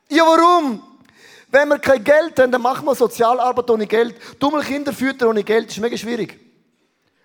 Ja, 0.10 0.26
warum? 0.26 0.82
Wenn 1.50 1.70
wir 1.70 1.80
kein 1.80 2.04
Geld 2.04 2.40
haben, 2.40 2.52
dann 2.52 2.62
machen 2.62 2.86
wir 2.86 2.96
Sozialarbeit 2.96 3.70
ohne 3.70 3.88
Geld. 3.88 4.16
Dumme 4.40 4.62
Kinder 4.62 4.92
füttern 4.92 5.30
ohne 5.30 5.44
Geld, 5.44 5.68
das 5.68 5.78
ist 5.78 5.82
mega 5.82 5.98
schwierig. 5.98 6.40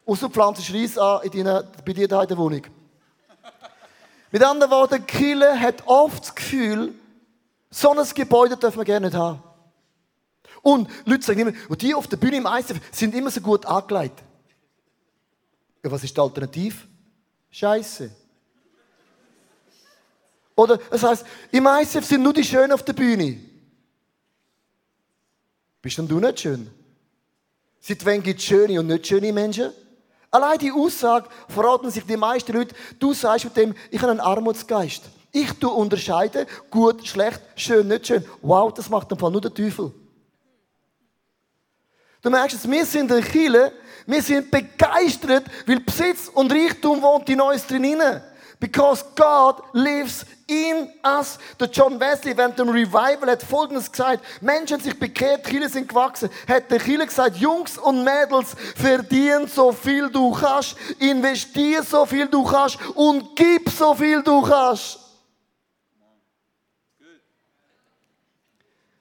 Außer 0.06 0.28
du 0.28 0.32
pflanzt 0.32 0.72
Reis 0.72 0.96
an 0.98 1.22
in 1.22 1.30
deiner, 1.30 1.62
bei 1.84 1.92
dir 1.92 2.04
in 2.04 2.08
der 2.08 2.38
Wohnung. 2.38 2.62
Mit 4.30 4.42
anderen 4.42 4.70
Worten, 4.70 5.06
Kille 5.06 5.58
hat 5.60 5.86
oft 5.86 6.22
das 6.22 6.34
Gefühl, 6.34 6.94
so 7.70 7.90
ein 7.90 8.08
Gebäude 8.14 8.56
dürfen 8.56 8.78
wir 8.78 8.84
gerne 8.84 9.06
nicht 9.06 9.16
haben. 9.16 9.42
Und 10.62 10.88
Leute 11.04 11.22
sagen 11.22 11.40
immer, 11.40 11.76
die 11.76 11.94
auf 11.94 12.06
der 12.06 12.16
Bühne 12.16 12.36
im 12.36 12.46
ICF 12.46 12.80
sind 12.92 13.14
immer 13.14 13.30
so 13.30 13.40
gut 13.40 13.66
angelegt. 13.66 14.22
Ja, 15.82 15.90
was 15.90 16.04
ist 16.04 16.16
die 16.16 16.20
Alternative? 16.20 16.76
Scheiße. 17.50 18.10
Oder 20.54 20.78
das 20.78 21.02
heißt, 21.02 21.26
im 21.50 21.66
ICF 21.66 22.04
sind 22.04 22.22
nur 22.22 22.32
die 22.32 22.44
Schönen 22.44 22.72
auf 22.72 22.84
der 22.84 22.92
Bühne. 22.92 23.51
Bist 25.82 25.98
denn 25.98 26.08
du 26.08 26.20
nicht 26.20 26.40
schön? 26.40 26.70
Seit 27.80 28.06
wann 28.06 28.22
gibt 28.22 28.38
es 28.38 28.46
schöne 28.46 28.78
und 28.78 28.86
nicht 28.86 29.06
schöne 29.06 29.32
Menschen? 29.32 29.72
Allein 30.30 30.58
die 30.58 30.70
Aussage 30.72 31.28
verraten 31.48 31.90
sich 31.90 32.06
die 32.06 32.16
meisten 32.16 32.52
Leute. 32.52 32.74
Du 32.98 33.12
sagst 33.12 33.44
mit 33.44 33.56
dem, 33.56 33.74
ich 33.90 34.00
habe 34.00 34.12
einen 34.12 34.20
Armutsgeist. 34.20 35.02
Ich 35.32 35.52
tu 35.54 35.68
unterscheiden, 35.68 36.46
gut, 36.70 37.06
schlecht, 37.06 37.40
schön, 37.56 37.88
nicht 37.88 38.06
schön. 38.06 38.24
Wow, 38.40 38.72
das 38.72 38.88
macht 38.88 39.10
im 39.10 39.18
Fall 39.18 39.30
nur 39.30 39.40
der 39.40 39.52
Teufel. 39.52 39.92
Du 42.22 42.30
merkst 42.30 42.56
es, 42.56 42.70
wir 42.70 42.86
sind 42.86 43.10
in 43.10 43.24
Chile, 43.24 43.72
wir 44.06 44.22
sind 44.22 44.50
begeistert, 44.50 45.44
weil 45.66 45.80
Besitz 45.80 46.28
und 46.28 46.52
Reichtum 46.52 47.02
wohnt 47.02 47.28
in 47.28 47.40
uns 47.40 47.66
drinnen. 47.66 48.22
Because 48.60 49.04
God 49.16 49.64
lives 49.72 50.24
in 50.52 50.88
us. 51.04 51.38
Der 51.58 51.68
John 51.68 51.98
Wesley 51.98 52.36
während 52.36 52.58
dem 52.58 52.68
Revival 52.68 53.30
hat 53.30 53.42
Folgendes 53.42 53.90
gesagt. 53.90 54.24
Menschen 54.40 54.80
sich 54.80 54.98
bekehrt, 54.98 55.44
Kinder 55.44 55.68
sind 55.68 55.88
gewachsen. 55.88 56.28
Hat 56.46 56.70
der 56.70 56.78
Killer 56.78 57.06
gesagt, 57.06 57.36
Jungs 57.36 57.78
und 57.78 58.04
Mädels, 58.04 58.54
verdien 58.76 59.46
so 59.46 59.72
viel 59.72 60.10
du 60.10 60.32
kannst, 60.32 60.76
investier 60.98 61.82
so 61.82 62.04
viel 62.06 62.26
du 62.28 62.44
kannst 62.44 62.78
und 62.94 63.34
gib 63.36 63.68
so 63.68 63.94
viel 63.94 64.22
du 64.22 64.42
kannst. 64.42 64.98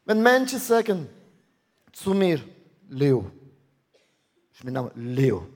Wenn 0.06 0.22
Menschen 0.22 0.60
sagen 0.60 1.08
zu 1.92 2.14
mir, 2.14 2.42
Leo, 2.90 3.32
ist 4.54 4.64
mein 4.64 4.74
Name 4.74 4.92
Leo. 4.96 5.48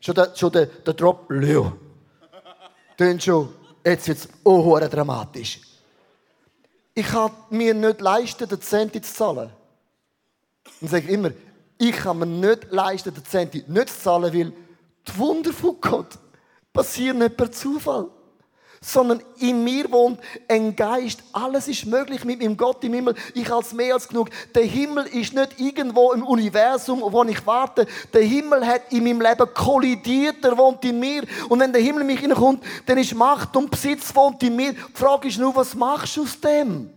Schon 0.00 0.14
der, 0.14 0.34
schon 0.34 0.52
der, 0.52 0.66
der 0.66 0.94
Drop 0.94 1.30
Leo. 1.30 1.72
Tönt 2.96 3.22
schon, 3.22 3.52
jetzt 3.84 4.08
wird 4.08 4.18
es 4.18 4.28
oh, 4.42 4.78
dramatisch. 4.78 5.60
Ich 6.94 7.06
kann 7.06 7.32
mir 7.50 7.74
nicht 7.74 8.00
leisten, 8.00 8.48
den 8.48 8.60
Centi 8.60 9.00
zu 9.02 9.12
zahlen. 9.12 9.50
Und 10.80 10.88
sage 10.88 11.08
immer, 11.08 11.30
ich 11.78 11.92
kann 11.96 12.18
mir 12.18 12.26
nicht 12.26 12.70
leisten, 12.70 13.12
den 13.12 13.24
Centi 13.24 13.64
nicht 13.66 13.90
zu 13.90 14.00
zahlen, 14.00 14.32
weil 14.32 14.52
die 15.06 15.18
Wunder 15.18 15.52
von 15.52 15.80
Gott 15.80 16.18
passieren 16.72 17.18
nicht 17.18 17.36
per 17.36 17.50
Zufall 17.50 18.08
sondern 18.84 19.22
in 19.38 19.64
mir 19.64 19.90
wohnt 19.90 20.20
ein 20.46 20.76
Geist. 20.76 21.22
Alles 21.32 21.68
ist 21.68 21.86
möglich 21.86 22.24
mit 22.24 22.40
meinem 22.40 22.56
Gott 22.56 22.84
im 22.84 22.92
Himmel. 22.92 23.14
Ich 23.34 23.50
als 23.50 23.72
mehr 23.72 23.94
als 23.94 24.06
genug. 24.08 24.28
Der 24.54 24.64
Himmel 24.64 25.06
ist 25.06 25.32
nicht 25.32 25.58
irgendwo 25.58 26.12
im 26.12 26.22
Universum, 26.22 27.00
wo 27.00 27.24
ich 27.24 27.46
warte. 27.46 27.86
Der 28.12 28.22
Himmel 28.22 28.66
hat 28.66 28.92
in 28.92 29.04
meinem 29.04 29.22
Leben 29.22 29.54
kollidiert, 29.54 30.44
er 30.44 30.56
wohnt 30.58 30.84
in 30.84 31.00
mir. 31.00 31.22
Und 31.48 31.60
wenn 31.60 31.72
der 31.72 31.80
Himmel 31.80 32.02
in 32.02 32.08
mich 32.08 32.20
hineinkommt, 32.20 32.62
dann 32.86 32.98
ist 32.98 33.14
Macht 33.14 33.56
und 33.56 33.70
Besitz 33.70 34.14
wohnt 34.14 34.42
in 34.42 34.54
mir. 34.54 34.72
Die 34.72 34.78
Frage 34.92 35.28
ist 35.28 35.38
nur, 35.38 35.54
was 35.56 35.74
machst 35.74 36.16
du 36.16 36.22
aus 36.22 36.38
dem? 36.40 36.90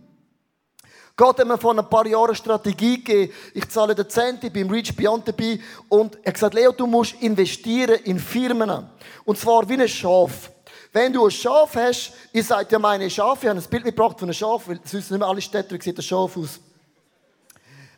Gott 1.16 1.40
hat 1.40 1.48
mir 1.48 1.58
vor 1.58 1.76
ein 1.76 1.88
paar 1.88 2.06
Jahren 2.06 2.26
eine 2.26 2.34
Strategie 2.36 3.02
gegeben. 3.02 3.32
Ich 3.52 3.68
zahle 3.68 3.94
den 3.94 4.08
Cent, 4.08 4.44
ich 4.44 4.52
bin 4.52 4.70
Reach 4.70 4.94
Beyond 4.94 5.26
dabei. 5.26 5.58
Und 5.88 6.16
er 6.22 6.28
hat 6.28 6.34
gesagt, 6.34 6.54
Leo, 6.54 6.70
du 6.70 6.86
musst 6.86 7.20
investieren 7.20 7.98
in 8.04 8.20
Firmen. 8.20 8.86
Und 9.24 9.36
zwar 9.36 9.68
wie 9.68 9.74
ein 9.74 9.88
Schaf. 9.88 10.52
Wenn 10.92 11.12
du 11.12 11.26
ein 11.26 11.30
Schaf 11.30 11.76
hast, 11.76 12.12
ihr 12.32 12.42
seid 12.42 12.72
ja 12.72 12.78
meine 12.78 13.10
Schafe, 13.10 13.46
ich 13.46 13.50
habe 13.50 13.60
ein 13.60 13.70
Bild 13.70 13.84
mitgebracht 13.84 14.18
von 14.18 14.28
einem 14.28 14.34
Schaf, 14.34 14.68
weil 14.68 14.80
sonst 14.84 15.10
nicht 15.10 15.18
mehr 15.18 15.28
alle 15.28 15.40
Städte, 15.40 15.78
sieht 15.80 15.98
ein 15.98 16.02
Schaf 16.02 16.36
aus? 16.36 16.60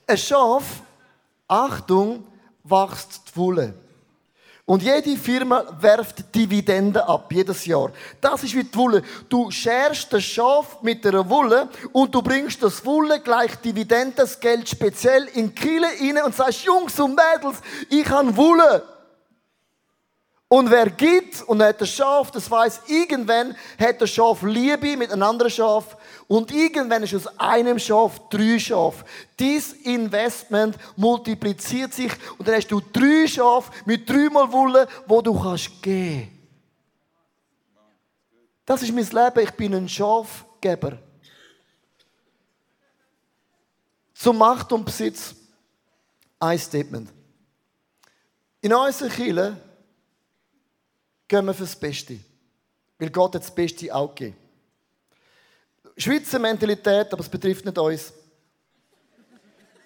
Ein 0.06 0.18
Schaf, 0.18 0.64
Achtung, 1.46 2.24
wächst 2.64 3.22
die 3.28 3.36
Wolle. 3.36 3.74
Und 4.70 4.84
jede 4.84 5.16
Firma 5.16 5.64
werft 5.80 6.32
Dividenden 6.32 7.02
ab, 7.02 7.32
jedes 7.32 7.66
Jahr. 7.66 7.90
Das 8.20 8.44
ist 8.44 8.54
wie 8.54 8.62
die 8.62 8.76
Wolle. 8.76 9.02
Du 9.28 9.50
scherst 9.50 10.12
das 10.12 10.22
Schaf 10.22 10.80
mit 10.82 11.04
der 11.04 11.28
Wolle 11.28 11.68
und 11.90 12.14
du 12.14 12.22
bringst 12.22 12.62
das 12.62 12.84
Wolle 12.84 13.18
gleich 13.20 13.56
Dividenden, 13.56 14.14
das 14.14 14.38
Geld 14.38 14.68
speziell 14.68 15.24
in 15.34 15.52
Kiele 15.54 15.88
rein 15.88 16.24
und 16.24 16.36
sagst, 16.36 16.62
Jungs 16.62 17.00
und 17.00 17.16
Mädels, 17.16 17.58
ich 17.88 18.08
habe 18.08 18.36
Wolle. 18.36 18.99
Und 20.52 20.68
wer 20.68 20.90
gibt 20.90 21.42
und 21.42 21.62
hat 21.62 21.80
das 21.80 21.90
Schaf, 21.90 22.32
das 22.32 22.50
weiß 22.50 22.80
irgendwann 22.88 23.56
hat 23.78 24.00
das 24.00 24.10
Schaf 24.10 24.42
Liebe 24.42 24.96
mit 24.96 25.12
einem 25.12 25.22
anderen 25.22 25.48
Schaf 25.48 25.96
Und 26.26 26.50
irgendwann 26.50 27.04
ist 27.04 27.14
aus 27.14 27.28
einem 27.38 27.78
Schaf 27.78 28.28
drei 28.28 28.58
Schaf. 28.58 29.04
Dies 29.38 29.72
Investment 29.72 30.76
multipliziert 30.96 31.94
sich 31.94 32.10
und 32.36 32.48
dann 32.48 32.56
hast 32.56 32.66
du 32.66 32.80
drei 32.80 33.28
Schafe 33.28 33.70
mit 33.84 34.10
dreimal 34.10 34.50
Wolle, 34.50 34.88
wo 35.06 35.22
du 35.22 35.40
kannst 35.40 35.80
geben. 35.80 36.36
Das 38.66 38.82
ist 38.82 38.92
mein 38.92 39.06
Leben. 39.06 39.44
Ich 39.44 39.52
bin 39.52 39.72
ein 39.72 39.88
Schafgeber. 39.88 40.98
Zum 44.14 44.36
Macht 44.36 44.72
und 44.72 44.84
Besitz 44.84 45.32
ein 46.40 46.58
Statement. 46.58 47.08
In 48.60 48.74
unserer 48.74 49.10
Kirche 49.10 49.69
gehen 51.30 51.46
wir 51.46 51.54
fürs 51.54 51.76
Beste. 51.76 52.18
Weil 52.98 53.10
Gott 53.10 53.34
hat 53.34 53.42
das 53.42 53.54
Beste 53.54 53.94
auch 53.94 54.14
gegeben. 54.14 54.36
Schweizer 55.96 56.38
Mentalität, 56.38 57.12
aber 57.12 57.20
es 57.20 57.28
betrifft 57.28 57.64
nicht 57.64 57.78
uns. 57.78 58.12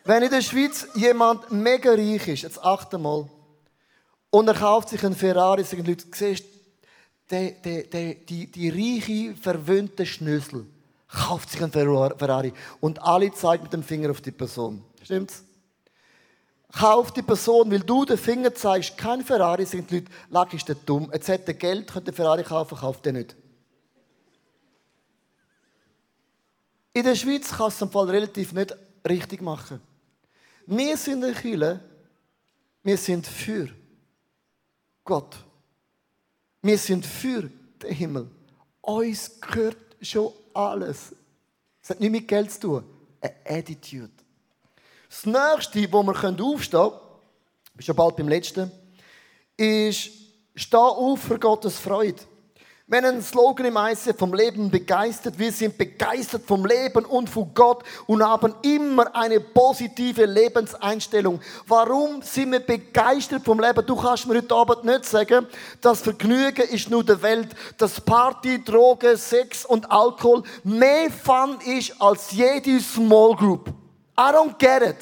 Wenn 0.04 0.22
in 0.22 0.30
der 0.30 0.42
Schweiz 0.42 0.87
jemand 0.94 1.50
mega 1.50 1.92
reich 1.92 2.28
ist, 2.28 2.42
jetzt 2.42 2.62
achte 2.62 2.98
mal, 2.98 3.28
und 4.30 4.48
er 4.48 4.54
kauft 4.54 4.88
sich 4.88 5.04
einen 5.04 5.14
Ferrari, 5.14 5.62
sagen 5.64 5.85
Leute, 5.85 6.07
siehst 6.12 6.44
der, 7.30 7.52
der, 7.52 7.85
der, 7.85 8.14
die, 8.14 8.50
die 8.50 8.68
reiche, 8.68 9.37
verwöhnte 9.37 10.04
Schnösel 10.04 10.66
kauft 11.09 11.50
sich 11.50 11.62
einen 11.62 11.72
Ferrari 11.72 12.52
und 12.80 13.00
alle 13.02 13.33
zeigen 13.33 13.62
mit 13.62 13.72
dem 13.72 13.83
Finger 13.83 14.11
auf 14.11 14.20
die 14.20 14.33
Person. 14.33 14.83
Stimmt's? 15.02 15.44
Kauft 16.76 17.16
die 17.16 17.22
Person, 17.22 17.70
weil 17.70 17.80
du 17.80 18.04
den 18.04 18.18
Finger 18.18 18.52
zeigst, 18.52 18.98
kein 18.98 19.24
Ferrari, 19.24 19.64
sind 19.64 19.90
die 19.90 19.96
Leute, 19.96 20.10
lag 20.28 20.52
ist 20.52 20.68
der 20.68 20.74
dumm. 20.74 21.08
Jetzt 21.12 21.28
hat 21.28 21.46
er 21.46 21.54
Geld, 21.54 21.92
könnte 21.92 22.12
Ferrari 22.12 22.42
kaufen, 22.42 22.76
kauft 22.76 23.06
er 23.06 23.12
nicht. 23.12 23.37
In 26.92 27.04
der 27.04 27.14
Schweiz 27.14 27.50
kannst 27.50 27.80
du 27.80 27.84
es 27.84 27.92
Fall 27.92 28.10
relativ 28.10 28.52
nicht 28.52 28.76
richtig 29.08 29.40
machen. 29.40 29.80
Wir 30.66 30.96
sind 30.96 31.22
in 31.22 31.34
Chile, 31.34 31.80
wir 32.82 32.96
sind 32.96 33.26
für 33.26 33.68
Gott. 35.04 35.37
Wir 36.62 36.78
sind 36.78 37.04
für 37.04 37.50
den 37.82 37.92
Himmel. 37.92 38.30
Uns 38.80 39.40
gehört 39.40 39.76
schon 40.00 40.32
alles. 40.54 41.14
Es 41.82 41.90
hat 41.90 42.00
nichts 42.00 42.12
mit 42.12 42.28
Geld 42.28 42.50
zu 42.50 42.60
tun. 42.60 42.84
Eine 43.20 43.34
Attitude. 43.44 44.13
Das 45.14 45.27
nächste, 45.27 45.92
wo 45.92 46.03
wir 46.03 46.12
aufstehen 46.12 46.81
können, 46.81 46.92
ich 47.79 47.87
schon 47.87 47.94
bald 47.94 48.16
beim 48.16 48.27
letzten, 48.27 48.72
ist, 49.57 50.11
steh 50.57 50.77
auf 50.77 51.20
für 51.20 51.38
Gottes 51.38 51.79
Freude. 51.79 52.20
Haben 52.92 53.05
einen 53.05 53.22
Slogan 53.22 53.66
im 53.66 53.77
ICF 53.77 54.18
vom 54.18 54.35
Leben 54.35 54.72
begeistert. 54.72 55.38
Wir 55.38 55.53
sind 55.53 55.79
begeistert 55.79 56.42
vom 56.44 56.66
Leben 56.66 57.05
und 57.05 57.31
von 57.31 57.55
Gott 57.55 57.85
und 58.07 58.24
haben 58.24 58.57
immer 58.62 59.14
eine 59.14 59.38
positive 59.38 60.27
Lebenseinstellung. 60.27 61.40
Warum 61.68 62.20
sind 62.20 62.50
wir 62.50 62.61
begeistert 62.61 63.44
vom 63.44 63.61
Leben? 63.61 63.87
Du 63.87 63.94
kannst 63.94 64.27
mir 64.27 64.38
heute 64.38 64.55
Abend 64.55 64.85
nicht 64.85 65.05
sagen, 65.05 65.46
das 65.81 66.00
Vergnügen 66.00 66.68
ist 66.68 66.90
nur 66.90 67.05
der 67.05 67.22
Welt, 67.22 67.55
dass 67.79 68.00
Party, 68.00 68.64
Drogen, 68.64 69.16
Sex 69.16 69.64
und 69.64 69.90
Alkohol 69.92 70.42
mehr 70.64 71.09
Fun 71.09 71.59
ist 71.64 72.00
als 72.03 72.33
jede 72.33 72.81
Small 72.81 73.37
Group. 73.37 73.84
I 74.16 74.33
don't 74.33 74.59
get 74.59 74.83
it. 74.83 74.96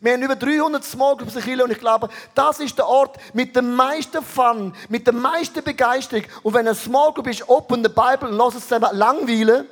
Wir 0.00 0.12
haben 0.12 0.22
über 0.22 0.36
300 0.36 0.84
Small 0.84 1.16
Groups 1.16 1.34
in 1.34 1.42
Chile 1.42 1.64
und 1.64 1.70
ich 1.70 1.78
glaube, 1.78 2.10
das 2.34 2.60
ist 2.60 2.76
der 2.76 2.86
Ort 2.86 3.16
mit 3.32 3.56
dem 3.56 3.74
meisten 3.74 4.22
Fun, 4.22 4.74
mit 4.90 5.06
der 5.06 5.14
meisten 5.14 5.62
Begeisterung. 5.62 6.24
Und 6.42 6.52
wenn 6.52 6.68
ein 6.68 6.74
Small 6.74 7.12
Group 7.12 7.28
ist, 7.28 7.48
open 7.48 7.82
the 7.82 7.88
Bible 7.88 8.28
und 8.28 8.36
lass 8.36 8.54
es 8.54 8.68
zusammen 8.68 8.94
langweilen, 8.96 9.66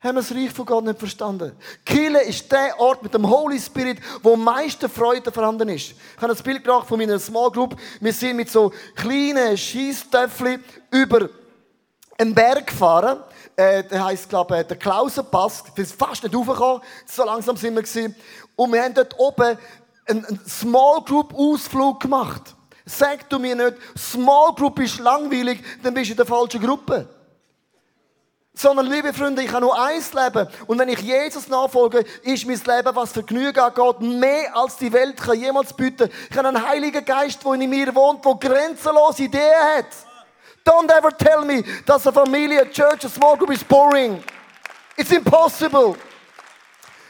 haben 0.00 0.16
wir 0.16 0.20
das 0.20 0.32
Reich 0.32 0.50
von 0.50 0.66
Gott 0.66 0.84
nicht 0.84 0.98
verstanden. 0.98 1.56
Chile 1.86 2.22
ist 2.24 2.52
der 2.52 2.78
Ort 2.78 3.02
mit 3.02 3.14
dem 3.14 3.26
Holy 3.26 3.58
Spirit, 3.58 3.98
wo 4.22 4.34
am 4.34 4.44
meisten 4.44 4.90
Freude 4.90 5.32
vorhanden 5.32 5.70
ist. 5.70 5.92
Ich 5.92 6.16
habe 6.18 6.28
das 6.28 6.42
Bild 6.42 6.62
gemacht 6.62 6.86
von 6.86 6.98
meiner 6.98 7.18
Small 7.18 7.50
Group. 7.50 7.76
Wir 8.00 8.12
sind 8.12 8.36
mit 8.36 8.50
so 8.50 8.70
kleinen 8.94 9.56
Schießtöffeln 9.56 10.62
über 10.90 11.30
einen 12.18 12.34
Berg 12.34 12.66
gefahren. 12.66 13.20
Äh, 13.56 13.84
der 13.84 14.04
heisst, 14.04 14.28
glaube 14.28 14.60
ich, 14.60 14.66
der 14.66 14.76
Klausenpass. 14.76 15.64
Wir 15.74 15.84
sind 15.84 15.98
fast 15.98 16.22
nicht 16.22 16.34
raufgekommen. 16.34 16.82
So 17.06 17.24
langsam 17.24 17.56
sind 17.56 17.74
wir 17.74 17.82
gewesen. 17.82 18.16
Und 18.56 18.72
wir 18.72 18.82
haben 18.82 18.94
dort 18.94 19.18
oben 19.18 19.56
einen 20.06 20.40
Small 20.46 21.02
Group 21.02 21.32
Ausflug 21.34 22.00
gemacht. 22.00 22.54
Sag 22.84 23.28
du 23.30 23.38
mir 23.38 23.54
nicht, 23.54 23.76
Small 23.96 24.54
Group 24.54 24.78
ist 24.80 24.98
langweilig, 24.98 25.62
dann 25.82 25.94
bist 25.94 26.08
du 26.08 26.12
in 26.12 26.16
der 26.18 26.26
falschen 26.26 26.60
Gruppe. 26.60 27.08
Sondern, 28.56 28.86
liebe 28.86 29.12
Freunde, 29.12 29.42
ich 29.42 29.50
habe 29.50 29.62
nur 29.62 29.76
eins 29.80 30.12
Leben. 30.12 30.46
Und 30.66 30.78
wenn 30.78 30.88
ich 30.88 31.00
Jesus 31.00 31.48
nachfolge, 31.48 32.04
ist 32.22 32.46
mein 32.46 32.56
Leben, 32.58 32.94
was 32.94 33.12
Vergnügen 33.12 33.58
angeht, 33.58 34.00
mehr 34.00 34.56
als 34.56 34.76
die 34.76 34.92
Welt 34.92 35.16
kann 35.16 35.40
jemals 35.40 35.72
bieten. 35.72 36.08
Ich 36.30 36.36
habe 36.36 36.48
einen 36.48 36.64
Heiligen 36.64 37.04
Geist, 37.04 37.44
der 37.44 37.52
in 37.54 37.70
mir 37.70 37.92
wohnt, 37.94 38.24
der 38.24 38.34
grenzenlose 38.34 39.24
Ideen 39.24 39.42
hat. 39.76 39.86
Don't 40.64 40.90
ever 40.90 41.10
tell 41.10 41.44
me, 41.44 41.62
dass 41.84 42.06
eine 42.06 42.14
Familie, 42.14 42.62
a 42.62 42.64
Church, 42.64 43.04
a 43.04 43.08
Small 43.08 43.36
Group 43.36 43.50
is 43.50 43.62
boring. 43.62 44.22
It's 44.96 45.10
impossible. 45.10 45.96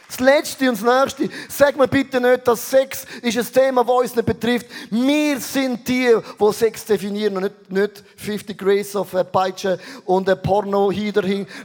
Das 0.07 0.19
Letzte 0.19 0.69
und 0.69 0.81
das 0.81 1.15
Nächste, 1.17 1.35
sag 1.49 1.75
mir 1.77 1.87
bitte 1.87 2.21
nicht, 2.21 2.47
dass 2.47 2.69
Sex 2.69 3.05
ist 3.21 3.37
ein 3.37 3.53
Thema, 3.53 3.83
das 3.83 3.95
uns 3.95 4.15
nicht 4.15 4.25
betrifft. 4.25 4.67
Wir 4.91 5.39
sind 5.39 5.87
die, 5.87 6.15
die 6.39 6.53
Sex 6.53 6.85
definieren 6.85 7.37
und 7.37 7.43
nicht, 7.43 7.71
nicht 7.71 8.03
50 8.17 8.57
Grace 8.57 8.95
of 8.95 9.15
a 9.15 9.23
Peitsche 9.23 9.79
und 10.05 10.29
ein 10.29 10.41
Porno 10.41 10.91
hier, 10.91 11.13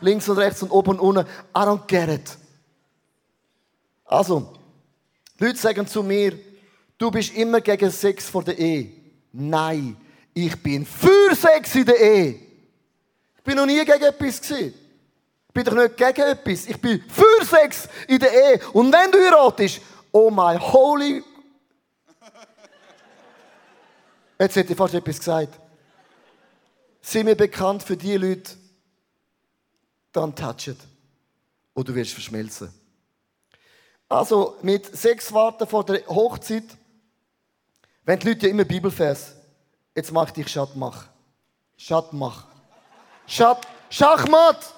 links 0.01 0.29
und 0.29 0.39
rechts 0.39 0.63
und 0.63 0.71
oben 0.71 0.99
und 0.99 1.01
unten. 1.01 1.29
I 1.55 1.61
don't 1.61 1.87
get 1.87 2.09
it. 2.09 2.39
Also, 4.07 4.55
Leute 5.39 5.59
sagen 5.59 5.87
zu 5.87 6.03
mir, 6.03 6.39
du 6.99 7.11
bist 7.11 7.35
immer 7.35 7.61
gegen 7.61 7.91
Sex 7.91 8.29
vor 8.29 8.43
der 8.43 8.59
Ehe. 8.59 8.91
Nein, 9.33 9.97
ich 10.35 10.63
bin 10.63 10.87
für 10.87 11.35
Sex 11.35 11.75
in 11.75 11.85
der 11.85 12.01
Ehe. 12.01 12.41
Ich 13.37 13.43
bin 13.43 13.57
noch 13.57 13.67
nie 13.67 13.85
gegen 13.85 14.03
etwas 14.03 14.41
gewesen. 14.41 14.75
Ich 15.49 15.55
bin 15.55 15.65
doch 15.65 15.75
nicht 15.75 15.97
gegen 15.97 16.23
etwas. 16.23 16.67
Ich 16.67 16.81
bin 16.81 17.03
für 17.09 17.45
Sex 17.45 17.89
in 18.07 18.19
der 18.19 18.33
Ehe. 18.33 18.61
Und 18.73 18.93
wenn 18.93 19.11
du 19.11 19.19
heiratest, 19.19 19.81
oh 20.13 20.31
my 20.31 20.57
holy. 20.59 21.25
Jetzt 24.39 24.57
hätte 24.57 24.73
ich 24.73 24.79
fast 24.79 24.95
etwas 24.95 25.19
gesagt. 25.19 25.59
Sind 27.03 27.27
wir 27.27 27.35
bekannt 27.35 27.83
für 27.83 27.97
die 27.97 28.17
Leute, 28.17 28.53
dann 30.13 30.35
touchen. 30.35 30.77
Oder 31.75 31.85
du 31.85 31.95
wirst 31.95 32.13
verschmelzen. 32.13 32.73
Also, 34.09 34.57
mit 34.63 34.85
Sex 34.97 35.33
warten 35.33 35.67
vor 35.67 35.85
der 35.85 36.07
Hochzeit, 36.07 36.65
wenn 38.05 38.19
die 38.19 38.29
Leute 38.29 38.47
ja 38.47 38.51
immer 38.51 38.65
Bibelvers, 38.65 39.35
jetzt 39.95 40.13
mach 40.13 40.27
ich 40.27 40.33
dich 40.33 40.49
Schattmach. 40.49 41.07
Schattmach. 41.77 42.45
Schatt, 43.27 43.67
Schachmatt! 43.89 44.75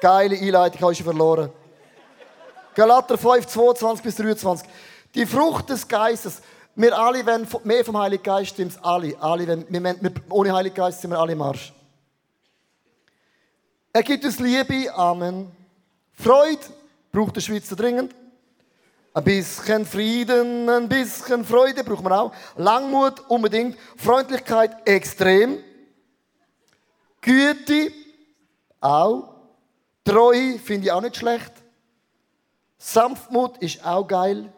Geile 0.00 0.36
Einleitung, 0.36 0.80
habe 0.80 0.92
ich 0.92 1.02
verloren. 1.02 1.50
Galater 2.74 3.18
5, 3.18 3.46
22 3.46 4.04
bis 4.04 4.16
23. 4.16 4.68
Die 5.14 5.26
Frucht 5.26 5.68
des 5.70 5.86
Geistes. 5.86 6.40
Wir 6.76 6.96
alle 6.96 7.26
wollen 7.26 7.46
mehr 7.64 7.84
vom 7.84 7.98
Heiligen 7.98 8.22
Geist, 8.22 8.50
stimmt 8.50 8.78
alle. 8.84 9.20
alle 9.20 9.46
wenn, 9.48 9.66
wir, 9.68 9.82
wir, 10.00 10.12
ohne 10.30 10.52
Heiligen 10.52 10.76
Geist 10.76 11.00
sind 11.00 11.10
wir 11.10 11.18
alle 11.18 11.32
im 11.32 11.42
Arsch. 11.42 11.72
Er 13.92 14.02
gibt 14.04 14.24
uns 14.24 14.38
Liebe, 14.38 14.94
Amen. 14.94 15.50
Freude 16.12 16.60
braucht 17.10 17.34
der 17.34 17.40
Schweizer 17.40 17.74
dringend. 17.74 18.14
Ein 19.18 19.24
bisschen 19.24 19.84
Frieden, 19.84 20.70
ein 20.70 20.88
bisschen 20.88 21.44
Freude 21.44 21.82
braucht 21.82 22.04
man 22.04 22.12
auch. 22.12 22.32
Langmut 22.54 23.18
unbedingt. 23.28 23.76
Freundlichkeit 23.96 24.86
extrem. 24.86 25.58
Güte 27.20 27.90
auch. 28.80 29.34
Treue 30.04 30.60
finde 30.60 30.86
ich 30.86 30.92
auch 30.92 31.00
nicht 31.00 31.16
schlecht. 31.16 31.50
Sanftmut 32.78 33.58
ist 33.58 33.84
auch 33.84 34.06
geil. 34.06 34.52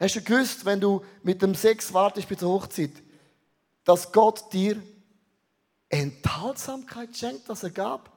Hast 0.00 0.16
du 0.16 0.22
gewusst, 0.22 0.64
wenn 0.64 0.80
du 0.80 1.04
mit 1.22 1.42
dem 1.42 1.54
Sex 1.54 1.92
wartest 1.92 2.28
bis 2.28 2.38
zur 2.38 2.48
Hochzeit, 2.50 2.92
dass 3.84 4.10
Gott 4.10 4.50
dir 4.54 4.82
Enthaltsamkeit 5.90 7.14
schenkt, 7.14 7.46
dass 7.50 7.62
er 7.62 7.70
gab? 7.72 8.10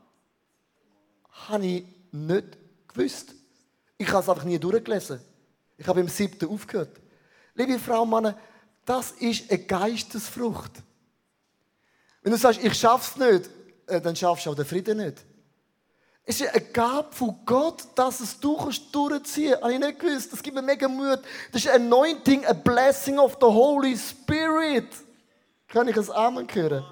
Habe 1.49 1.65
ich 1.65 1.83
nicht 2.13 2.57
gewusst. 2.87 3.40
Ich 4.01 4.07
habe 4.07 4.23
es 4.23 4.29
einfach 4.29 4.45
nie 4.45 4.57
durchgelesen. 4.57 5.21
Ich 5.77 5.87
habe 5.87 5.99
im 5.99 6.07
siebten 6.07 6.49
aufgehört. 6.49 6.99
Liebe 7.53 7.77
Frau 7.77 8.01
und 8.01 8.09
Männer, 8.09 8.35
das 8.83 9.11
ist 9.11 9.51
eine 9.51 9.59
Geistesfrucht. 9.59 10.71
Wenn 12.23 12.31
du 12.31 12.37
sagst, 12.39 12.63
ich 12.63 12.73
schaff's 12.73 13.15
nicht, 13.15 13.47
äh, 13.85 14.01
dann 14.01 14.15
schaffst 14.15 14.47
du 14.47 14.49
auch 14.49 14.55
den 14.55 14.65
Frieden 14.65 14.97
nicht. 14.97 15.23
Es 16.23 16.41
ist 16.41 16.49
eine 16.49 16.65
Gabe 16.65 17.11
von 17.11 17.45
Gott, 17.45 17.89
dass 17.93 18.21
es 18.21 18.39
du 18.39 18.57
kannst 18.57 18.93
durchziehen 18.93 19.51
kannst. 19.51 19.63
Habe 19.63 19.73
ich 19.73 19.79
nicht 19.79 19.99
gewusst. 19.99 20.33
Das 20.33 20.41
gibt 20.41 20.55
mir 20.55 20.63
mega 20.63 20.87
Mut. 20.87 21.19
Das 21.51 21.63
ist 21.63 21.69
ein 21.69 21.83
Anointing, 21.83 22.43
a 22.47 22.53
blessing 22.53 23.19
of 23.19 23.37
the 23.39 23.45
Holy 23.45 23.95
Spirit. 23.95 24.87
Kann 25.67 25.87
ich 25.87 25.95
es 25.95 26.09
Amen 26.09 26.47
hören? 26.51 26.83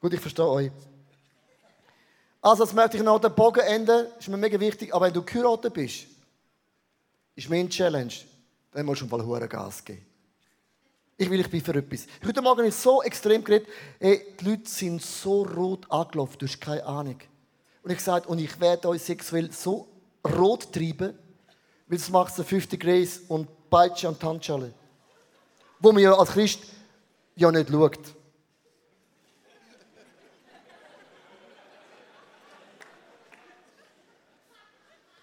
Gut, 0.00 0.14
ich 0.14 0.20
verstehe 0.20 0.48
euch. 0.48 0.70
Also, 2.40 2.64
jetzt 2.64 2.72
möchte 2.72 2.96
ich 2.96 3.02
noch 3.02 3.20
den 3.20 3.34
Bogen 3.34 3.60
enden. 3.60 4.06
Ist 4.18 4.28
mir 4.28 4.38
mega 4.38 4.58
wichtig. 4.58 4.94
Aber 4.94 5.06
wenn 5.06 5.12
du 5.12 5.22
geheiratet 5.22 5.74
bist, 5.74 6.06
ist 7.34 7.50
mein 7.50 7.68
Challenge, 7.68 8.12
dann 8.72 8.86
musst 8.86 9.02
du 9.02 9.06
mal 9.06 9.24
hohen 9.24 9.48
Gas 9.48 9.84
geben. 9.84 10.06
Ich 11.18 11.28
will, 11.28 11.40
ich 11.40 11.50
bin 11.50 11.60
für 11.60 11.74
etwas. 11.74 12.06
Heute 12.26 12.40
Morgen 12.40 12.64
ist 12.64 12.82
so 12.82 13.02
extrem 13.02 13.44
geredet, 13.44 13.68
ey, 13.98 14.34
die 14.40 14.44
Leute 14.46 14.70
sind 14.70 15.02
so 15.02 15.42
rot 15.42 15.84
angelaufen, 15.90 16.38
du 16.38 16.46
hast 16.46 16.58
keine 16.58 16.82
Ahnung. 16.86 17.18
Und 17.82 17.90
ich 17.90 17.98
gesagt, 17.98 18.26
und 18.26 18.38
ich 18.38 18.58
werde 18.58 18.88
euch 18.88 19.02
sexuell 19.02 19.52
so 19.52 19.86
rot 20.26 20.72
treiben, 20.72 21.18
weil 21.88 21.98
es 21.98 22.08
macht 22.08 22.34
so 22.34 22.42
50 22.42 22.80
Grace 22.80 23.20
und 23.28 23.48
Peitsche 23.68 24.08
und 24.08 24.22
Handschale. 24.22 24.72
Wo 25.78 25.92
man 25.92 26.02
ja 26.02 26.14
als 26.14 26.30
Christ 26.30 26.60
ja 27.36 27.52
nicht 27.52 27.68
schaut. 27.68 27.98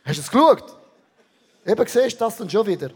Hast 0.07 0.19
du 0.19 0.21
es 0.21 0.31
geschaut? 0.31 0.63
Eben 1.65 1.85
siehst 1.85 2.15
du 2.15 2.23
das 2.23 2.37
dann 2.37 2.49
schon 2.49 2.65
wieder. 2.65 2.91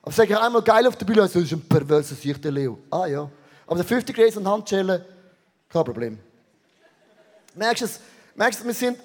Aber 0.00 0.12
sage 0.12 0.32
ich 0.32 0.38
einmal 0.38 0.62
geil 0.62 0.86
auf 0.86 0.94
der 0.94 1.04
Bühne, 1.04 1.22
also, 1.22 1.40
das 1.40 1.50
ist 1.50 1.52
ein 1.52 1.68
perverser 1.68 2.14
Sicht, 2.14 2.44
der 2.44 2.52
Leo. 2.52 2.78
Ah 2.88 3.06
ja. 3.06 3.28
Aber 3.66 3.76
der 3.76 3.84
50 3.84 4.14
Grace 4.14 4.36
und 4.36 4.46
Handschellen, 4.46 5.04
kein 5.68 5.84
Problem. 5.84 6.18
Merkst 7.56 7.80
du 7.80 7.84
es? 7.86 8.00
Merkst 8.36 8.60
du, 8.60 8.64
wir 8.64 8.74
sind, 8.74 8.98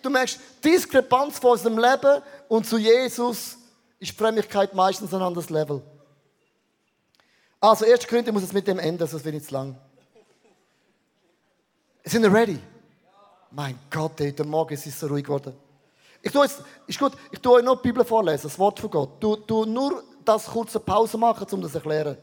du 0.00 0.10
merkst, 0.10 0.38
Diskrepanz 0.64 1.40
von 1.40 1.52
unserem 1.52 1.76
Leben 1.76 2.22
und 2.46 2.64
zu 2.64 2.78
Jesus 2.78 3.56
ist 3.98 4.16
Frömmigkeit 4.16 4.72
meistens 4.72 5.12
ein 5.12 5.22
anderes 5.22 5.50
Level. 5.50 5.82
Also, 7.58 7.84
erst 7.84 8.06
Korinther 8.06 8.30
muss 8.30 8.44
es 8.44 8.52
mit 8.52 8.68
dem 8.68 8.78
enden, 8.78 9.08
sonst 9.08 9.24
wird 9.24 9.44
zu 9.44 9.52
lang. 9.52 9.76
Sind 12.04 12.22
wir 12.22 12.32
ready? 12.32 12.60
Mein 13.50 13.76
Gott, 13.90 14.20
der 14.20 14.46
Morgen 14.46 14.74
ist 14.74 15.00
so 15.00 15.08
ruhig 15.08 15.24
geworden. 15.24 15.56
Ich 16.22 16.32
tue 16.32 16.44
jetzt, 16.44 16.62
ist 16.86 16.98
gut, 16.98 17.12
ich 17.30 17.40
tue 17.40 17.54
euch 17.54 17.64
noch 17.64 17.80
die 17.80 17.88
Bibel 17.88 18.04
vorlesen, 18.04 18.42
das 18.44 18.58
Wort 18.58 18.78
von 18.78 18.90
Gott. 18.90 19.10
Du, 19.20 19.36
du 19.36 19.64
nur 19.64 20.02
das 20.24 20.46
kurze 20.46 20.80
Pause 20.80 21.16
machen, 21.16 21.46
um 21.52 21.62
das 21.62 21.72
zu 21.72 21.78
erklären. 21.78 22.16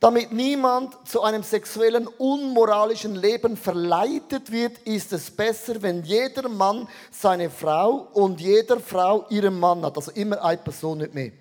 Damit 0.00 0.32
niemand 0.32 1.08
zu 1.08 1.22
einem 1.22 1.42
sexuellen, 1.42 2.06
unmoralischen 2.06 3.14
Leben 3.14 3.56
verleitet 3.56 4.52
wird, 4.52 4.78
ist 4.80 5.14
es 5.14 5.30
besser, 5.30 5.80
wenn 5.80 6.02
jeder 6.02 6.46
Mann 6.48 6.86
seine 7.10 7.48
Frau 7.48 8.08
und 8.12 8.38
jeder 8.38 8.80
Frau 8.80 9.24
ihren 9.30 9.58
Mann 9.58 9.82
hat. 9.82 9.96
Also 9.96 10.10
immer 10.10 10.42
eine 10.44 10.58
Person, 10.58 10.98
nicht 10.98 11.14
mehr. 11.14 11.32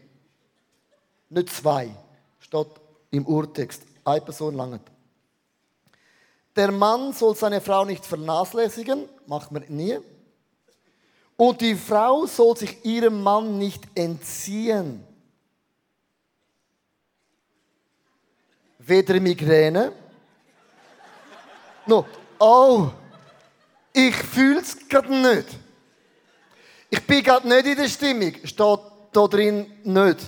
Nicht 1.30 1.50
zwei. 1.50 1.90
Steht 2.40 2.68
im 3.12 3.26
Urtext. 3.26 3.84
Eine 4.06 4.22
Person 4.22 4.56
langt. 4.56 4.90
Der 6.56 6.72
Mann 6.72 7.12
soll 7.12 7.36
seine 7.36 7.60
Frau 7.60 7.84
nicht 7.84 8.06
vernachlässigen, 8.06 9.10
macht 9.26 9.52
man 9.52 9.66
nie. 9.68 10.00
Und 11.36 11.62
die 11.62 11.76
Frau 11.76 12.26
soll 12.26 12.58
sich 12.58 12.86
ihrem 12.86 13.22
Mann 13.22 13.58
nicht 13.58 13.84
entziehen. 13.96 15.04
Weder 18.80 19.20
Migräne. 19.20 19.94
No. 21.86 22.06
Oh, 22.40 22.90
ich 23.94 24.16
fühle 24.16 24.60
es 24.60 24.88
gerade 24.88 25.14
nicht. 25.16 25.48
Ich 26.90 27.02
bin 27.08 27.24
gerade 27.24 27.48
nicht 27.48 27.66
in 27.66 27.76
der 27.78 27.88
Stimmung. 27.88 28.34
Steht 28.44 28.80
da 29.12 29.28
drin 29.28 29.72
nicht. 29.84 30.20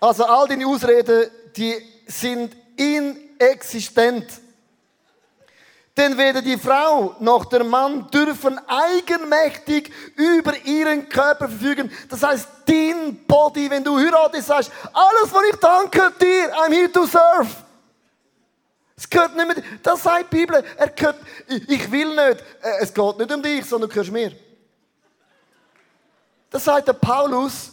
Also 0.00 0.24
all 0.24 0.48
deine 0.48 0.66
Ausreden, 0.66 1.30
die 1.56 1.74
sind 2.06 2.56
inexistent. 2.76 4.26
Denn 5.96 6.18
weder 6.18 6.42
die 6.42 6.58
Frau 6.58 7.14
noch 7.20 7.46
der 7.46 7.64
Mann 7.64 8.10
dürfen 8.10 8.60
eigenmächtig 8.66 9.90
über 10.14 10.54
ihren 10.64 11.08
Körper 11.08 11.48
verfügen. 11.48 11.90
Das 12.10 12.22
heißt, 12.22 12.48
dein 12.66 13.24
Body, 13.26 13.70
wenn 13.70 13.82
du 13.82 13.96
heiratest, 13.96 14.48
sagst, 14.48 14.70
alles, 14.92 15.32
was 15.32 15.42
ich 15.50 15.56
danke 15.56 16.12
dir, 16.20 16.54
I'm 16.54 16.72
here 16.72 16.92
to 16.92 17.06
serve. 17.06 17.48
Es 18.94 19.08
gehört 19.08 19.36
nicht 19.36 19.46
mehr, 19.46 19.56
das 19.82 20.02
sagt 20.02 20.32
die 20.32 20.36
Bibel, 20.36 20.64
er 20.76 20.88
gehört, 20.88 21.16
ich 21.48 21.90
will 21.90 22.08
nicht, 22.08 22.44
äh, 22.62 22.80
es 22.80 22.92
geht 22.92 23.18
nicht 23.18 23.32
um 23.32 23.42
dich, 23.42 23.64
sondern 23.64 23.88
du 23.88 23.94
gehörst 23.94 24.12
mir. 24.12 24.32
Das 26.50 26.64
sagt 26.64 26.88
der 26.88 26.94
Paulus, 26.94 27.72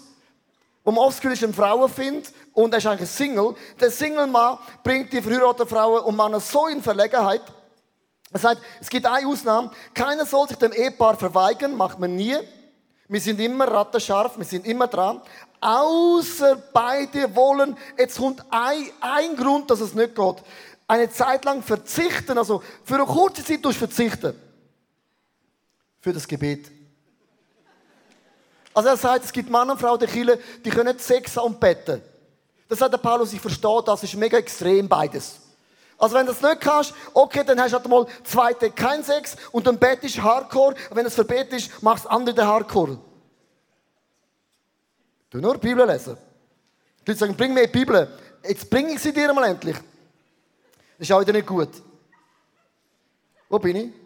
wo 0.83 0.91
man 0.91 1.05
oft 1.05 1.25
eine 1.25 1.53
Frau 1.53 1.87
findet 1.87 2.33
und 2.53 2.73
er 2.73 2.77
ist 2.77 2.87
eigentlich 2.87 3.01
ein 3.01 3.07
Single. 3.07 3.55
Der 3.79 3.89
Single-Mann 3.89 4.57
bringt 4.83 5.13
die 5.13 5.21
verheirateten 5.21 5.67
Frauen 5.67 6.03
und 6.03 6.15
Männer 6.17 6.41
so 6.41 6.67
in 6.67 6.83
Verlegenheit, 6.83 7.41
er 8.33 8.39
sagt, 8.39 8.61
es 8.81 8.89
gibt 8.89 9.05
eine 9.05 9.27
Ausnahme. 9.27 9.71
Keiner 9.93 10.25
soll 10.25 10.47
sich 10.47 10.57
dem 10.57 10.73
Ehepaar 10.73 11.15
verweigern, 11.15 11.77
macht 11.77 11.99
man 11.99 12.15
nie. 12.15 12.35
Wir 13.07 13.21
sind 13.21 13.39
immer 13.39 13.67
rattenscharf, 13.67 14.37
wir 14.39 14.45
sind 14.45 14.65
immer 14.65 14.87
dran. 14.87 15.21
Außer 15.61 16.55
beide 16.73 17.35
wollen, 17.35 17.77
jetzt 17.95 18.17
kommt 18.17 18.43
ein, 18.49 18.89
ein 19.01 19.35
Grund, 19.35 19.69
dass 19.69 19.81
es 19.81 19.93
nicht 19.93 20.15
geht. 20.15 20.35
Eine 20.87 21.11
Zeit 21.11 21.45
lang 21.45 21.61
verzichten, 21.61 22.37
also 22.37 22.63
für 22.83 22.95
eine 22.95 23.05
kurze 23.05 23.45
Zeit 23.45 23.63
durch 23.63 23.77
verzichten. 23.77 24.35
Für 26.01 26.11
das 26.11 26.27
Gebet. 26.27 26.71
Also 28.73 28.89
er 28.89 28.97
sagt, 28.97 29.25
es 29.25 29.31
gibt 29.31 29.49
Mann 29.51 29.69
und 29.69 29.79
Frau 29.79 29.95
der 29.95 30.07
Kirche, 30.07 30.39
die 30.65 30.71
können 30.71 30.97
Sex 30.97 31.37
und 31.37 31.59
betten. 31.59 32.01
Das 32.67 32.79
sagt 32.79 32.93
der 32.93 32.97
Paulus, 32.97 33.31
ich 33.31 33.39
verstehe, 33.39 33.83
das 33.85 34.01
ist 34.01 34.15
mega 34.15 34.37
extrem 34.39 34.89
beides. 34.89 35.39
Also 35.97 36.15
wenn 36.15 36.25
du 36.25 36.33
das 36.33 36.41
nicht 36.41 36.61
kannst, 36.61 36.93
okay, 37.13 37.43
dann 37.45 37.59
hast 37.59 37.71
du 37.71 37.77
halt 37.77 37.87
mal 37.87 38.05
zwei 38.23 38.53
Tage 38.53 38.71
kein 38.71 39.03
Sex 39.03 39.35
und 39.51 39.65
dann 39.67 39.77
Bett 39.77 40.03
ist 40.03 40.21
Hardcore. 40.21 40.75
Und 40.89 40.95
wenn 40.95 41.05
es 41.05 41.15
verbet 41.15 41.51
ist, 41.53 41.81
machst 41.81 42.05
du 42.05 42.09
andere 42.09 42.45
Hardcore. 42.45 42.97
Du 45.29 45.39
nur 45.39 45.53
die 45.53 45.67
Bibel 45.67 45.87
lesen. 45.87 46.17
Die 47.05 47.11
Leute 47.11 47.19
sagen, 47.19 47.35
bring 47.35 47.53
mir 47.53 47.65
die 47.65 47.71
Bibel. 47.71 48.07
Jetzt 48.43 48.69
bringe 48.69 48.93
ich 48.93 48.99
sie 48.99 49.13
dir 49.13 49.33
mal 49.33 49.45
endlich. 49.45 49.75
Das 50.97 51.09
ist 51.09 51.11
auch 51.11 51.21
wieder 51.21 51.33
nicht 51.33 51.47
gut. 51.47 51.69
Wo 53.49 53.59
bin 53.59 53.75
ich? 53.75 54.02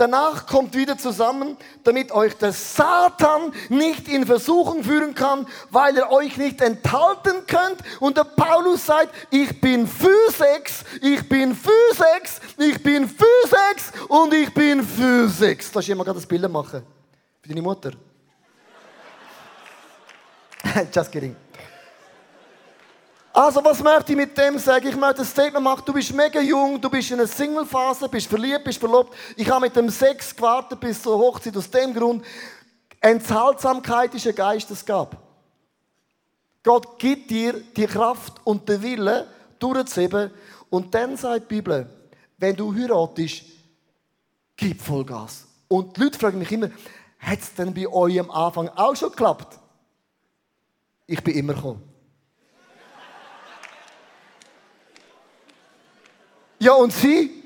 Danach 0.00 0.46
kommt 0.46 0.74
wieder 0.74 0.96
zusammen, 0.96 1.58
damit 1.84 2.10
euch 2.10 2.34
der 2.38 2.54
Satan 2.54 3.52
nicht 3.68 4.08
in 4.08 4.24
Versuchung 4.24 4.82
führen 4.82 5.14
kann, 5.14 5.46
weil 5.68 5.94
er 5.98 6.10
euch 6.10 6.38
nicht 6.38 6.62
enthalten 6.62 7.44
könnt. 7.46 7.82
Und 8.00 8.16
der 8.16 8.24
Paulus 8.24 8.86
sagt, 8.86 9.14
ich 9.28 9.60
bin 9.60 9.86
für 9.86 10.30
Sex, 10.32 10.84
ich 11.02 11.28
bin 11.28 11.54
für 11.54 11.70
Sex, 11.92 12.40
ich 12.56 12.82
bin 12.82 13.06
für 13.06 13.26
Sex 13.46 13.92
und 14.08 14.32
ich 14.32 14.54
bin 14.54 14.82
für 14.82 15.28
Sex. 15.28 15.70
Ich 15.76 15.94
mal 15.94 16.04
gerade 16.04 16.18
das 16.18 16.26
Bild 16.26 16.50
machen. 16.50 16.82
Für 17.42 17.48
deine 17.50 17.60
Mutter. 17.60 17.90
Just 20.94 21.12
kidding. 21.12 21.36
Also, 23.32 23.64
was 23.64 23.80
möchte 23.80 24.12
ich 24.12 24.16
mit 24.18 24.36
dem 24.36 24.58
sagen? 24.58 24.88
Ich 24.88 24.96
möchte 24.96 25.22
ein 25.22 25.24
Statement 25.24 25.62
machen. 25.62 25.82
Du 25.86 25.92
bist 25.92 26.12
mega 26.12 26.40
jung, 26.40 26.80
du 26.80 26.90
bist 26.90 27.10
in 27.12 27.18
einer 27.18 27.28
Single-Phase, 27.28 28.08
bist 28.08 28.26
verliebt, 28.26 28.64
bist 28.64 28.80
verlobt. 28.80 29.16
Ich 29.36 29.48
habe 29.48 29.60
mit 29.60 29.76
dem 29.76 29.88
Sex 29.88 30.34
gewartet 30.34 30.80
bis 30.80 31.00
zur 31.00 31.16
Hochzeit 31.16 31.56
aus 31.56 31.70
dem 31.70 31.94
Grund. 31.94 32.24
Enthaltsamkeit 33.00 34.14
ist 34.14 34.26
ein 34.26 34.34
Geistesgab. 34.34 35.16
Gott 36.62 36.98
gibt 36.98 37.30
dir 37.30 37.54
die 37.76 37.86
Kraft 37.86 38.34
und 38.44 38.68
den 38.68 38.82
Willen, 38.82 39.26
durchzuheben. 39.60 40.30
Und 40.68 40.92
dann 40.94 41.16
sagt 41.16 41.50
die 41.50 41.54
Bibel, 41.54 41.88
wenn 42.36 42.56
du 42.56 42.74
heiratest, 42.74 43.42
gib 44.56 44.80
Vollgas. 44.80 45.46
Und 45.68 45.96
die 45.96 46.00
Leute 46.02 46.18
fragen 46.18 46.38
mich 46.38 46.50
immer, 46.50 46.70
hat 47.20 47.38
es 47.38 47.54
denn 47.54 47.72
bei 47.72 47.86
euch 47.86 48.18
am 48.18 48.30
Anfang 48.30 48.68
auch 48.70 48.96
schon 48.96 49.10
geklappt? 49.10 49.58
Ich 51.06 51.22
bin 51.22 51.34
immer 51.34 51.54
gekommen. 51.54 51.89
Ja, 56.60 56.74
und 56.74 56.92
sie? 56.92 57.42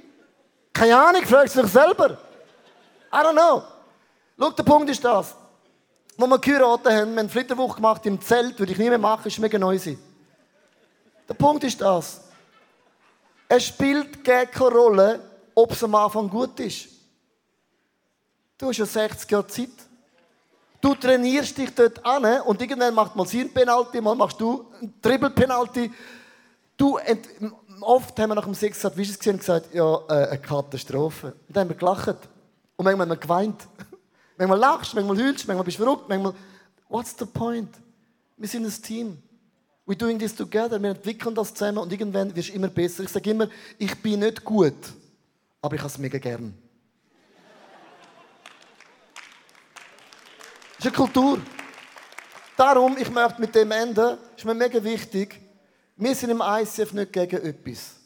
Keine 0.72 0.96
Ahnung, 0.96 1.22
fragt 1.22 1.50
sich 1.50 1.66
selber. 1.66 2.18
I 3.12 3.16
don't 3.16 3.32
know. 3.32 3.62
Schau, 4.36 4.50
der 4.50 4.62
Punkt 4.64 4.90
ist 4.90 5.04
das. 5.04 5.36
Wo 6.16 6.26
wir 6.26 6.38
geheiratet 6.38 6.92
haben, 6.92 7.12
wir 7.14 7.20
haben 7.20 7.28
Flitterwoche 7.28 7.76
gemacht 7.76 8.04
im 8.06 8.20
Zelt, 8.20 8.58
würde 8.58 8.72
ich 8.72 8.78
nie 8.78 8.88
mehr 8.88 8.98
machen, 8.98 9.28
ist 9.28 9.38
mega 9.38 9.58
neu 9.58 9.78
sein. 9.78 9.98
Der 11.28 11.34
Punkt 11.34 11.62
ist 11.62 11.80
das. 11.80 12.22
Es 13.48 13.66
spielt 13.66 14.24
keine 14.24 14.50
Rolle, 14.68 15.20
ob 15.54 15.70
es 15.70 15.84
am 15.84 15.94
Anfang 15.94 16.28
gut 16.28 16.58
ist. 16.58 16.88
Du 18.58 18.68
hast 18.68 18.78
ja 18.78 18.86
60 18.86 19.30
Jahre 19.30 19.46
Zeit. 19.46 19.70
Du 20.80 20.94
trainierst 20.94 21.56
dich 21.56 21.72
dort 21.74 22.04
an 22.04 22.24
und 22.42 22.60
irgendwann 22.60 22.94
macht 22.94 23.14
mal 23.16 23.26
sie 23.26 23.40
ein 23.42 23.52
Penalty, 23.52 24.00
mal 24.00 24.14
machst 24.14 24.40
du 24.40 24.70
ein 24.82 24.92
Triple-Penalty. 25.00 25.90
Du 26.76 26.98
oft 27.80 28.18
haben 28.18 28.30
wir 28.30 28.34
nach 28.34 28.44
dem 28.44 28.54
Sex 28.54 28.78
gesagt, 28.78 28.96
wie 28.96 29.02
ist 29.02 29.10
es 29.10 29.18
gesehen, 29.18 29.38
gesagt, 29.38 29.72
ja, 29.72 29.96
äh, 30.08 30.28
eine 30.28 30.38
Katastrophe. 30.38 31.28
Und 31.46 31.56
dann 31.56 31.62
haben 31.62 31.68
wir 31.68 31.76
gelacht. 31.76 32.16
Und 32.76 32.84
manchmal 32.84 33.06
haben 33.06 33.10
wir 33.10 33.16
geweint. 33.16 33.68
manchmal 34.36 34.58
lachst, 34.58 34.94
manchmal 34.94 35.18
heulst, 35.18 35.46
manchmal 35.46 35.64
bist 35.64 35.78
du 35.78 35.84
verrückt, 35.84 36.08
manchmal, 36.08 36.34
what's 36.88 37.14
the 37.18 37.24
point? 37.24 37.70
Wir 38.36 38.48
sind 38.48 38.64
ein 38.64 38.82
Team. 38.82 39.22
We're 39.86 39.96
doing 39.96 40.18
this 40.18 40.34
together. 40.34 40.82
Wir 40.82 40.90
entwickeln 40.90 41.34
das 41.34 41.52
zusammen 41.52 41.78
und 41.78 41.92
irgendwann 41.92 42.34
wirst 42.34 42.48
du 42.48 42.54
immer 42.54 42.68
besser. 42.68 43.04
Ich 43.04 43.10
sage 43.10 43.30
immer, 43.30 43.48
ich 43.78 43.94
bin 44.02 44.20
nicht 44.20 44.42
gut, 44.42 44.74
aber 45.60 45.74
ich 45.74 45.80
habe 45.80 45.90
es 45.90 45.98
mega 45.98 46.18
gern. 46.18 46.54
Das 50.78 50.78
ist 50.86 50.86
eine 50.86 50.96
Kultur. 50.96 51.38
Darum, 52.56 52.96
ich 52.96 53.10
möchte 53.10 53.40
mit 53.40 53.54
dem 53.54 53.70
enden, 53.70 54.16
ist 54.36 54.44
mir 54.44 54.54
mega 54.54 54.82
wichtig, 54.82 55.43
wir 55.96 56.14
sind 56.14 56.30
im 56.30 56.42
ICF 56.44 56.92
nicht 56.92 57.12
gegen 57.12 57.42
etwas. 57.42 57.96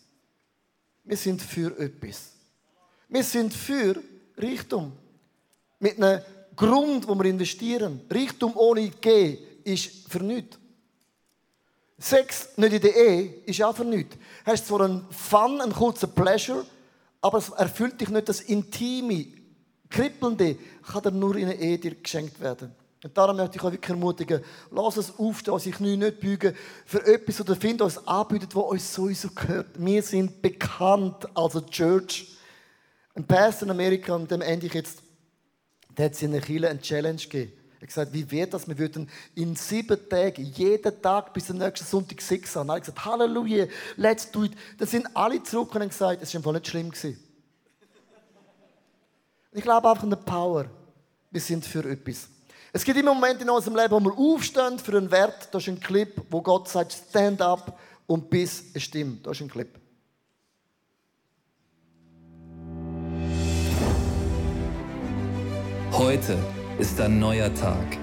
Wir 1.04 1.16
sind 1.16 1.40
für 1.40 1.78
etwas. 1.78 2.32
Wir 3.08 3.24
sind 3.24 3.54
für 3.54 4.02
Reichtum. 4.36 4.92
Mit 5.80 6.02
einem 6.02 6.22
Grund, 6.54 7.08
wo 7.08 7.14
wir 7.14 7.24
investieren. 7.24 8.00
Reichtum 8.10 8.56
ohne 8.56 8.88
G 8.90 9.38
ist 9.64 10.10
für 10.10 10.20
nichts. 10.20 10.58
Sex 11.98 12.50
nicht 12.56 12.74
in 12.74 12.80
der 12.80 12.94
Ehe 12.94 13.34
ist 13.44 13.62
auch 13.62 13.74
für 13.74 13.84
nichts. 13.84 14.16
Du 14.44 14.52
hast 14.52 14.66
zwar 14.66 14.82
einen 14.82 15.06
Fun, 15.10 15.60
einen 15.60 15.72
kurzen 15.72 16.12
Pleasure, 16.12 16.64
aber 17.20 17.38
es 17.38 17.48
erfüllt 17.48 18.00
dich 18.00 18.08
nicht 18.08 18.28
das 18.28 18.40
Intime, 18.42 19.26
Kribbelnde, 19.90 20.56
kann 20.82 21.02
dir 21.02 21.10
nur 21.10 21.34
in 21.36 21.48
der 21.48 21.58
Ehe 21.58 21.78
dir 21.78 21.94
geschenkt 21.94 22.38
werden. 22.40 22.72
Und 23.04 23.16
darum 23.16 23.36
möchte 23.36 23.56
ich 23.56 23.62
euch 23.62 23.72
wirklich 23.72 23.90
ermutigen, 23.90 24.42
lass 24.72 24.96
es 24.96 25.18
aufstehen, 25.18 25.58
sich 25.60 25.78
nicht 25.78 26.20
beugen 26.20 26.56
für 26.84 27.06
etwas 27.06 27.40
oder 27.40 27.54
findet 27.54 27.82
uns 27.82 28.06
anbietet, 28.08 28.56
was 28.56 28.64
uns 28.64 28.94
sowieso 28.94 29.28
gehört. 29.30 29.68
Wir 29.76 30.02
sind 30.02 30.42
bekannt 30.42 31.28
als 31.36 31.64
Church. 31.66 32.36
Ein 33.14 33.24
Pastor 33.24 33.66
in 33.66 33.70
Amerika, 33.70 34.14
und 34.14 34.30
dem 34.30 34.40
ende 34.40 34.66
ich 34.66 34.74
jetzt, 34.74 35.02
der 35.96 36.06
hat 36.06 36.22
in 36.22 36.32
der 36.32 36.40
Kirche 36.40 36.68
eine 36.68 36.80
Challenge 36.80 37.20
gegeben. 37.20 37.52
Er 37.78 37.82
hat 37.82 37.88
gesagt, 37.88 38.12
wie 38.12 38.28
wird 38.28 38.52
das? 38.52 38.66
Wir 38.66 38.76
würden 38.76 39.08
in 39.36 39.54
sieben 39.54 40.08
Tagen, 40.08 40.44
jeden 40.44 41.02
Tag 41.02 41.32
bis 41.32 41.46
zum 41.46 41.58
nächsten 41.58 41.86
Sonntag 41.86 42.20
sechs 42.20 42.56
haben. 42.56 42.68
Er 42.68 42.74
hat 42.74 42.82
gesagt, 42.82 43.04
Halleluja, 43.04 43.66
let's 43.96 44.28
do 44.32 44.42
it. 44.42 44.52
Dann 44.76 44.88
sind 44.88 45.16
alle 45.16 45.40
zurück 45.44 45.72
und 45.76 45.82
haben 45.82 45.88
gesagt, 45.88 46.20
es 46.20 46.34
war 46.34 46.40
einfach 46.40 46.52
nicht 46.52 46.66
schlimm. 46.66 46.90
Gewesen. 46.90 47.22
Ich 49.52 49.62
glaube 49.62 49.88
einfach 49.88 50.02
an 50.02 50.10
die 50.10 50.16
Power. 50.16 50.66
Wir 51.30 51.40
sind 51.40 51.64
für 51.64 51.88
etwas. 51.88 52.28
Es 52.72 52.84
gibt 52.84 52.98
immer 52.98 53.14
Momente 53.14 53.44
in 53.44 53.50
unserem 53.50 53.76
Leben, 53.76 53.90
wo 53.92 54.00
wir 54.00 54.12
aufstehen 54.12 54.78
für 54.78 54.96
einen 54.96 55.10
Wert. 55.10 55.48
Das 55.52 55.62
ist 55.62 55.68
ein 55.68 55.80
Clip, 55.80 56.20
wo 56.30 56.42
Gott 56.42 56.68
sagt, 56.68 56.92
stand 56.92 57.40
up 57.40 57.78
und 58.06 58.28
bis 58.28 58.64
es 58.74 58.82
stimmt. 58.82 59.26
Das 59.26 59.38
ist 59.38 59.42
ein 59.42 59.50
Clip. 59.50 59.68
Heute 65.92 66.38
ist 66.78 67.00
ein 67.00 67.18
neuer 67.18 67.52
Tag. 67.54 67.96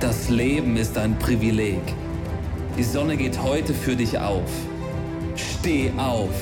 Das 0.00 0.28
Leben 0.30 0.76
ist 0.76 0.96
ein 0.96 1.18
Privileg. 1.18 1.82
Die 2.78 2.82
Sonne 2.82 3.16
geht 3.16 3.42
heute 3.42 3.74
für 3.74 3.94
dich 3.94 4.18
auf. 4.18 4.50
Steh 5.36 5.92
auf. 5.98 6.34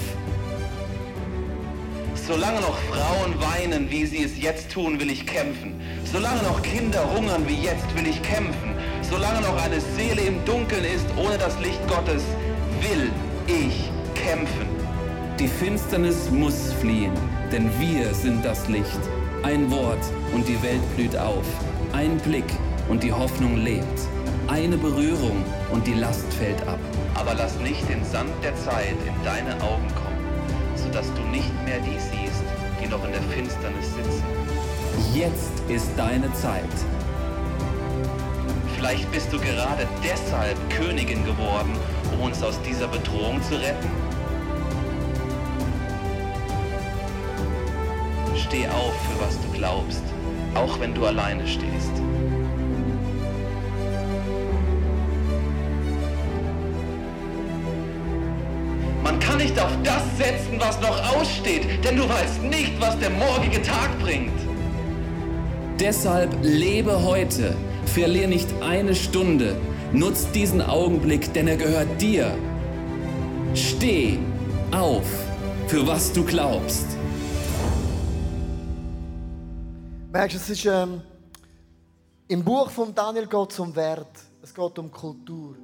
Solange 2.15 2.61
noch 2.61 2.79
Frauen 2.79 3.35
weinen, 3.41 3.91
wie 3.91 4.07
sie 4.07 4.23
es 4.23 4.41
jetzt 4.41 4.71
tun, 4.73 5.01
will 5.01 5.11
ich 5.11 5.27
kämpfen. 5.27 5.76
Solange 6.13 6.43
noch 6.45 6.63
Kinder 6.63 7.05
hungern 7.15 7.47
wie 7.49 7.63
jetzt, 7.63 7.95
will 7.97 8.07
ich 8.07 8.23
kämpfen. 8.23 8.75
Solange 9.03 9.41
noch 9.41 9.61
eine 9.63 9.81
Seele 9.81 10.23
im 10.23 10.45
Dunkeln 10.45 10.85
ist, 10.85 11.07
ohne 11.17 11.37
das 11.37 11.59
Licht 11.59 11.81
Gottes, 11.89 12.23
will 12.81 13.11
ich 13.47 13.91
kämpfen. 14.15 14.69
Die 15.39 15.49
Finsternis 15.49 16.31
muss 16.31 16.73
fliehen, 16.81 17.13
denn 17.53 17.69
wir 17.81 18.15
sind 18.15 18.45
das 18.45 18.69
Licht. 18.69 19.01
Ein 19.43 19.71
Wort 19.71 19.99
und 20.33 20.47
die 20.49 20.61
Welt 20.63 20.81
blüht 20.97 21.17
auf. 21.17 21.45
Ein 21.93 22.19
Blick 22.19 22.51
und 22.89 23.03
die 23.03 23.13
Hoffnung 23.13 23.57
lebt. 23.57 24.01
Eine 24.49 24.77
Berührung 24.77 25.45
und 25.73 25.87
die 25.87 25.95
Last 25.95 26.33
fällt 26.35 26.61
ab. 26.69 26.79
Aber 27.15 27.35
lass 27.35 27.59
nicht 27.59 27.89
den 27.89 28.05
Sand 28.05 28.31
der 28.43 28.55
Zeit 28.57 28.97
in 29.07 29.25
deine 29.25 29.55
Augen 29.61 29.89
kommen, 29.95 30.77
sodass 30.77 31.13
du 31.15 31.23
nicht 31.33 31.53
mehr 31.65 31.81
die 31.81 31.99
siehst, 31.99 32.45
die 32.81 32.89
noch 32.89 33.05
in 33.05 33.13
der 33.13 33.23
Finsternis 33.23 33.87
sitzen. 33.95 34.66
Jetzt 35.13 35.53
ist 35.69 35.91
deine 35.97 36.33
Zeit. 36.33 36.65
Vielleicht 38.77 39.11
bist 39.13 39.31
du 39.31 39.39
gerade 39.39 39.87
deshalb 40.03 40.57
Königin 40.71 41.25
geworden, 41.25 41.77
um 42.13 42.23
uns 42.23 42.43
aus 42.43 42.61
dieser 42.63 42.89
Bedrohung 42.89 43.43
zu 43.43 43.57
retten. 43.57 43.91
Steh 48.35 48.67
auf, 48.69 48.95
für 49.11 49.21
was 49.21 49.39
du 49.41 49.59
glaubst, 49.59 50.03
auch 50.55 50.81
wenn 50.81 50.95
du 50.95 51.05
alleine 51.05 51.47
stehst. 51.47 51.93
Man 59.03 59.19
kann 59.21 59.39
nicht 59.39 59.59
auf 59.61 59.73
das 59.83 60.03
setzen, 60.17 60.59
was 60.59 60.81
noch 60.81 61.17
aussteht, 61.17 61.85
denn 61.85 61.97
du 61.97 62.09
weißt 62.09 62.43
nicht, 62.43 62.81
was 62.81 62.99
der 62.99 63.11
morgige 63.11 63.61
Tag 63.63 63.99
bringt. 63.99 64.46
Deshalb 65.81 66.35
lebe 66.41 67.05
heute. 67.05 67.55
Verlier 67.85 68.29
nicht 68.29 68.49
eine 68.63 68.95
Stunde. 68.95 69.55
Nutz 69.93 70.31
diesen 70.33 70.63
Augenblick, 70.63 71.35
denn 71.35 71.49
er 71.49 71.59
gehört 71.59 72.01
dir. 72.01 72.35
Steh 73.55 74.19
auf, 74.73 75.05
für 75.67 75.87
was 75.87 76.11
du 76.15 76.25
glaubst. 76.25 76.87
Merkst 80.11 80.37
du, 80.37 80.41
es 80.41 80.49
ist, 80.49 80.65
ähm, 80.65 81.03
im 82.29 82.43
Buch 82.43 82.71
von 82.71 82.95
Daniel 82.95 83.27
geht 83.27 83.51
es 83.51 83.61
um 83.61 83.77
Wert. 83.77 84.19
Es 84.43 84.55
geht 84.55 84.79
um 84.79 84.91
Kultur. 84.91 85.57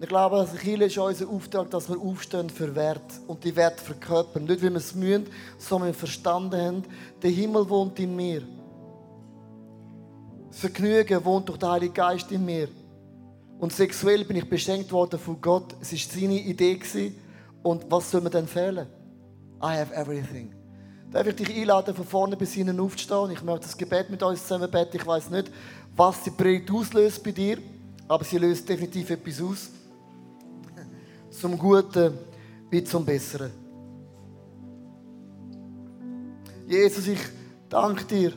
Ich 0.00 0.08
glaube, 0.08 0.38
als 0.38 0.52
Kirche 0.56 0.84
ist 0.84 0.98
unser 0.98 1.28
Auftrag, 1.28 1.70
dass 1.70 1.88
wir 1.88 1.96
aufstehen 1.96 2.50
für 2.50 2.74
Wert 2.74 3.20
und 3.28 3.44
die 3.44 3.54
Werte 3.54 3.84
verkörpern. 3.84 4.46
Nicht, 4.46 4.64
weil 4.64 4.70
wir 4.70 4.78
es 4.78 4.96
mühen, 4.96 5.28
sondern 5.58 5.90
wir 5.90 5.94
verstanden 5.94 6.60
haben, 6.60 6.82
der 7.22 7.30
Himmel 7.30 7.68
wohnt 7.68 8.00
in 8.00 8.16
mir. 8.16 8.42
Vergnügen 10.52 11.24
wohnt 11.24 11.48
durch 11.48 11.58
den 11.58 11.68
Heiligen 11.68 11.94
Geist 11.94 12.30
in 12.30 12.44
mir. 12.44 12.68
Und 13.58 13.72
sexuell 13.72 14.24
bin 14.24 14.36
ich 14.36 14.48
beschenkt 14.48 14.92
worden 14.92 15.18
von 15.18 15.40
Gott. 15.40 15.74
Es 15.80 15.92
war 15.92 16.20
seine 16.20 16.40
Idee. 16.40 16.78
Und 17.62 17.90
was 17.90 18.10
soll 18.10 18.20
mir 18.20 18.30
denn 18.30 18.46
fehlen? 18.46 18.86
I 19.62 19.76
have 19.78 19.94
everything. 19.94 20.52
Darf 21.12 21.26
ich 21.26 21.36
dich 21.36 21.56
einladen, 21.56 21.94
von 21.94 22.04
vorne 22.04 22.36
bis 22.36 22.54
hinten 22.54 22.80
aufzustehen? 22.80 23.30
Ich 23.30 23.42
möchte 23.42 23.66
das 23.66 23.76
Gebet 23.76 24.10
mit 24.10 24.22
uns 24.22 24.42
zusammen 24.42 24.70
beten. 24.70 24.96
Ich 24.96 25.06
weiß 25.06 25.30
nicht, 25.30 25.50
was 25.94 26.22
die 26.22 26.30
Predigt 26.30 26.70
auslöst 26.70 27.22
bei 27.22 27.32
dir, 27.32 27.58
aber 28.08 28.24
sie 28.24 28.38
löst 28.38 28.68
definitiv 28.68 29.10
etwas 29.10 29.40
aus. 29.42 29.70
Zum 31.30 31.58
Guten 31.58 32.18
wie 32.70 32.82
zum 32.82 33.04
Besseren. 33.04 33.50
Jesus, 36.66 37.06
ich 37.06 37.20
danke 37.68 38.04
dir, 38.04 38.32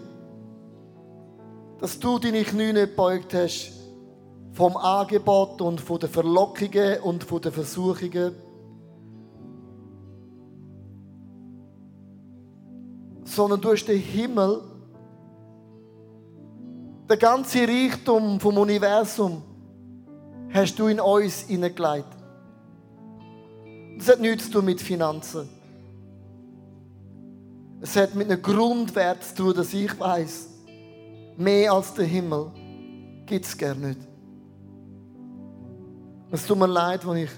dass 1.86 2.00
du 2.00 2.18
deine 2.18 2.42
Knie 2.42 2.74
nicht 2.74 2.96
beugt 2.96 3.36
hast 3.36 3.72
vom 4.54 4.76
Angebot 4.76 5.62
und 5.62 5.80
von 5.80 6.00
den 6.00 6.10
Verlockungen 6.10 7.00
und 7.02 7.24
von 7.24 7.40
den 7.40 7.52
Versuchungen. 7.52 8.34
Sondern 13.24 13.62
du 13.62 13.72
hast 13.72 13.86
den 13.86 14.00
Himmel, 14.00 14.64
der 17.08 17.18
ganze 17.18 17.68
Reichtum 17.68 18.40
vom 18.40 18.58
Universum, 18.58 19.44
hast 20.52 20.80
du 20.80 20.88
in 20.88 21.00
uns 21.00 21.42
hineingelegt. 21.42 22.08
Das 24.00 24.08
hat 24.08 24.22
nichts 24.22 24.46
zu 24.46 24.54
tun 24.54 24.66
mit 24.66 24.82
Finanzen. 24.82 25.48
Es 27.80 27.96
hat 27.96 28.16
mit 28.16 28.32
einem 28.32 28.42
Grundwert 28.42 29.24
zu 29.24 29.36
tun, 29.36 29.54
dass 29.54 29.72
ich 29.72 30.00
weiß, 30.00 30.55
mehr 31.38 31.74
als 31.74 31.94
der 31.94 32.06
Himmel 32.06 32.52
gibt 33.26 33.46
es 33.46 33.58
gar 33.58 33.76
nicht. 33.76 34.00
Es 36.32 36.46
tut 36.46 36.58
mir 36.58 36.68
leid, 36.68 37.08
wenn 37.08 37.18
ich 37.18 37.30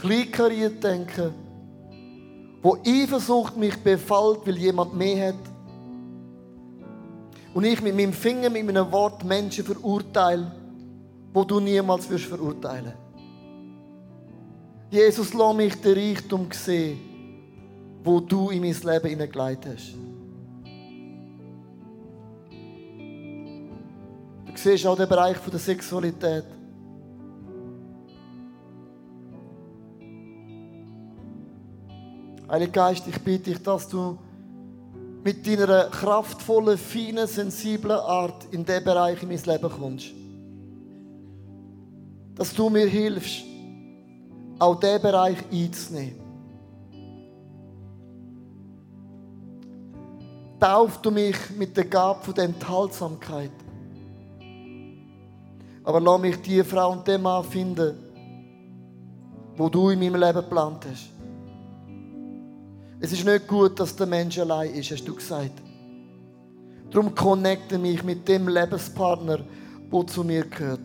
kleinkariert 0.00 0.82
denke, 0.82 1.32
wo 2.62 2.76
Eifersucht 2.84 3.56
mich 3.56 3.76
befällt, 3.76 4.46
weil 4.46 4.56
jemand 4.56 4.94
mehr 4.94 5.28
hat. 5.28 5.34
Und 7.54 7.64
ich 7.64 7.80
mit 7.80 7.96
meinem 7.96 8.12
Finger, 8.12 8.50
mit 8.50 8.66
meinem 8.66 8.90
Wort 8.92 9.24
Menschen 9.24 9.64
verurteile, 9.64 10.50
wo 11.32 11.44
du 11.44 11.60
niemals 11.60 12.08
wirst 12.10 12.26
verurteilen. 12.26 12.92
Jesus, 14.90 15.34
lass 15.34 15.56
mich 15.56 15.74
den 15.80 15.94
Reichtum 15.94 16.48
sehen, 16.50 16.98
wo 18.02 18.20
du 18.20 18.50
in 18.50 18.62
mein 18.62 18.72
Leben 18.72 19.08
hineingelegt 19.08 19.66
hast. 19.66 19.94
Siehst 24.62 24.86
auch 24.86 24.96
den 24.96 25.08
Bereich 25.08 25.38
der 25.38 25.58
Sexualität. 25.58 26.44
Heiliger 32.50 32.72
Geist, 32.72 33.06
ich 33.06 33.20
bitte 33.20 33.50
dich, 33.50 33.62
dass 33.62 33.88
du 33.88 34.18
mit 35.22 35.46
deiner 35.46 35.84
kraftvollen, 35.84 36.78
feinen, 36.78 37.26
sensiblen 37.26 37.98
Art 37.98 38.46
in 38.52 38.64
diesen 38.64 38.84
Bereich 38.84 39.22
in 39.22 39.28
mein 39.28 39.42
Leben 39.42 39.70
kommst. 39.70 40.14
dass 42.38 42.54
du 42.54 42.70
mir 42.70 42.86
hilfst, 42.86 43.42
auch 44.60 44.78
diesen 44.78 45.02
Bereich 45.02 45.38
einzunehmen. 45.52 46.20
Tauf 50.60 51.02
du 51.02 51.10
mich 51.10 51.36
mit 51.56 51.76
der 51.76 51.84
Gabe 51.84 52.32
der 52.32 52.44
Enthaltsamkeit. 52.44 53.50
Aber 55.88 56.02
lass 56.02 56.20
mich 56.20 56.42
die 56.42 56.62
Frau 56.62 56.92
und 56.92 57.08
den 57.08 57.22
Mann 57.22 57.42
finden, 57.42 57.96
wo 59.56 59.70
du 59.70 59.88
in 59.88 59.98
meinem 59.98 60.20
Leben 60.20 60.40
geplant 60.42 60.84
hast. 60.84 61.08
Es 63.00 63.10
ist 63.10 63.24
nicht 63.24 63.48
gut, 63.48 63.80
dass 63.80 63.96
der 63.96 64.06
Mensch 64.06 64.38
allein 64.38 64.74
ist, 64.74 64.90
hast 64.90 65.08
du 65.08 65.14
gesagt. 65.14 65.62
Darum 66.90 67.14
connecte 67.14 67.78
mich 67.78 68.04
mit 68.04 68.28
dem 68.28 68.48
Lebenspartner, 68.48 69.38
der 69.90 70.06
zu 70.06 70.24
mir 70.24 70.44
gehört. 70.44 70.80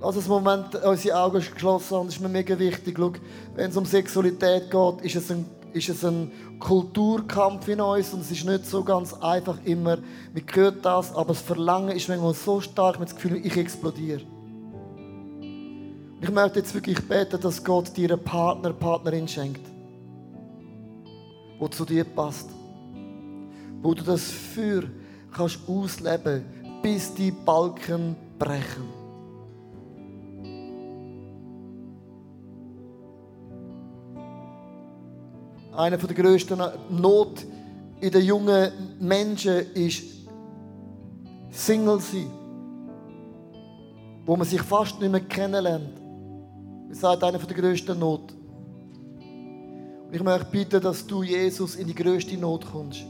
Lass 0.00 0.16
uns 0.16 0.28
Moment 0.28 0.76
unsere 0.84 1.18
Augen 1.18 1.40
geschlossen 1.40 1.96
haben, 1.96 2.06
das 2.06 2.14
ist 2.14 2.22
mir 2.22 2.28
mega 2.28 2.56
wichtig. 2.56 2.94
Schau, 2.96 3.12
wenn 3.56 3.70
es 3.70 3.76
um 3.76 3.86
Sexualität 3.86 4.70
geht, 4.70 5.00
ist 5.00 5.16
es, 5.16 5.32
ein, 5.32 5.46
ist 5.72 5.88
es 5.88 6.04
ein 6.04 6.30
Kulturkampf 6.58 7.68
in 7.68 7.80
uns 7.80 8.12
und 8.12 8.20
es 8.20 8.30
ist 8.30 8.44
nicht 8.44 8.66
so 8.66 8.84
ganz 8.84 9.12
einfach 9.14 9.58
immer. 9.64 9.96
Man 9.96 10.44
hört 10.52 10.84
das, 10.84 11.14
aber 11.14 11.28
das 11.28 11.42
Verlangen 11.42 11.96
ist 11.96 12.08
manchmal 12.08 12.34
so 12.34 12.60
stark, 12.60 12.98
mit 12.98 13.08
das 13.08 13.16
Gefühl, 13.16 13.44
ich 13.44 13.56
explodiere. 13.56 14.20
Ich 16.20 16.30
möchte 16.30 16.60
jetzt 16.60 16.72
wirklich 16.74 17.00
beten, 17.08 17.40
dass 17.40 17.64
Gott 17.64 17.96
dir 17.96 18.12
einen 18.12 18.22
Partner, 18.22 18.72
Partnerin 18.72 19.26
schenkt, 19.26 19.66
wo 21.58 21.66
zu 21.68 21.84
dir 21.84 22.04
passt, 22.04 22.48
wo 23.82 23.92
du 23.92 24.04
das 24.04 24.30
Feuer 24.30 24.84
kannst 25.32 25.58
ausleben, 25.66 26.44
bis 26.82 27.12
die 27.14 27.32
Balken 27.32 28.14
brechen. 28.38 29.01
Eine 35.74 35.96
der 35.96 36.14
grössten 36.14 36.60
Not 36.90 37.46
in 38.00 38.10
den 38.10 38.24
jungen 38.24 38.70
Menschen 39.00 39.72
ist 39.74 40.02
Single 41.50 42.00
sein. 42.00 42.30
Wo 44.26 44.36
man 44.36 44.46
sich 44.46 44.60
fast 44.60 45.00
nicht 45.00 45.10
mehr 45.10 45.20
kennenlernt. 45.20 45.98
Das 46.88 46.98
ist 46.98 47.04
eine 47.04 47.38
der 47.38 47.56
grössten 47.56 47.98
Not. 47.98 48.34
Und 50.06 50.14
ich 50.14 50.22
möchte 50.22 50.50
bitten, 50.50 50.80
dass 50.80 51.06
du, 51.06 51.22
Jesus, 51.22 51.76
in 51.76 51.86
die 51.86 51.94
grösste 51.94 52.36
Not 52.36 52.70
kommst. 52.70 53.02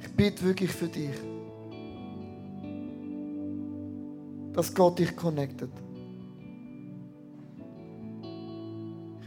Ich 0.00 0.16
bitte 0.16 0.44
wirklich 0.44 0.70
für 0.72 0.88
dich, 0.88 1.10
dass 4.52 4.74
Gott 4.74 4.98
dich 4.98 5.14
connectet. 5.14 5.83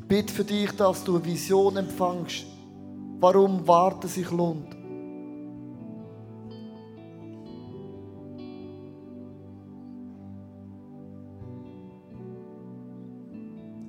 Bitte 0.07 0.33
für 0.33 0.43
dich, 0.43 0.71
dass 0.71 1.03
du 1.03 1.15
eine 1.15 1.25
Vision 1.25 1.77
empfängst, 1.77 2.45
warum 3.19 3.67
Warten 3.67 4.07
sich 4.07 4.29
lohnt. 4.31 4.75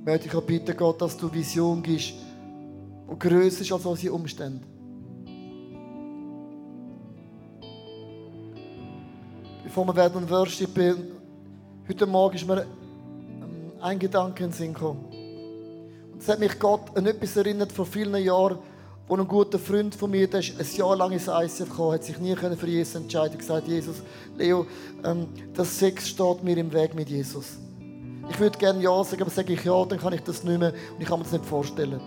Möchte 0.04 0.26
ich 0.26 0.34
auch 0.34 0.42
bitten, 0.42 0.74
Gott, 0.74 1.02
dass 1.02 1.16
du 1.16 1.32
Vision 1.32 1.82
gibst, 1.82 2.14
die 3.10 3.18
grösser 3.18 3.60
ist 3.60 3.72
als 3.72 3.84
unsere 3.84 4.14
Umstände. 4.14 4.66
Bevor 9.62 9.84
wir 9.84 9.96
werden 9.96 10.30
Worship, 10.30 10.70
heute 11.86 12.06
Morgen 12.06 12.36
ist 12.36 12.46
mir 12.46 12.64
ein 13.82 13.98
Gedanke 13.98 14.44
in 14.44 14.50
den 14.50 14.56
Sinn 14.56 14.72
gekommen. 14.72 15.07
Es 16.18 16.28
hat 16.28 16.40
mich 16.40 16.58
Gott 16.58 16.96
an 16.96 17.06
etwas 17.06 17.36
erinnert 17.36 17.72
vor 17.72 17.86
vielen 17.86 18.22
Jahren, 18.22 18.58
wo 19.06 19.16
ein 19.16 19.26
guter 19.26 19.58
Freund 19.58 19.94
von 19.94 20.10
mir, 20.10 20.28
der 20.28 20.40
ist 20.40 20.58
ein 20.58 20.76
Jahr 20.76 20.96
lang 20.96 21.12
ins 21.12 21.28
ICF 21.28 21.70
gekommen, 21.70 21.92
hat 21.92 22.04
sich 22.04 22.18
nie 22.18 22.36
für 22.36 22.66
Jesus 22.66 22.94
entscheiden 22.96 23.38
gesagt, 23.38 23.68
Jesus, 23.68 24.02
Leo, 24.36 24.66
ähm, 25.04 25.28
das 25.54 25.78
Sex 25.78 26.08
steht 26.08 26.42
mir 26.42 26.56
im 26.58 26.72
Weg 26.72 26.94
mit 26.94 27.08
Jesus. 27.08 27.56
Ich 28.28 28.38
würde 28.38 28.58
gerne 28.58 28.82
Ja 28.82 29.02
sagen, 29.02 29.22
aber 29.22 29.30
sage 29.30 29.54
ich 29.54 29.64
Ja, 29.64 29.84
dann 29.86 29.98
kann 29.98 30.12
ich 30.12 30.20
das 30.22 30.44
nicht 30.44 30.58
mehr 30.58 30.74
und 30.94 31.00
ich 31.00 31.08
kann 31.08 31.18
mir 31.18 31.24
das 31.24 31.32
nicht 31.32 31.46
vorstellen. 31.46 32.00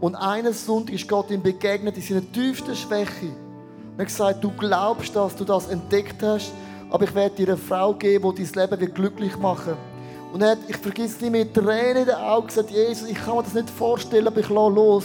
Und 0.00 0.16
eines 0.16 0.66
Sonntag 0.66 0.94
ist 0.94 1.06
Gott 1.06 1.30
ihm 1.30 1.42
begegnet 1.42 1.96
in 1.96 2.02
seiner 2.02 2.32
tiefsten 2.32 2.74
Schwäche. 2.74 3.26
Und 3.26 3.98
er 3.98 4.06
gesagt, 4.06 4.42
du 4.42 4.50
glaubst, 4.50 5.14
dass 5.14 5.36
du 5.36 5.44
das 5.44 5.68
entdeckt 5.68 6.20
hast, 6.22 6.52
aber 6.90 7.04
ich 7.04 7.14
werde 7.14 7.36
dir 7.36 7.48
eine 7.48 7.56
Frau 7.56 7.94
geben, 7.94 8.34
die 8.34 8.44
dein 8.44 8.68
Leben 8.70 8.94
glücklich 8.94 9.36
machen 9.36 9.68
wird. 9.68 9.93
Und 10.34 10.42
er 10.42 10.50
hat, 10.50 10.58
ich 10.66 10.76
vergesse 10.78 11.22
nicht 11.22 11.30
mit 11.30 11.54
Tränen 11.54 11.98
in 11.98 12.06
den 12.06 12.16
Augen 12.16 12.48
gesagt, 12.48 12.68
Jesus, 12.68 13.08
ich 13.08 13.14
kann 13.14 13.36
mir 13.36 13.44
das 13.44 13.54
nicht 13.54 13.70
vorstellen, 13.70 14.26
aber 14.26 14.40
ich 14.40 14.48
lasse 14.48 14.74
los. 14.74 15.04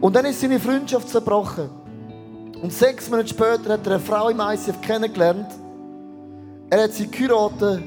Und 0.00 0.16
dann 0.16 0.24
ist 0.24 0.40
seine 0.40 0.58
Freundschaft 0.58 1.10
zerbrochen. 1.10 1.68
Und 2.62 2.72
sechs 2.72 3.10
Monate 3.10 3.28
später 3.28 3.74
hat 3.74 3.86
er 3.86 3.96
eine 3.96 4.00
Frau 4.00 4.30
im 4.30 4.40
ICF 4.40 4.80
kennengelernt. 4.80 5.48
Er 6.70 6.84
hat 6.84 6.92
sie 6.94 7.06
geheiratet, 7.06 7.82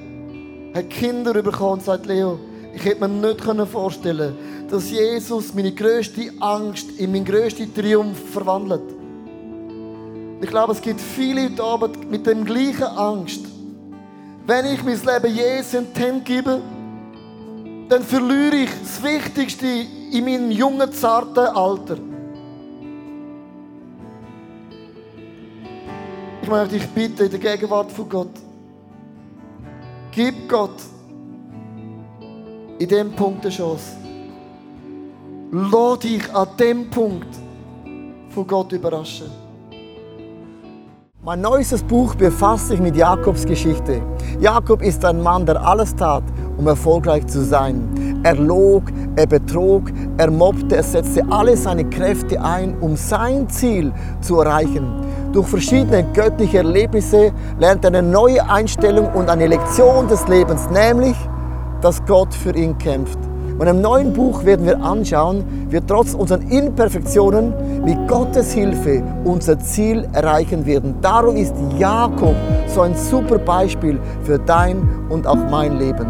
hat 0.76 0.90
Kinder 0.92 1.34
bekommen 1.42 1.74
und 1.74 1.84
sagt, 1.84 2.06
Leo, 2.06 2.38
ich 2.76 2.86
hätte 2.86 3.08
mir 3.08 3.34
nicht 3.34 3.42
vorstellen 3.68 4.36
können, 4.38 4.68
dass 4.70 4.92
Jesus 4.92 5.56
meine 5.56 5.72
grösste 5.72 6.34
Angst 6.40 6.92
in 7.00 7.12
meinen 7.12 7.26
grössten 7.26 7.74
Triumph 7.74 8.30
verwandelt. 8.32 8.94
Ich 10.40 10.50
glaube, 10.52 10.74
es 10.74 10.82
gibt 10.82 11.02
viele 11.02 11.46
heute 11.46 11.64
Abend 11.64 12.12
mit 12.12 12.28
dem 12.28 12.46
gleichen 12.46 12.84
Angst 12.84 13.57
wenn 14.48 14.66
ich 14.66 14.82
mein 14.82 14.96
Leben 14.96 15.36
Jesus 15.36 15.74
in 15.74 15.94
die 15.94 16.00
Hände 16.00 16.22
gebe, 16.22 16.62
dann 17.90 18.02
verliere 18.02 18.56
ich 18.56 18.70
das 18.80 19.04
Wichtigste 19.04 19.68
in 19.68 20.24
meinem 20.24 20.52
jungen, 20.52 20.92
zarten 20.94 21.48
Alter. 21.48 21.98
Ich 26.42 26.48
möchte 26.48 26.76
dich 26.76 26.88
bitten, 26.88 27.24
in 27.24 27.30
der 27.30 27.40
Gegenwart 27.40 27.92
von 27.92 28.08
Gott, 28.08 28.32
gib 30.12 30.48
Gott 30.48 30.80
in 32.80 32.88
dem 32.88 33.12
Punkt 33.12 33.46
eine 33.46 33.54
Chance. 33.54 33.98
Lass 35.52 36.00
dich 36.00 36.34
an 36.34 36.48
dem 36.58 36.90
Punkt 36.90 37.36
von 38.30 38.48
Gott 38.48 38.72
überraschen. 38.72 39.47
Mein 41.28 41.42
neuestes 41.42 41.84
Buch 41.84 42.16
befasst 42.16 42.70
sich 42.70 42.80
mit 42.80 42.96
Jakobs 42.96 43.44
Geschichte. 43.44 44.02
Jakob 44.40 44.82
ist 44.82 45.04
ein 45.04 45.22
Mann, 45.22 45.46
der 45.46 45.62
alles 45.62 45.94
tat, 45.94 46.24
um 46.56 46.66
erfolgreich 46.68 47.28
zu 47.28 47.44
sein. 47.44 48.22
Er 48.24 48.36
log, 48.36 48.84
er 49.18 49.28
betrog, 49.28 49.92
er 50.18 50.32
mobbte, 50.32 50.78
er 50.78 50.84
setzte 50.84 51.30
alle 51.30 51.58
seine 51.58 51.84
Kräfte 51.84 52.42
ein, 52.42 52.78
um 52.80 52.96
sein 52.96 53.50
Ziel 53.50 53.92
zu 54.22 54.40
erreichen. 54.40 54.88
Durch 55.34 55.50
verschiedene 55.50 56.06
göttliche 56.14 56.60
Erlebnisse 56.60 57.34
lernt 57.60 57.84
er 57.84 57.90
eine 57.90 58.04
neue 58.04 58.50
Einstellung 58.50 59.14
und 59.14 59.30
eine 59.30 59.48
Lektion 59.48 60.08
des 60.08 60.26
Lebens, 60.30 60.70
nämlich, 60.70 61.18
dass 61.82 62.06
Gott 62.06 62.34
für 62.34 62.56
ihn 62.56 62.78
kämpft. 62.78 63.20
Und 63.58 63.66
im 63.66 63.82
neuen 63.82 64.14
Buch 64.14 64.46
werden 64.46 64.66
wir 64.68 64.80
anschauen, 64.82 65.44
wie 65.70 65.82
trotz 65.82 66.14
unseren 66.14 66.48
Imperfektionen 66.50 67.54
mit 67.84 68.08
Gottes 68.08 68.54
Hilfe 68.54 69.02
unser 69.24 69.60
Ziel 69.60 70.08
erreichen 70.14 70.66
werden. 70.66 70.96
Darum 71.02 71.36
ist 71.36 71.56
Jakob 71.80 72.36
so 72.68 72.82
ein 72.82 72.96
super 72.96 73.40
Beispiel 73.40 74.00
für 74.24 74.38
dein 74.38 74.88
und 75.10 75.26
auch 75.26 75.50
mein 75.50 75.80
Leben. 75.80 76.08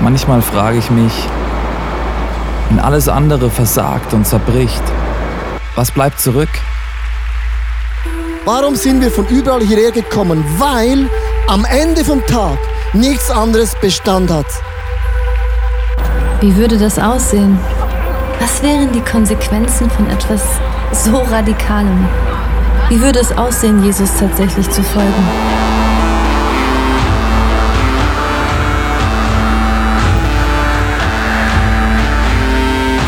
Manchmal 0.00 0.42
frage 0.42 0.78
ich 0.78 0.90
mich, 0.90 1.28
wenn 2.68 2.78
alles 2.78 3.08
andere 3.08 3.50
versagt 3.50 4.12
und 4.12 4.26
zerbricht, 4.26 4.82
was 5.76 5.90
bleibt 5.90 6.20
zurück? 6.20 6.48
Warum 8.44 8.76
sind 8.76 9.00
wir 9.00 9.10
von 9.10 9.26
überall 9.28 9.62
hierher 9.62 9.90
gekommen? 9.90 10.44
Weil 10.58 11.08
am 11.48 11.64
Ende 11.64 12.04
vom 12.04 12.24
Tag 12.26 12.58
nichts 12.92 13.30
anderes 13.30 13.74
Bestand 13.76 14.30
hat. 14.30 14.46
Wie 16.40 16.54
würde 16.56 16.76
das 16.76 16.98
aussehen? 16.98 17.58
Was 18.40 18.62
wären 18.62 18.92
die 18.92 19.00
Konsequenzen 19.00 19.90
von 19.90 20.08
etwas 20.10 20.42
so 20.92 21.16
Radikalem? 21.16 22.06
Wie 22.88 23.00
würde 23.00 23.20
es 23.20 23.36
aussehen, 23.36 23.82
Jesus 23.82 24.10
tatsächlich 24.18 24.68
zu 24.70 24.82
folgen? 24.82 25.63